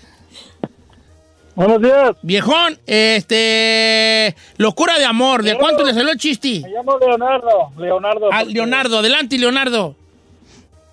Buenos 1.57 1.83
días. 1.83 2.13
Viejón, 2.23 2.79
este. 2.87 4.37
Locura 4.59 4.97
de 4.97 5.07
amor. 5.07 5.43
¿De 5.43 5.59
cuánto 5.59 5.83
le 5.83 5.93
salió 5.93 6.13
el 6.13 6.19
chiste? 6.21 6.61
Me 6.63 6.69
llamo 6.69 6.97
Leonardo. 6.97 7.73
Leonardo. 7.79 8.29
Ah, 8.31 8.45
Leonardo, 8.45 9.01
adelante, 9.01 9.39
Leonardo. 9.39 9.97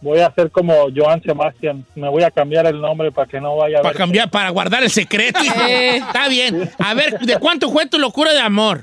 Voy 0.03 0.19
a 0.19 0.29
ser 0.33 0.51
como 0.51 0.73
Joan 0.93 1.21
Sebastián. 1.23 1.85
Me 1.95 2.09
voy 2.09 2.23
a 2.23 2.29
cambiar 2.29 2.65
el 2.65 2.81
nombre 2.81 3.09
para 3.11 3.25
que 3.25 3.39
no 3.39 3.55
vaya 3.55 3.77
a 3.79 3.81
Para 3.81 3.93
ver. 3.93 3.97
cambiar, 3.97 4.29
para 4.29 4.49
guardar 4.49 4.83
el 4.83 4.89
secreto. 4.89 5.41
hijo. 5.41 5.55
Eh. 5.65 5.95
Está 5.97 6.27
bien. 6.27 6.69
A 6.77 6.93
ver, 6.93 7.19
¿de 7.19 7.37
cuánto 7.39 7.69
fue 7.71 7.87
tu 7.87 7.97
locura 7.97 8.33
de 8.33 8.39
amor? 8.41 8.81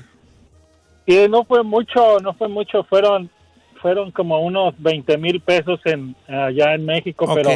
Y 1.05 1.27
no 1.29 1.43
fue 1.45 1.61
mucho, 1.63 2.17
no 2.21 2.33
fue 2.33 2.47
mucho. 2.47 2.83
Fueron, 2.85 3.29
fueron 3.83 4.09
como 4.11 4.39
unos 4.41 4.73
20 4.79 5.15
mil 5.19 5.39
pesos 5.41 5.79
en, 5.85 6.15
allá 6.27 6.73
en 6.73 6.85
México. 6.85 7.25
Ok. 7.25 7.35
Pero 7.35 7.51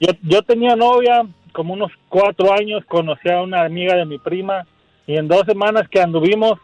yo, 0.00 0.12
yo 0.22 0.42
tenía 0.42 0.74
novia 0.74 1.26
como 1.52 1.74
unos 1.74 1.92
cuatro 2.08 2.54
años. 2.54 2.82
Conocí 2.86 3.28
a 3.28 3.42
una 3.42 3.64
amiga 3.64 3.96
de 3.96 4.06
mi 4.06 4.18
prima. 4.18 4.66
Y 5.06 5.16
en 5.16 5.28
dos 5.28 5.42
semanas 5.46 5.88
que 5.90 6.00
anduvimos, 6.00 6.58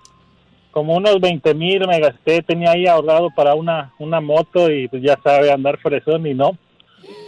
como 0.74 0.94
unos 0.96 1.20
20 1.20 1.54
mil 1.54 1.86
me 1.86 2.00
gasté. 2.00 2.42
Tenía 2.42 2.72
ahí 2.72 2.86
ahorrado 2.86 3.28
para 3.34 3.54
una, 3.54 3.92
una 3.98 4.20
moto 4.20 4.70
y 4.70 4.88
pues 4.88 5.02
ya 5.02 5.18
sabe 5.22 5.50
andar 5.50 5.78
fresón 5.78 6.26
y 6.26 6.34
no. 6.34 6.58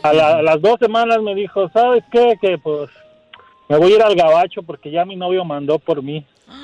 A, 0.03 0.13
la- 0.13 0.37
a 0.39 0.43
las 0.43 0.61
dos 0.61 0.77
semanas 0.81 1.23
me 1.23 1.35
dijo, 1.35 1.69
¿sabes 1.73 2.03
qué? 2.11 2.37
Que 2.41 2.59
pues 2.59 2.91
me 3.69 3.79
voy 3.79 3.93
a 3.93 3.97
ir 3.97 4.03
al 4.03 4.15
gabacho 4.17 4.63
porque 4.63 4.91
ya 4.91 5.05
mi 5.05 5.17
novio 5.17 5.45
mandó 5.45 5.79
por 5.79 6.03
mí. 6.03 6.25
What? 6.47 6.63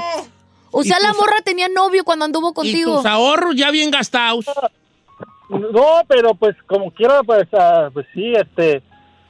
O 0.76 0.82
sea, 0.82 0.98
la 0.98 1.12
morra 1.12 1.36
tenía 1.44 1.68
novio 1.68 2.02
cuando 2.02 2.24
anduvo 2.24 2.50
Y 2.50 2.54
contigo. 2.54 2.96
tus 2.96 3.06
ahorros 3.06 3.54
ya 3.54 3.70
bien 3.70 3.92
gastados. 3.92 4.44
No, 5.48 6.02
pero 6.08 6.34
pues 6.34 6.56
como 6.66 6.90
quiera, 6.90 7.22
pues, 7.22 7.46
ah, 7.52 7.90
pues 7.94 8.04
sí, 8.12 8.32
este, 8.34 8.82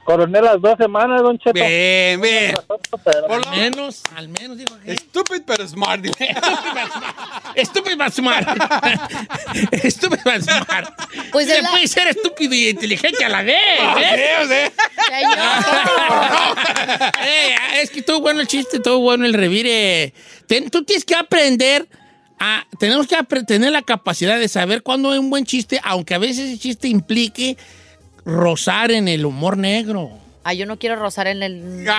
coroné 0.05 0.41
las 0.41 0.61
dos 0.61 0.77
semanas, 0.77 1.21
don 1.21 1.37
Cheto. 1.37 1.53
Bien, 1.53 2.21
bien. 2.21 2.53
Al 3.27 3.57
menos, 3.57 4.01
al 4.15 4.29
menos, 4.29 4.57
dijo 4.57 4.77
que. 4.85 4.95
Stupid 4.95 5.41
pero 5.45 5.67
smart. 5.67 6.05
Estúpido 7.55 7.97
but 8.03 8.13
smart. 8.13 8.47
estúpido 9.83 10.21
but 10.25 10.41
smart. 10.41 10.89
Pues 11.31 11.47
Se 11.47 11.61
la- 11.61 11.69
puede 11.71 11.87
ser 11.87 12.07
estúpido 12.07 12.53
y 12.55 12.69
inteligente 12.69 13.25
a 13.25 13.29
la 13.29 13.43
vez. 13.43 13.57
Ah, 13.81 13.95
¿eh? 13.99 14.71
Eh, 17.25 17.55
es 17.81 17.89
que 17.89 17.99
estuvo 17.99 18.19
bueno 18.21 18.41
el 18.41 18.47
chiste, 18.47 18.77
estuvo 18.77 18.99
bueno 18.99 19.25
el 19.25 19.33
revire. 19.33 20.13
Ten- 20.47 20.69
tú 20.69 20.83
tienes 20.83 21.05
que 21.05 21.15
aprender 21.15 21.87
a. 22.39 22.65
Tenemos 22.79 23.07
que 23.07 23.17
tener 23.45 23.71
la 23.71 23.81
capacidad 23.81 24.39
de 24.39 24.47
saber 24.47 24.83
cuándo 24.83 25.13
es 25.13 25.19
un 25.19 25.29
buen 25.29 25.45
chiste, 25.45 25.79
aunque 25.83 26.13
a 26.13 26.17
veces 26.19 26.49
ese 26.49 26.59
chiste 26.59 26.87
implique 26.87 27.57
rozar 28.25 28.91
en 28.91 29.07
el 29.07 29.25
humor 29.25 29.57
negro. 29.57 30.09
Ay, 30.43 30.57
yo 30.57 30.65
no 30.67 30.77
quiero 30.77 30.95
rozar 30.97 31.27
en 31.27 31.41
el. 31.43 31.83
No 31.85 31.93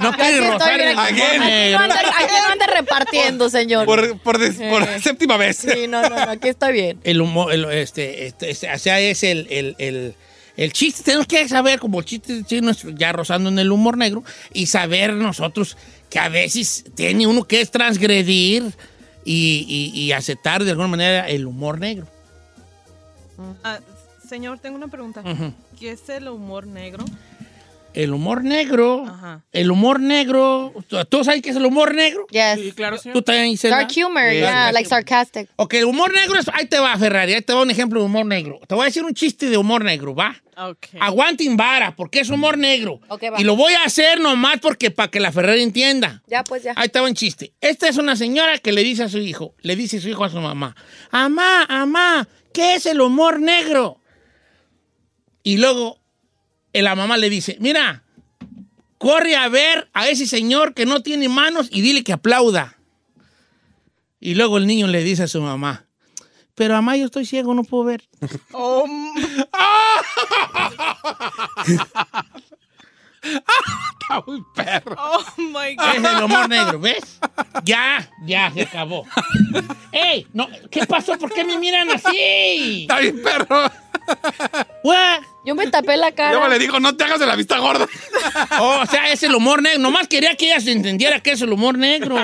Yo 0.00 0.08
aquí 0.10 0.16
quieres 0.22 0.50
rozar 0.50 0.80
en 0.80 0.88
el 0.88 0.94
humor 0.94 1.06
Aquí 1.06 1.20
no 1.38 1.44
negro. 1.44 1.84
aquí 1.84 2.32
no 2.46 2.52
ande 2.52 2.66
repartiendo, 2.74 3.50
señor. 3.50 3.86
Por, 3.86 4.18
por 4.20 4.38
des- 4.38 4.56
por 4.56 4.82
Eh. 4.82 5.00
séptima 5.00 5.36
vez. 5.36 5.56
Sí, 5.58 5.86
no, 5.88 6.02
no, 6.02 6.08
no, 6.10 6.16
aquí 6.30 6.48
está 6.48 6.70
bien. 6.70 6.98
El 7.04 7.20
humor, 7.20 7.52
el- 7.52 7.64
este, 7.66 8.26
este, 8.26 8.50
este, 8.50 8.72
o 8.72 8.78
sea, 8.78 9.00
es 9.00 9.22
el, 9.22 9.46
el, 9.50 9.74
el, 9.78 10.14
el 10.56 10.72
chiste. 10.72 11.02
Tenemos 11.02 11.26
que 11.26 11.48
saber, 11.48 11.78
como 11.78 11.98
el 12.00 12.04
chiste 12.04 12.42
chino, 12.44 12.70
es 12.70 12.82
ya 12.94 13.12
rozando 13.12 13.48
en 13.50 13.58
el 13.58 13.70
humor 13.72 13.96
negro, 13.96 14.22
y 14.52 14.66
saber 14.66 15.12
nosotros 15.14 15.76
que 16.10 16.18
a 16.18 16.28
veces 16.28 16.84
tiene 16.94 17.26
uno 17.26 17.44
que 17.44 17.60
es 17.60 17.70
transgredir 17.70 18.64
y, 19.24 19.92
y- 19.94 19.98
y 20.00 20.12
aceptar 20.12 20.62
de 20.64 20.70
alguna 20.70 20.88
manera 20.88 21.28
el 21.28 21.46
humor 21.46 21.78
negro. 21.80 22.06
Ah, 23.64 23.80
señor, 24.26 24.58
tengo 24.58 24.76
una 24.76 24.88
pregunta. 24.88 25.22
¿Qué 25.78 25.92
es 25.92 26.08
el 26.08 26.28
humor 26.28 26.66
negro? 26.66 27.04
El 27.96 28.12
humor 28.12 28.44
negro, 28.44 29.06
Ajá. 29.08 29.42
el 29.52 29.70
humor 29.70 30.00
negro, 30.00 30.70
¿tú, 30.86 31.02
tú 31.06 31.24
sabes 31.24 31.40
qué 31.40 31.48
es 31.48 31.56
el 31.56 31.64
humor 31.64 31.94
negro? 31.94 32.26
Yes. 32.30 32.60
Sí, 32.62 32.72
claro, 32.72 32.98
señor. 32.98 33.14
¿Tú 33.14 33.22
también? 33.22 33.56
Dark 33.62 33.88
humor, 33.96 34.32
yeah, 34.32 34.64
dark 34.64 34.74
like 34.74 34.86
sarcastic. 34.86 35.48
Ok, 35.56 35.72
el 35.74 35.86
humor 35.86 36.12
negro 36.12 36.38
es. 36.38 36.46
Ahí 36.52 36.66
te 36.66 36.78
va, 36.78 36.94
Ferrari. 36.98 37.32
Ahí 37.32 37.40
te 37.40 37.54
va 37.54 37.62
un 37.62 37.70
ejemplo 37.70 37.98
de 38.00 38.04
humor 38.04 38.26
negro. 38.26 38.60
Te 38.68 38.74
voy 38.74 38.82
a 38.82 38.84
decir 38.84 39.02
un 39.02 39.14
chiste 39.14 39.48
de 39.48 39.56
humor 39.56 39.82
negro, 39.82 40.14
¿va? 40.14 40.36
Ok. 40.58 40.88
Aguanten 41.00 41.56
vara, 41.56 41.96
porque 41.96 42.20
es 42.20 42.28
humor 42.28 42.58
negro. 42.58 43.00
Ok, 43.08 43.22
va. 43.32 43.40
y 43.40 43.44
lo 43.44 43.56
voy 43.56 43.72
a 43.72 43.84
hacer 43.84 44.20
nomás 44.20 44.58
porque 44.60 44.90
para 44.90 45.10
que 45.10 45.18
la 45.18 45.32
Ferrari 45.32 45.62
entienda. 45.62 46.22
Ya, 46.26 46.44
pues 46.44 46.64
ya. 46.64 46.74
Ahí 46.76 46.88
está 46.88 47.02
un 47.02 47.14
chiste. 47.14 47.54
Esta 47.62 47.88
es 47.88 47.96
una 47.96 48.14
señora 48.14 48.58
que 48.58 48.72
le 48.72 48.82
dice 48.82 49.04
a 49.04 49.08
su 49.08 49.18
hijo, 49.18 49.54
le 49.62 49.74
dice 49.74 49.96
a 49.96 50.00
su 50.02 50.10
hijo 50.10 50.22
a 50.22 50.28
su 50.28 50.38
mamá, 50.38 50.76
mamá, 51.12 51.64
mamá, 51.66 52.28
¿qué 52.52 52.74
es 52.74 52.84
el 52.84 53.00
humor 53.00 53.40
negro? 53.40 54.00
Y 55.46 55.58
luego 55.58 56.00
eh, 56.72 56.82
la 56.82 56.96
mamá 56.96 57.16
le 57.16 57.30
dice, 57.30 57.56
mira, 57.60 58.02
corre 58.98 59.36
a 59.36 59.48
ver 59.48 59.88
a 59.92 60.08
ese 60.08 60.26
señor 60.26 60.74
que 60.74 60.86
no 60.86 61.02
tiene 61.04 61.28
manos 61.28 61.68
y 61.70 61.82
dile 61.82 62.02
que 62.02 62.12
aplauda. 62.12 62.76
Y 64.18 64.34
luego 64.34 64.58
el 64.58 64.66
niño 64.66 64.88
le 64.88 65.04
dice 65.04 65.22
a 65.22 65.28
su 65.28 65.40
mamá, 65.40 65.86
pero 66.56 66.74
mamá, 66.74 66.96
yo 66.96 67.04
estoy 67.04 67.26
ciego, 67.26 67.54
no 67.54 67.62
puedo 67.62 67.84
ver. 67.84 68.02
Oh, 68.52 68.86
Está 73.22 74.22
muy 74.26 74.42
perro. 74.54 74.94
oh 74.98 75.24
my 75.38 75.70
Es 75.70 76.02
God. 76.02 76.16
el 76.16 76.24
humor 76.24 76.48
negro, 76.48 76.78
¿ves? 76.80 77.18
Ya, 77.64 78.08
ya, 78.24 78.52
se 78.52 78.62
acabó. 78.62 79.04
¡Ey! 79.92 80.26
No, 80.32 80.48
¿Qué 80.70 80.86
pasó? 80.86 81.18
¿Por 81.18 81.32
qué 81.32 81.44
me 81.44 81.58
miran 81.58 81.90
así? 81.90 82.82
Está 82.82 83.00
bien 83.00 83.20
perro. 83.22 83.70
Yo 85.46 85.54
me 85.54 85.68
tapé 85.68 85.96
la 85.96 86.10
cara. 86.10 86.32
Luego 86.32 86.48
le 86.48 86.58
dijo, 86.58 86.80
no 86.80 86.96
te 86.96 87.04
hagas 87.04 87.20
de 87.20 87.26
la 87.26 87.36
vista 87.36 87.58
gorda. 87.58 87.86
Oh, 88.58 88.80
o 88.82 88.86
sea, 88.86 89.12
es 89.12 89.22
el 89.22 89.32
humor 89.32 89.62
negro. 89.62 89.78
Nomás 89.78 90.08
quería 90.08 90.34
que 90.34 90.46
ella 90.46 90.60
se 90.60 90.72
entendiera 90.72 91.20
que 91.20 91.30
es 91.30 91.40
el 91.40 91.52
humor 91.52 91.78
negro. 91.78 92.16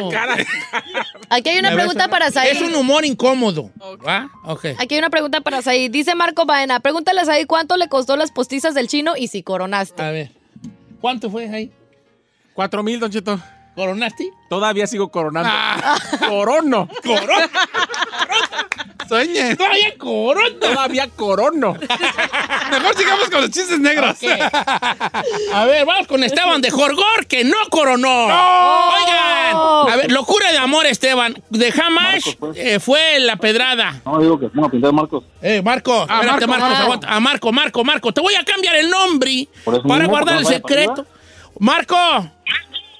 Aquí 1.31 1.49
hay 1.51 1.59
una 1.61 1.71
¿Me 1.71 1.77
pregunta 1.77 2.09
para 2.09 2.33
Said. 2.33 2.51
Es 2.51 2.61
un 2.61 2.75
humor 2.75 3.05
incómodo. 3.05 3.71
¿Va? 4.05 4.29
Ok. 4.45 4.67
Aquí 4.79 4.95
hay 4.95 4.99
una 4.99 5.11
pregunta 5.11 5.41
para 5.41 5.63
Said. 5.63 5.93
Dice 5.93 6.17
Marco 6.17 6.47
Baena, 6.47 6.81
pregúntale 6.81 7.21
a 7.21 7.25
Said 7.25 7.47
cuánto 7.47 7.77
le 7.77 7.89
costó 7.89 8.17
las 8.17 8.33
postizas 8.33 8.75
del 8.75 8.89
chino 8.89 9.15
y 9.17 9.29
si 9.29 9.45
coronaste. 9.45 10.03
A 10.03 10.11
ver. 10.11 10.33
¿Cuánto 11.01 11.31
fue 11.31 11.49
ahí? 11.49 11.71
Cuatro 12.55 12.83
mil, 12.83 12.99
Don 12.99 13.11
Cheto. 13.11 13.41
¿Coronaste? 13.77 14.31
Todavía 14.51 14.87
sigo 14.87 15.11
coronando. 15.11 15.49
Ah. 15.51 15.97
Corono. 16.29 16.89
¡Corona! 17.05 17.51
Sueñe. 19.13 19.57
¡Todavía 19.57 19.95
corona! 19.99 20.57
Todavía 20.59 21.09
corono. 21.15 21.75
Mejor 22.71 22.97
sigamos 22.97 23.29
con 23.29 23.43
los 23.43 23.51
chistes 23.51 23.79
negros. 23.79 24.17
A 25.53 25.67
ver, 25.67 25.85
vamos 25.85 26.07
con 26.07 26.25
Esteban 26.25 26.63
de 26.63 26.71
Jorgor, 26.71 27.27
que 27.29 27.45
no 27.45 27.57
coronó. 27.71 28.25
Oigan, 28.25 29.93
a 29.93 29.97
ver, 29.97 30.11
locura 30.11 30.51
de 30.51 30.57
amor, 30.57 30.87
Esteban. 30.87 31.35
De 31.51 31.75
Hamash 31.79 32.37
eh, 32.55 32.81
fue 32.81 33.19
la 33.21 33.37
pedrada. 33.37 34.01
No, 34.07 34.19
digo 34.19 34.41
que 34.41 34.47
vamos 34.47 34.69
a 34.69 34.71
pintar 34.71 34.93
Marcos. 34.95 35.25
Eh, 35.43 35.61
Marco, 35.61 36.07
Ah, 36.09 36.21
espérate, 36.23 36.47
Marco, 36.47 36.65
Marcos, 36.65 36.81
aguanta. 36.81 37.15
A 37.15 37.21
Marco, 37.21 37.53
Marco, 37.53 37.85
Marco. 37.85 38.13
Te 38.15 38.23
voy 38.23 38.35
a 38.35 38.45
cambiar 38.45 38.77
el 38.77 38.89
nombre 38.89 39.47
para 39.63 39.77
mismo, 39.83 40.09
guardar 40.09 40.39
el 40.39 40.45
no 40.45 40.49
secreto. 40.49 41.07
Marco. 41.59 41.97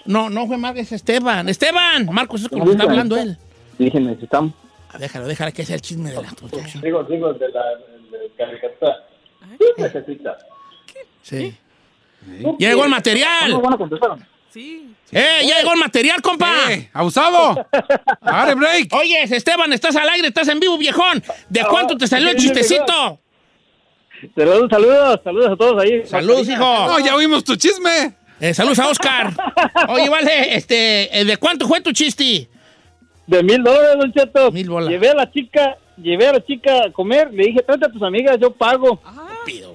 No, 0.05 0.29
no 0.29 0.47
fue 0.47 0.59
Marco, 0.59 0.79
es 0.79 0.93
Esteban. 0.93 1.49
Esteban. 1.49 2.07
Marco, 2.13 2.37
eso 2.37 2.47
es 2.47 2.51
como 2.51 2.71
está 2.71 2.83
hablando 2.83 3.17
él. 3.17 3.39
Dije, 3.79 3.99
necesitamos. 3.99 4.53
Ah, 4.93 4.99
Déjalo, 4.99 5.27
déjalo 5.27 5.53
que 5.53 5.65
sea 5.65 5.77
el 5.77 5.81
chisme 5.81 6.11
de 6.11 6.23
la 6.23 6.29
construcción. 6.29 6.83
Digo, 6.83 7.03
digo, 7.05 7.33
de 7.33 7.49
la 7.49 7.63
de 8.11 8.31
caricatura. 8.37 8.97
¿Qué 9.77 9.83
necesitas? 9.83 10.45
Sí. 11.23 11.57
Ya 12.59 12.69
llegó 12.69 12.85
el 12.85 12.91
material. 12.91 13.51
¿Cómo 13.53 13.63
van 13.63 13.75
a 13.75 13.79
contestar? 13.79 14.19
¡Eh! 14.55 15.41
¡Ya 15.47 15.59
llegó 15.59 15.73
el 15.73 15.79
material, 15.79 16.21
compa! 16.21 16.53
¡Abusado! 16.93 17.67
¡Agarre 18.21 18.55
break! 18.55 18.93
Oye, 18.95 19.23
Esteban, 19.23 19.73
estás 19.73 19.97
al 19.97 20.09
aire, 20.11 20.29
estás 20.29 20.49
en 20.49 20.61
vivo, 20.61 20.77
viejón. 20.77 21.23
¿De 21.49 21.65
cuánto 21.65 21.97
te 21.97 22.07
salió 22.07 22.29
el 22.29 22.37
chistecito? 22.37 23.19
Saludos, 24.37 24.69
saludos, 24.71 25.21
saludos 25.25 25.51
a 25.51 25.57
todos 25.57 25.83
ahí. 25.83 26.07
Saludos, 26.07 26.49
hijo. 26.49 26.87
No, 26.87 26.99
ya 27.01 27.17
oímos 27.17 27.43
tu 27.45 27.57
chisme. 27.57 28.15
Eh, 28.41 28.55
saludos 28.55 28.79
a 28.79 28.89
Oscar. 28.89 29.33
Oye, 29.89 30.09
vale, 30.09 30.55
este, 30.57 31.21
eh, 31.21 31.25
¿de 31.25 31.37
cuánto 31.37 31.67
fue 31.67 31.81
tu 31.81 31.93
chisti? 31.93 32.49
De 33.33 33.43
mil 33.43 33.63
dólares, 33.63 33.97
Don 33.99 34.13
Cheto. 34.13 34.51
Mil 34.53 34.69
bolas. 34.69 34.91
Llevé 34.91 35.09
a 35.11 35.15
la 35.15 35.31
chica, 35.31 35.77
llevé 35.97 36.29
a 36.29 36.33
la 36.35 36.45
chica 36.45 36.85
a 36.87 36.93
comer, 36.93 37.33
le 37.33 37.45
dije, 37.47 37.63
tráete 37.63 37.87
a 37.87 37.89
tus 37.93 38.03
amigas, 38.03 38.37
yo 38.41 38.51
pago. 38.53 39.01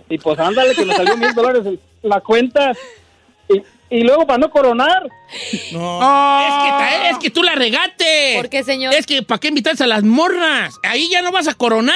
Y 0.09 0.17
pues 0.19 0.39
ándale, 0.39 0.73
que 0.75 0.85
me 0.85 0.93
salió 0.95 1.17
mil 1.17 1.33
dólares 1.33 1.63
la 2.03 2.21
cuenta. 2.21 2.71
Y, 3.49 3.61
y 3.97 4.01
luego 4.03 4.25
para 4.27 4.37
no 4.37 4.49
coronar. 4.51 5.03
No. 5.71 6.39
Es, 6.41 6.53
que, 6.63 6.69
ta- 6.69 7.09
es 7.09 7.17
que 7.17 7.29
tú 7.31 7.41
la 7.43 7.55
regaste. 7.55 8.33
¿Por 8.35 8.49
qué, 8.49 8.63
señor? 8.63 8.93
Es 8.93 9.05
que, 9.05 9.23
¿para 9.23 9.39
qué 9.39 9.47
invitas 9.47 9.81
a 9.81 9.87
las 9.87 10.03
morras? 10.03 10.75
Ahí 10.83 11.09
ya 11.09 11.21
no 11.21 11.31
vas 11.31 11.47
a 11.47 11.53
coronar. 11.53 11.95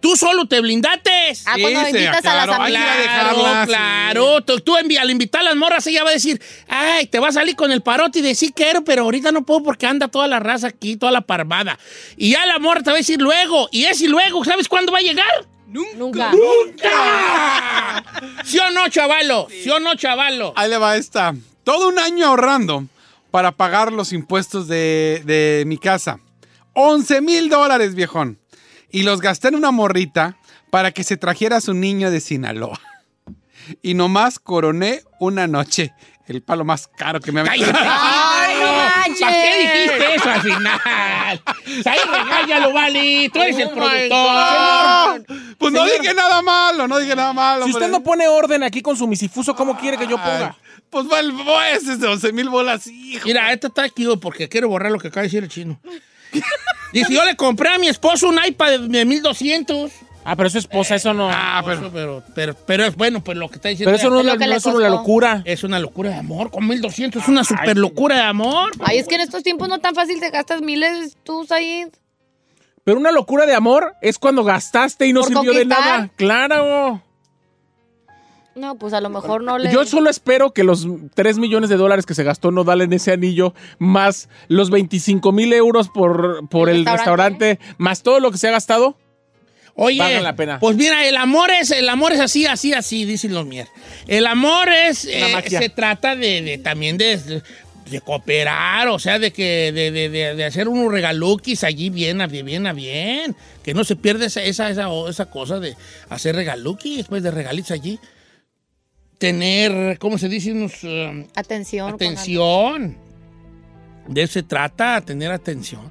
Tú 0.00 0.14
solo 0.16 0.46
te 0.46 0.60
blindates. 0.60 1.44
Ah, 1.46 1.56
cuando 1.60 1.80
Sí, 1.80 1.86
se 1.92 1.98
invitas 1.98 2.24
a 2.26 2.34
las 2.46 2.58
que 2.58 2.72
Claro, 2.72 3.66
claro. 3.66 4.42
Tú, 4.44 4.60
tú 4.60 4.76
envi- 4.76 4.98
al 4.98 5.10
invitar 5.10 5.40
a 5.40 5.44
las 5.44 5.56
morras, 5.56 5.86
ella 5.86 6.04
va 6.04 6.10
a 6.10 6.12
decir, 6.12 6.40
ay, 6.68 7.06
te 7.06 7.18
va 7.18 7.28
a 7.28 7.32
salir 7.32 7.56
con 7.56 7.72
el 7.72 7.82
parote 7.82 8.20
y 8.20 8.22
decir 8.22 8.52
quiero, 8.54 8.84
pero 8.84 9.02
ahorita 9.02 9.32
no 9.32 9.44
puedo 9.44 9.62
porque 9.62 9.86
anda 9.86 10.08
toda 10.08 10.28
la 10.28 10.38
raza 10.38 10.68
aquí, 10.68 10.96
toda 10.96 11.10
la 11.12 11.22
parvada. 11.22 11.78
Y 12.16 12.32
ya 12.32 12.46
la 12.46 12.58
morra 12.58 12.82
te 12.82 12.90
va 12.90 12.96
a 12.96 12.98
decir 12.98 13.20
luego. 13.20 13.68
Y 13.72 13.84
ese 13.84 14.06
luego, 14.08 14.44
¿sabes 14.44 14.68
cuándo 14.68 14.92
va 14.92 14.98
a 14.98 15.02
llegar? 15.02 15.26
Nunca. 15.68 16.30
¡Nunca! 16.30 18.04
¿Sí 18.44 18.58
o 18.58 18.70
no, 18.70 18.88
chavalo? 18.88 19.48
¿Sí 19.50 19.68
o 19.70 19.80
no, 19.80 19.94
chavalo? 19.94 20.52
Ahí 20.56 20.70
le 20.70 20.78
va 20.78 20.96
esta. 20.96 21.34
Todo 21.64 21.88
un 21.88 21.98
año 21.98 22.26
ahorrando 22.26 22.84
para 23.30 23.52
pagar 23.52 23.92
los 23.92 24.12
impuestos 24.12 24.68
de, 24.68 25.22
de 25.24 25.64
mi 25.66 25.78
casa. 25.78 26.20
11 26.74 27.20
mil 27.22 27.48
dólares, 27.48 27.94
viejón. 27.94 28.38
Y 28.90 29.02
los 29.02 29.20
gasté 29.20 29.48
en 29.48 29.56
una 29.56 29.70
morrita 29.70 30.36
para 30.70 30.92
que 30.92 31.04
se 31.04 31.16
trajera 31.16 31.56
a 31.56 31.60
su 31.60 31.74
niño 31.74 32.10
de 32.10 32.20
Sinaloa. 32.20 32.80
Y 33.82 33.94
nomás 33.94 34.38
coroné 34.38 35.02
una 35.18 35.46
noche. 35.46 35.92
El 36.26 36.42
palo 36.42 36.64
más 36.64 36.88
caro 36.88 37.20
que 37.20 37.30
me 37.30 37.40
ha 37.40 37.44
¡Cállate! 37.44 37.78
¡Ay, 37.78 38.56
no 38.60 38.72
manches! 38.72 39.20
¿Para 39.20 39.32
qué 39.32 39.58
dijiste 39.60 40.14
eso 40.16 40.30
al 40.30 40.42
final? 40.42 40.80
Ahí 41.84 41.98
regáñalo, 42.10 42.72
vale. 42.72 43.30
Tú 43.32 43.40
eres 43.40 43.58
el 43.58 43.68
Oh, 43.68 43.72
productor. 43.72 45.56
Pues 45.56 45.72
no 45.72 45.84
dije 45.84 46.14
nada 46.14 46.42
malo, 46.42 46.88
no 46.88 46.98
dije 46.98 47.14
nada 47.14 47.32
malo. 47.32 47.64
Si 47.64 47.70
usted 47.70 47.88
no 47.88 48.02
pone 48.02 48.26
orden 48.26 48.64
aquí 48.64 48.82
con 48.82 48.96
su 48.96 49.06
misifuso, 49.06 49.54
¿cómo 49.54 49.78
quiere 49.78 49.96
que 49.96 50.08
yo 50.08 50.16
ponga? 50.16 50.56
Pues 50.90 51.06
va 51.10 51.20
el 51.20 51.32
es 51.72 52.00
de 52.00 52.06
11 52.06 52.32
mil 52.32 52.48
bolas, 52.48 52.86
hijo. 52.88 53.26
Mira, 53.26 53.52
esta 53.52 53.68
está 53.68 53.84
aquí 53.84 54.06
porque 54.20 54.48
quiero 54.48 54.68
borrar 54.68 54.90
lo 54.90 54.98
que 54.98 55.08
acaba 55.08 55.22
de 55.22 55.28
decir 55.28 55.44
el 55.44 55.48
chino. 55.48 55.80
Dice, 56.92 57.12
yo 57.12 57.24
le 57.24 57.36
compré 57.36 57.70
a 57.70 57.78
mi 57.78 57.88
esposo 57.88 58.28
un 58.28 58.38
iPad 58.44 58.80
de 58.80 59.04
1200. 59.04 59.92
Ah, 60.28 60.34
pero 60.34 60.48
es 60.48 60.52
su 60.54 60.58
esposa, 60.58 60.96
eso 60.96 61.14
no. 61.14 61.28
Ah, 61.30 61.62
pero, 61.64 61.90
pero, 61.92 62.22
pero, 62.34 62.54
pero 62.66 62.84
es 62.84 62.96
bueno, 62.96 63.22
pues 63.22 63.38
lo 63.38 63.48
que 63.48 63.56
está 63.56 63.68
diciendo. 63.68 63.92
Pero 63.92 63.96
eso 63.98 64.10
no, 64.10 64.20
es 64.20 64.26
la- 64.26 64.46
no 64.46 64.56
es 64.56 64.66
una 64.66 64.88
locura. 64.88 65.42
Es 65.44 65.62
una 65.62 65.78
locura 65.78 66.10
de 66.10 66.16
amor. 66.16 66.50
Con 66.50 66.66
1200 66.66 67.22
es 67.22 67.28
una 67.28 67.44
super 67.44 67.76
locura 67.76 68.16
de 68.16 68.22
amor. 68.22 68.72
Ay, 68.80 68.98
es 68.98 69.06
que 69.06 69.14
en 69.14 69.20
estos 69.20 69.44
tiempos 69.44 69.68
no 69.68 69.78
tan 69.78 69.94
fácil 69.94 70.18
te 70.18 70.30
gastas 70.30 70.62
miles 70.62 71.16
tú, 71.22 71.44
Said. 71.46 71.88
Pero 72.82 72.98
una 72.98 73.12
locura 73.12 73.46
de 73.46 73.54
amor 73.54 73.94
es 74.02 74.18
cuando 74.18 74.42
gastaste 74.42 75.06
y 75.06 75.12
no 75.12 75.20
¿Por 75.20 75.28
sirvió 75.28 75.52
de 75.52 75.64
nada. 75.64 76.10
Claro. 76.16 77.02
No, 78.56 78.76
pues 78.76 78.94
a 78.94 79.00
lo 79.02 79.10
mejor 79.10 79.42
no 79.42 79.58
le... 79.58 79.70
Yo 79.70 79.84
solo 79.84 80.08
espero 80.08 80.52
que 80.52 80.64
los 80.64 80.86
3 81.14 81.38
millones 81.38 81.68
de 81.68 81.76
dólares 81.76 82.06
que 82.06 82.14
se 82.14 82.24
gastó 82.24 82.50
no 82.50 82.64
en 82.72 82.92
ese 82.92 83.12
anillo, 83.12 83.54
más 83.78 84.28
los 84.48 84.70
25 84.70 85.30
mil 85.30 85.52
euros 85.52 85.88
por, 85.90 86.48
por 86.48 86.70
el 86.70 86.86
restaurante, 86.86 87.58
más 87.76 88.02
todo 88.02 88.18
lo 88.18 88.30
que 88.32 88.38
se 88.38 88.48
ha 88.48 88.52
gastado, 88.52 88.96
Oye, 89.74 90.20
la 90.22 90.34
pena. 90.34 90.58
pues 90.58 90.74
mira, 90.74 91.06
el 91.06 91.18
amor 91.18 91.50
es, 91.50 91.70
el 91.70 91.88
amor 91.90 92.12
es 92.14 92.20
así, 92.20 92.46
así, 92.46 92.72
así, 92.72 93.04
dicen 93.04 93.34
los 93.34 93.44
mier. 93.44 93.68
El 94.06 94.26
amor 94.26 94.70
es, 94.70 95.04
eh, 95.04 95.34
se 95.50 95.68
trata 95.68 96.16
de, 96.16 96.40
de 96.40 96.56
también 96.56 96.96
de, 96.96 97.42
de 97.90 98.00
cooperar, 98.00 98.88
o 98.88 98.98
sea, 98.98 99.18
de 99.18 99.32
que, 99.32 99.72
de, 99.72 99.90
de- 99.90 100.08
de- 100.08 100.34
de 100.34 100.44
hacer 100.46 100.66
unos 100.68 100.90
regaluquis 100.90 101.62
allí 101.62 101.90
bien, 101.90 102.22
a 102.22 102.26
bien, 102.26 102.46
bien, 102.46 102.66
a 102.66 102.72
bien. 102.72 103.36
Que 103.62 103.74
no 103.74 103.84
se 103.84 103.96
pierda 103.96 104.24
esa, 104.24 104.42
esa, 104.42 104.70
esa, 104.70 104.88
esa 105.10 105.26
cosa 105.26 105.60
de 105.60 105.76
hacer 106.08 106.34
regaluquis, 106.36 106.96
después 106.96 107.22
de 107.22 107.30
regalitos 107.30 107.72
allí. 107.72 108.00
Tener, 109.18 109.98
¿cómo 109.98 110.18
se 110.18 110.28
dice? 110.28 110.52
Unos, 110.52 110.82
um, 110.84 111.24
Atención. 111.34 111.88
atención. 111.94 112.96
De 114.08 114.22
eso 114.22 114.34
se 114.34 114.42
trata, 114.42 115.00
tener 115.00 115.30
atención. 115.32 115.90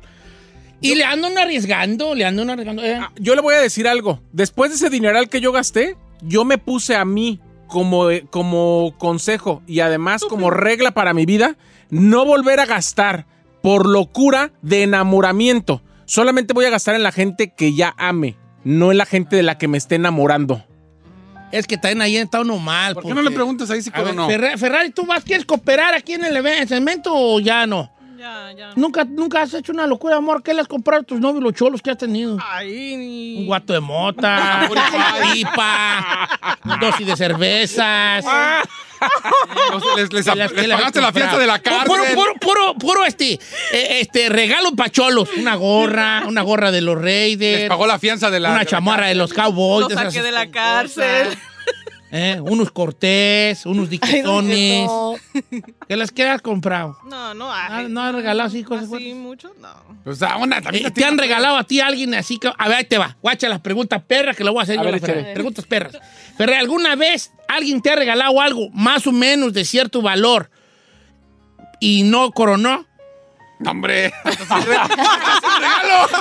Y 0.80 0.95
le 0.95 1.03
andan 1.03 1.38
arriesgando, 1.38 2.13
le 2.13 2.26
andan 2.26 2.49
arriesgando. 2.51 2.84
eh. 2.86 2.99
Yo 3.15 3.34
le 3.36 3.41
voy 3.41 3.55
a 3.55 3.59
decir 3.61 3.88
algo. 3.88 4.21
Después 4.32 4.69
de 4.71 4.76
ese 4.76 4.89
dineral 4.89 5.28
que 5.30 5.41
yo 5.41 5.51
gasté, 5.51 5.95
yo 6.21 6.45
me 6.45 6.57
puse 6.57 6.95
a 6.95 7.03
mí 7.05 7.39
como, 7.67 8.11
eh, 8.11 8.26
como 8.30 8.93
consejo 8.99 9.63
y 9.65 9.80
además 9.80 10.23
como 10.23 10.51
regla 10.51 10.91
para 10.91 11.13
mi 11.13 11.26
vida, 11.26 11.57
no 11.89 12.26
volver 12.26 12.59
a 12.59 12.65
gastar 12.65 13.26
por 13.63 13.88
locura 13.89 14.51
de 14.61 14.84
enamoramiento. 14.84 15.82
Solamente 16.05 16.53
voy 16.53 16.65
a 16.65 16.69
gastar 16.69 16.93
en 16.93 17.01
la 17.03 17.11
gente 17.11 17.51
que 17.57 17.73
ya 17.73 17.95
ame, 17.97 18.36
no 18.63 18.91
en 18.91 18.99
la 18.99 19.07
gente 19.07 19.36
de 19.36 19.43
la 19.43 19.57
que 19.57 19.67
me 19.67 19.80
esté 19.80 19.95
enamorando. 19.95 20.63
Es 21.58 21.68
que 21.68 21.78
también 21.78 22.01
ahí 22.01 22.18
está 22.18 22.41
uno 22.41 22.58
mal. 22.60 22.93
¿Por 22.93 23.03
qué 23.03 23.14
no 23.14 23.22
le 23.22 23.32
preguntas 23.32 23.70
ahí 23.70 23.82
si 23.82 23.89
A 23.89 23.93
ver? 24.03 24.16
Ferra- 24.28 24.58
Ferrari, 24.58 24.89
¿tú 24.91 25.06
vas, 25.06 25.24
quieres 25.24 25.45
cooperar 25.45 25.93
aquí 25.93 26.14
en 26.14 26.26
el 26.26 26.36
evento, 26.36 26.68
segmento 26.68 27.12
o 27.14 27.39
ya 27.39 27.66
no? 27.66 27.89
Ya, 28.18 28.51
ya. 28.57 28.72
¿Nunca, 28.76 29.03
¿Nunca 29.03 29.41
has 29.41 29.53
hecho 29.53 29.72
una 29.72 29.86
locura, 29.88 30.16
amor? 30.18 30.41
¿Qué 30.43 30.53
le 30.53 30.61
has 30.61 30.68
comprado 30.68 31.01
a 31.01 31.05
tus 31.05 31.20
novios, 31.20 31.43
los 31.43 31.53
cholos 31.53 31.82
que 31.82 31.91
has 31.91 31.97
tenido? 31.97 32.38
Ay, 32.41 33.36
Un 33.39 33.45
guato 33.45 33.74
de 33.74 33.80
mota, 33.80 34.68
una 34.72 34.89
pipa, 35.34 36.30
dosis 36.80 37.05
de 37.07 37.16
cervezas. 37.18 38.26
Les, 39.97 40.11
les- 40.13 40.26
¿Qué 40.26 40.36
le 40.36 40.43
has- 40.43 40.51
les 40.51 40.61
qué 40.61 40.68
le 40.68 40.74
has 40.74 40.80
pagaste 40.80 41.01
la 41.01 41.11
fianza 41.11 41.38
de 41.38 41.45
la 41.45 41.59
cárcel. 41.59 41.86
Puro, 41.86 42.03
puro, 42.16 42.34
puro, 42.39 42.74
puro 42.76 43.05
este, 43.05 43.34
eh, 43.34 43.99
este 43.99 44.30
regalo 44.30 44.72
para 44.72 44.89
cholos. 44.89 45.30
Una 45.38 45.55
gorra, 45.55 46.24
una 46.26 46.41
gorra 46.41 46.72
de 46.72 46.82
los 46.82 46.99
Raiders. 46.99 47.59
Les 47.61 47.70
pagó 47.70 47.86
la 47.88 47.99
fianza 47.99 48.32
de 48.32 48.39
la. 48.39 48.49
Una 48.49 48.59
de 48.59 48.66
la 48.66 48.70
chamarra 48.70 49.07
de 49.07 49.16
los 49.16 49.34
Cowboys. 49.34 49.82
lo 49.84 49.88
de 49.89 49.95
esas- 49.95 50.13
saqué 50.13 50.24
de 50.26 50.32
la 50.32 50.49
cárcel. 50.49 51.28
Eh, 52.12 52.39
unos 52.41 52.72
cortés, 52.72 53.66
unos 53.66 53.89
diquetones. 53.89 54.88
no. 54.88 55.16
¿Qué 55.88 55.97
les 55.97 56.12
qué 56.12 56.28
has 56.28 56.41
comprado? 56.41 56.97
No, 57.06 57.34
no 57.34 57.51
Ah, 57.51 57.78
hay. 57.78 57.88
¿No 57.89 58.01
has 58.01 58.14
regalado 58.16 58.47
así 58.47 58.64
cosas? 58.64 58.84
¿Así 58.84 58.89
fuertes? 58.89 59.16
mucho? 59.16 59.51
No. 59.60 59.70
O 60.10 60.14
sea, 60.16 60.38
una 60.38 60.62
también 60.62 60.86
Eh, 60.86 60.91
¿Te 60.91 61.03
han 61.03 61.18
regalado 61.18 61.58
a 61.58 61.64
ti 61.64 61.82
alguien 61.82 62.14
así 62.14 62.38
que.? 62.38 62.51
A 62.58 62.68
ver, 62.68 62.78
ahí 62.78 62.86
te 62.86 62.97
va. 62.97 63.18
Guacha 63.22 63.49
las 63.49 63.60
preguntas 63.62 64.01
perras 64.03 64.36
que 64.38 64.43
le 64.43 64.51
voy 64.51 64.60
a 64.60 64.64
hacer 64.64 64.80
A 64.80 64.84
yo 64.84 64.89
a 64.89 64.91
ver. 64.91 65.34
Preguntas 65.34 65.66
perras. 65.66 65.97
Ferrari, 66.38 66.60
¿alguna 66.60 66.95
vez 66.95 67.32
alguien 67.47 67.82
te 67.82 67.89
ha 67.91 67.95
regalado 67.95 68.39
algo 68.39 68.70
más 68.72 69.08
o 69.08 69.12
menos 69.12 69.53
de 69.53 69.66
cierto 69.66 70.01
valor 70.01 70.49
y 71.80 72.03
no 72.03 72.32
coronó? 72.32 72.86
No, 73.60 73.72
hombre. 73.72 74.14
regalo. 74.24 76.10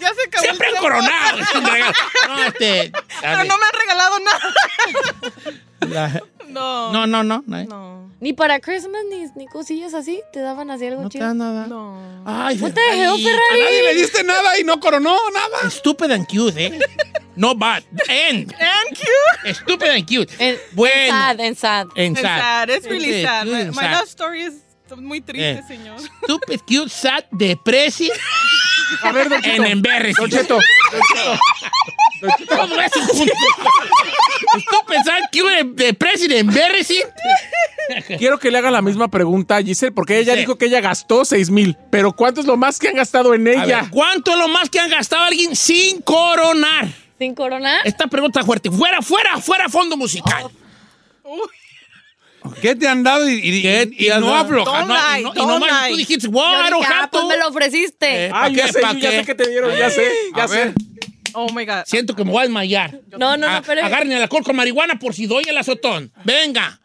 ya 0.00 0.14
se 0.14 0.22
acabó 0.28 0.42
Siempre 0.44 0.68
el 0.68 0.76
han 0.76 0.82
coronado. 0.82 1.38
No, 2.28 2.44
este. 2.44 2.92
a 2.96 3.20
Pero 3.20 3.44
no 3.44 3.58
me 3.58 3.64
han 3.64 3.80
regalado 3.80 4.18
nada. 4.20 4.54
la- 5.80 6.22
No. 6.48 6.92
no, 6.92 7.06
no, 7.06 7.22
no. 7.24 7.42
No, 7.46 7.64
No. 7.64 7.94
Ni 8.20 8.32
para 8.32 8.58
Christmas, 8.60 9.02
ni, 9.10 9.26
ni 9.36 9.46
cosillas 9.46 9.92
así, 9.92 10.22
te 10.32 10.40
daban 10.40 10.70
así 10.70 10.86
algo 10.86 11.02
no 11.02 11.08
te 11.10 11.18
chido. 11.18 11.26
da 11.26 11.34
nada. 11.34 11.66
No. 11.66 11.98
Ay, 12.24 12.56
the 12.56 12.66
hell, 12.66 13.10
A 13.12 13.16
Ferrari? 13.16 13.60
nadie 13.62 13.82
le 13.82 13.94
diste 13.94 14.24
nada 14.24 14.58
y 14.58 14.64
no 14.64 14.80
coronó 14.80 15.14
nada. 15.30 15.68
Stupid 15.70 16.10
and 16.10 16.26
cute, 16.26 16.54
¿eh? 16.66 16.78
No 17.36 17.54
bad. 17.54 17.82
And. 18.08 18.50
Thank 18.58 18.98
you. 19.00 19.52
Stupid 19.54 19.88
and 19.90 20.06
cute. 20.06 20.32
En, 20.38 20.56
Bueno. 20.72 21.12
Sad, 21.12 21.40
en 21.40 21.54
sad. 21.56 21.86
It's 21.96 22.20
sad. 22.20 22.40
sad. 22.40 22.70
It's 22.70 22.86
really 22.86 23.12
Sí, 23.12 23.22
sad. 23.24 23.46
My, 23.46 23.64
my 23.72 23.90
love 23.92 24.06
story 24.08 24.42
is 24.44 24.54
muy 25.02 25.20
triste, 25.20 25.50
Eh. 25.60 25.62
señor. 25.66 25.98
Stupid, 26.24 26.60
cute, 26.66 26.88
sad, 26.90 27.24
depresi 27.30 28.10
A 29.02 29.12
ver, 29.12 29.28
Don 29.28 29.40
Cheto. 29.42 29.62
and 29.62 29.72
embarrassing. 29.72 30.14
Don 30.16 30.30
Cheto. 30.30 30.58
Todo 32.48 32.80
eso 32.80 33.00
junto. 33.08 33.32
Stupid, 34.60 34.96
sad, 35.04 35.20
cute, 35.32 35.64
depresi 35.84 36.24
and 36.24 36.32
embarrassing. 36.32 37.02
Quiero 38.18 38.38
que 38.38 38.50
le 38.50 38.58
haga 38.58 38.70
la 38.70 38.80
misma 38.82 39.08
pregunta 39.08 39.56
a 39.56 39.62
Giselle, 39.62 39.92
porque 39.92 40.18
ella 40.18 40.34
Sí. 40.34 40.40
dijo 40.40 40.56
que 40.56 40.66
ella 40.66 40.80
gastó 40.80 41.24
6 41.24 41.50
mil. 41.50 41.76
Pero 41.90 42.12
¿cuánto 42.12 42.40
es 42.40 42.46
lo 42.46 42.56
más 42.56 42.78
que 42.78 42.88
han 42.88 42.94
gastado 42.94 43.34
en 43.34 43.46
ella? 43.46 43.82
ver, 43.82 43.90
¿Cuánto 43.90 44.32
es 44.32 44.38
lo 44.38 44.48
más 44.48 44.70
que 44.70 44.80
han 44.80 44.90
gastado 44.90 45.24
alguien 45.24 45.54
sin 45.54 46.00
coronar? 46.02 46.88
¿Sin 47.18 47.34
coronar? 47.34 47.86
Esta 47.86 48.06
pregunta 48.06 48.42
fuerte. 48.42 48.70
Fuera, 48.70 49.02
fuera, 49.02 49.38
fuera 49.38 49.68
fondo 49.68 49.96
musical. 49.96 50.50
¿Qué 52.60 52.74
te 52.76 52.86
han 52.88 53.02
dado 53.02 53.28
y, 53.28 53.34
y- 53.34 53.66
y- 53.66 54.06
y 54.06 54.08
no 54.20 54.34
afloja? 54.34 54.84
No, 54.84 54.94
y 55.18 55.22
no- 55.22 55.32
y 55.34 55.46
nomás 55.46 55.88
tú 55.88 55.96
dijiste, 55.96 56.28
wow, 56.28 56.42
Yo 56.70 56.78
dije, 56.78 56.92
ah, 56.94 57.08
pues 57.10 57.24
me 57.26 57.36
lo 57.36 57.48
ofreciste. 57.48 58.26
Eh, 58.26 58.30
Ah, 58.32 58.42
¿pa' 58.42 58.48
ya 58.50 58.66
qué? 58.66 58.72
sé, 58.72 58.80
¿Pa' 58.80 58.92
yo 58.92 58.98
ya 58.98 59.10
qué? 59.10 59.16
sé 59.20 59.26
que 59.26 59.34
te 59.34 59.48
dieron, 59.48 59.76
ya 59.76 59.90
sé, 59.90 60.10
ya 60.36 60.44
A 60.44 60.48
sé. 60.48 60.54
ver. 60.56 60.74
Oh 61.34 61.50
my 61.52 61.64
God. 61.66 61.82
Siento 61.86 62.14
que 62.14 62.24
me 62.24 62.30
voy 62.30 62.40
a 62.40 62.42
desmayar. 62.42 63.00
No, 63.18 63.36
no, 63.36 63.46
Ah, 63.48 63.56
no, 63.56 63.62
pero... 63.66 63.84
Agarren 63.84 64.12
el 64.12 64.22
alcohol 64.22 64.44
con 64.44 64.54
marihuana 64.56 64.98
por 64.98 65.14
si 65.14 65.26
doy 65.26 65.42
el 65.48 65.56
azotón. 65.58 66.12
Venga. 66.24 66.80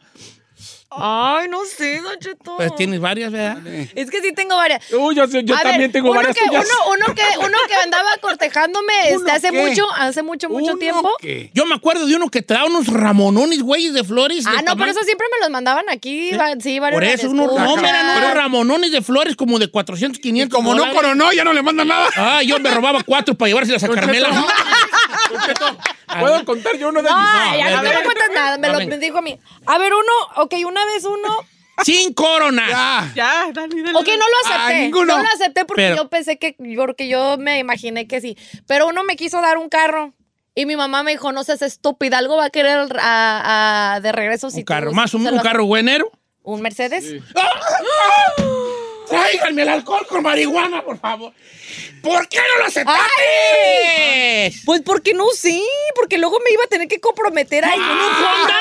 Ay, 0.91 1.47
no 1.49 1.65
sé, 1.65 2.01
Don 2.01 2.17
Cheto. 2.19 2.57
Pues 2.57 2.75
tienes 2.75 2.99
varias, 2.99 3.31
¿verdad? 3.31 3.59
Es 3.93 4.09
que 4.09 4.21
sí 4.21 4.33
tengo 4.33 4.55
varias. 4.55 4.83
Uy, 4.91 5.13
yo, 5.13 5.27
sé- 5.27 5.43
yo 5.43 5.53
A 5.55 5.59
también 5.61 5.81
ver, 5.81 5.91
tengo 5.91 6.09
uno 6.09 6.17
varias 6.17 6.35
que, 6.35 6.45
tuyas. 6.47 6.65
uno, 6.65 6.95
uno 7.05 7.13
que 7.15 7.21
uno 7.37 7.57
que 7.67 7.75
andaba 7.75 8.09
cortejándome 8.19 9.11
este, 9.11 9.31
hace 9.31 9.51
qué? 9.51 9.67
mucho, 9.69 9.85
hace 9.95 10.23
mucho, 10.23 10.49
mucho 10.49 10.71
¿Uno 10.71 10.77
tiempo. 10.79 11.11
qué? 11.21 11.51
Yo 11.53 11.67
me 11.67 11.75
acuerdo 11.75 12.07
de 12.07 12.15
uno 12.15 12.29
que 12.29 12.41
da 12.41 12.65
unos 12.65 12.87
ramonones, 12.87 13.61
güeyes, 13.61 13.93
de 13.93 14.03
flores. 14.03 14.45
Ah, 14.47 14.49
no, 14.53 14.57
pero 14.57 14.65
tamaño- 14.77 14.91
eso 14.91 15.03
siempre 15.03 15.27
me 15.31 15.39
los 15.41 15.51
mandaban 15.51 15.87
aquí. 15.89 16.31
va- 16.31 16.55
Sí, 16.59 16.79
varios 16.79 16.95
Por 16.99 17.03
eso, 17.03 17.29
unos, 17.29 17.53
no, 17.53 17.65
escuchas. 17.65 17.89
eran 17.89 18.17
unos 18.17 18.33
ramonones 18.33 18.91
de 18.91 19.01
flores 19.03 19.35
como 19.35 19.59
de 19.59 19.69
400, 19.69 20.19
500 20.19 20.55
Como 20.57 20.71
no 20.73 20.79
dólares. 20.79 20.95
coronó, 20.99 21.31
ya 21.33 21.43
no 21.43 21.53
le 21.53 21.61
mandan 21.61 21.87
nada. 21.87 22.09
Ah, 22.15 22.41
yo 22.43 22.59
me 22.59 22.71
robaba 22.71 23.03
cuatro 23.03 23.35
para 23.35 23.49
llevárselas 23.49 23.83
a 23.83 23.89
Carmela. 23.89 24.29
¿Puedo 26.19 26.45
contar 26.45 26.75
yo 26.77 26.89
uno 26.89 27.01
de 27.01 27.09
No, 27.09 27.15
ya, 27.15 27.51
a 27.53 27.55
ver, 27.55 27.75
no 27.75 27.81
me 27.83 27.93
lo 27.93 28.03
cuentas 28.03 28.29
nada. 28.33 28.57
Me 28.57 28.67
No, 28.67 28.79
lo 28.79 28.97
dijo 28.97 29.17
a 29.17 29.21
mí. 29.21 29.39
A 29.65 29.77
ver, 29.77 29.93
uno, 29.93 30.43
ok, 30.43 30.53
una 30.65 30.85
vez 30.85 31.05
uno. 31.05 31.29
Sin 31.83 32.13
corona. 32.13 32.67
Ya. 32.67 33.11
Ya, 33.15 33.51
dale, 33.53 33.81
dale. 33.81 33.97
Ok, 33.97 34.07
no 34.07 34.15
lo 34.17 34.35
Ah, 34.45 34.65
acepté. 34.65 34.81
ninguno. 34.81 35.17
no 35.17 35.23
lo 35.23 35.29
acepté 35.29 35.65
porque 35.65 35.81
Pero- 35.83 35.95
yo 35.95 36.09
pensé 36.09 36.37
que, 36.37 36.55
porque 36.75 37.07
yo 37.07 37.37
me 37.37 37.59
imaginé 37.59 38.07
que 38.07 38.19
sí. 38.21 38.37
Pero 38.67 38.87
uno 38.87 39.03
me 39.03 39.15
quiso 39.15 39.39
dar 39.41 39.57
un 39.57 39.69
carro. 39.69 40.13
Y 40.55 40.65
mi 40.65 40.75
mamá 40.75 41.03
me 41.03 41.11
dijo, 41.11 41.31
no 41.31 41.43
seas 41.45 41.61
estúpida, 41.61 42.17
algo 42.17 42.35
va 42.35 42.45
a 42.45 42.49
querer 42.49 42.79
a- 42.99 43.93
a- 43.95 43.99
de 44.01 44.11
regreso 44.11 44.49
si 44.49 44.57
Un 44.57 44.63
tú 44.65 44.73
carro, 44.73 44.91
más 44.91 45.13
un, 45.13 45.23
se 45.23 45.29
un 45.29 45.37
lo- 45.37 45.41
carro 45.43 45.65
buenero. 45.65 46.11
¿Un 46.43 46.61
Mercedes? 46.61 47.05
Tráiganme 49.09 49.61
el 49.63 49.69
alcohol 49.69 50.05
con 50.07 50.23
marihuana, 50.23 50.81
por 50.83 50.99
favor. 50.99 51.33
¿Por 52.01 52.27
qué 52.29 52.37
no 52.37 52.59
lo 52.59 52.65
aceptaste? 52.65 54.53
Pues 54.65 54.81
porque 54.85 55.13
no 55.13 55.25
sí, 55.35 55.61
porque 55.95 56.17
luego 56.17 56.39
me 56.45 56.51
iba 56.51 56.63
a 56.63 56.67
tener 56.67 56.87
que 56.87 56.99
comprometer 56.99 57.65
ahí. 57.65 57.77
¿Con 57.77 57.89
un 57.91 57.99
Honda? 57.99 58.55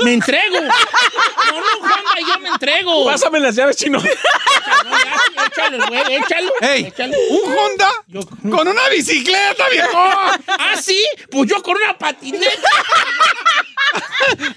Me 0.00 0.12
entrego. 0.12 0.56
Con 0.58 1.56
un 1.56 1.90
Honda 1.90 2.20
yo 2.28 2.38
me 2.40 2.48
entrego. 2.50 3.06
Pásame 3.06 3.40
las 3.40 3.54
llaves, 3.56 3.76
chino. 3.76 3.98
No, 4.00 5.44
échalo, 5.46 5.86
güey, 5.86 6.14
échalo. 6.16 6.52
Ey, 6.60 6.84
échalo. 6.86 7.16
¿un 7.30 7.56
Honda? 7.58 7.88
Yo- 8.08 8.20
Con 8.50 8.68
una 8.68 8.88
bicicleta, 8.90 9.68
viejo. 9.70 9.96
¿Ah, 9.98 10.74
sí? 10.80 11.02
Pues 11.30 11.48
yo 11.48 11.62
con 11.62 11.76
una 11.76 11.96
patineta. 11.96 12.68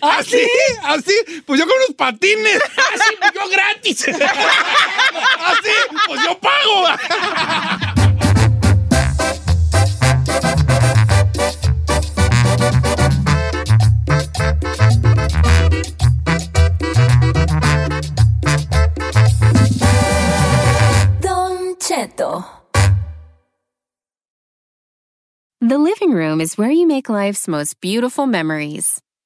¿Así? 0.01 0.47
¿Así? 0.83 1.13
Pues 1.45 1.59
yo 1.59 1.67
con 1.67 1.75
unos 1.77 1.95
patines. 1.95 2.59
¿Ah, 2.77 2.89
sí? 2.95 3.15
Pues 3.19 3.31
yo 3.33 3.49
gratis. 3.49 4.05
Ah, 5.39 5.51
¿Así? 5.53 5.71
Pues 6.07 6.21
yo 6.23 6.39
pago. 6.39 7.87
Don 21.21 21.75
Cheto. 21.79 22.45
The 25.59 25.77
living 25.77 26.11
room 26.13 26.39
is 26.39 26.57
where 26.57 26.71
you 26.71 26.87
make 26.87 27.09
life's 27.09 27.47
most 27.47 27.81
beautiful 27.81 28.27
memories. 28.27 29.01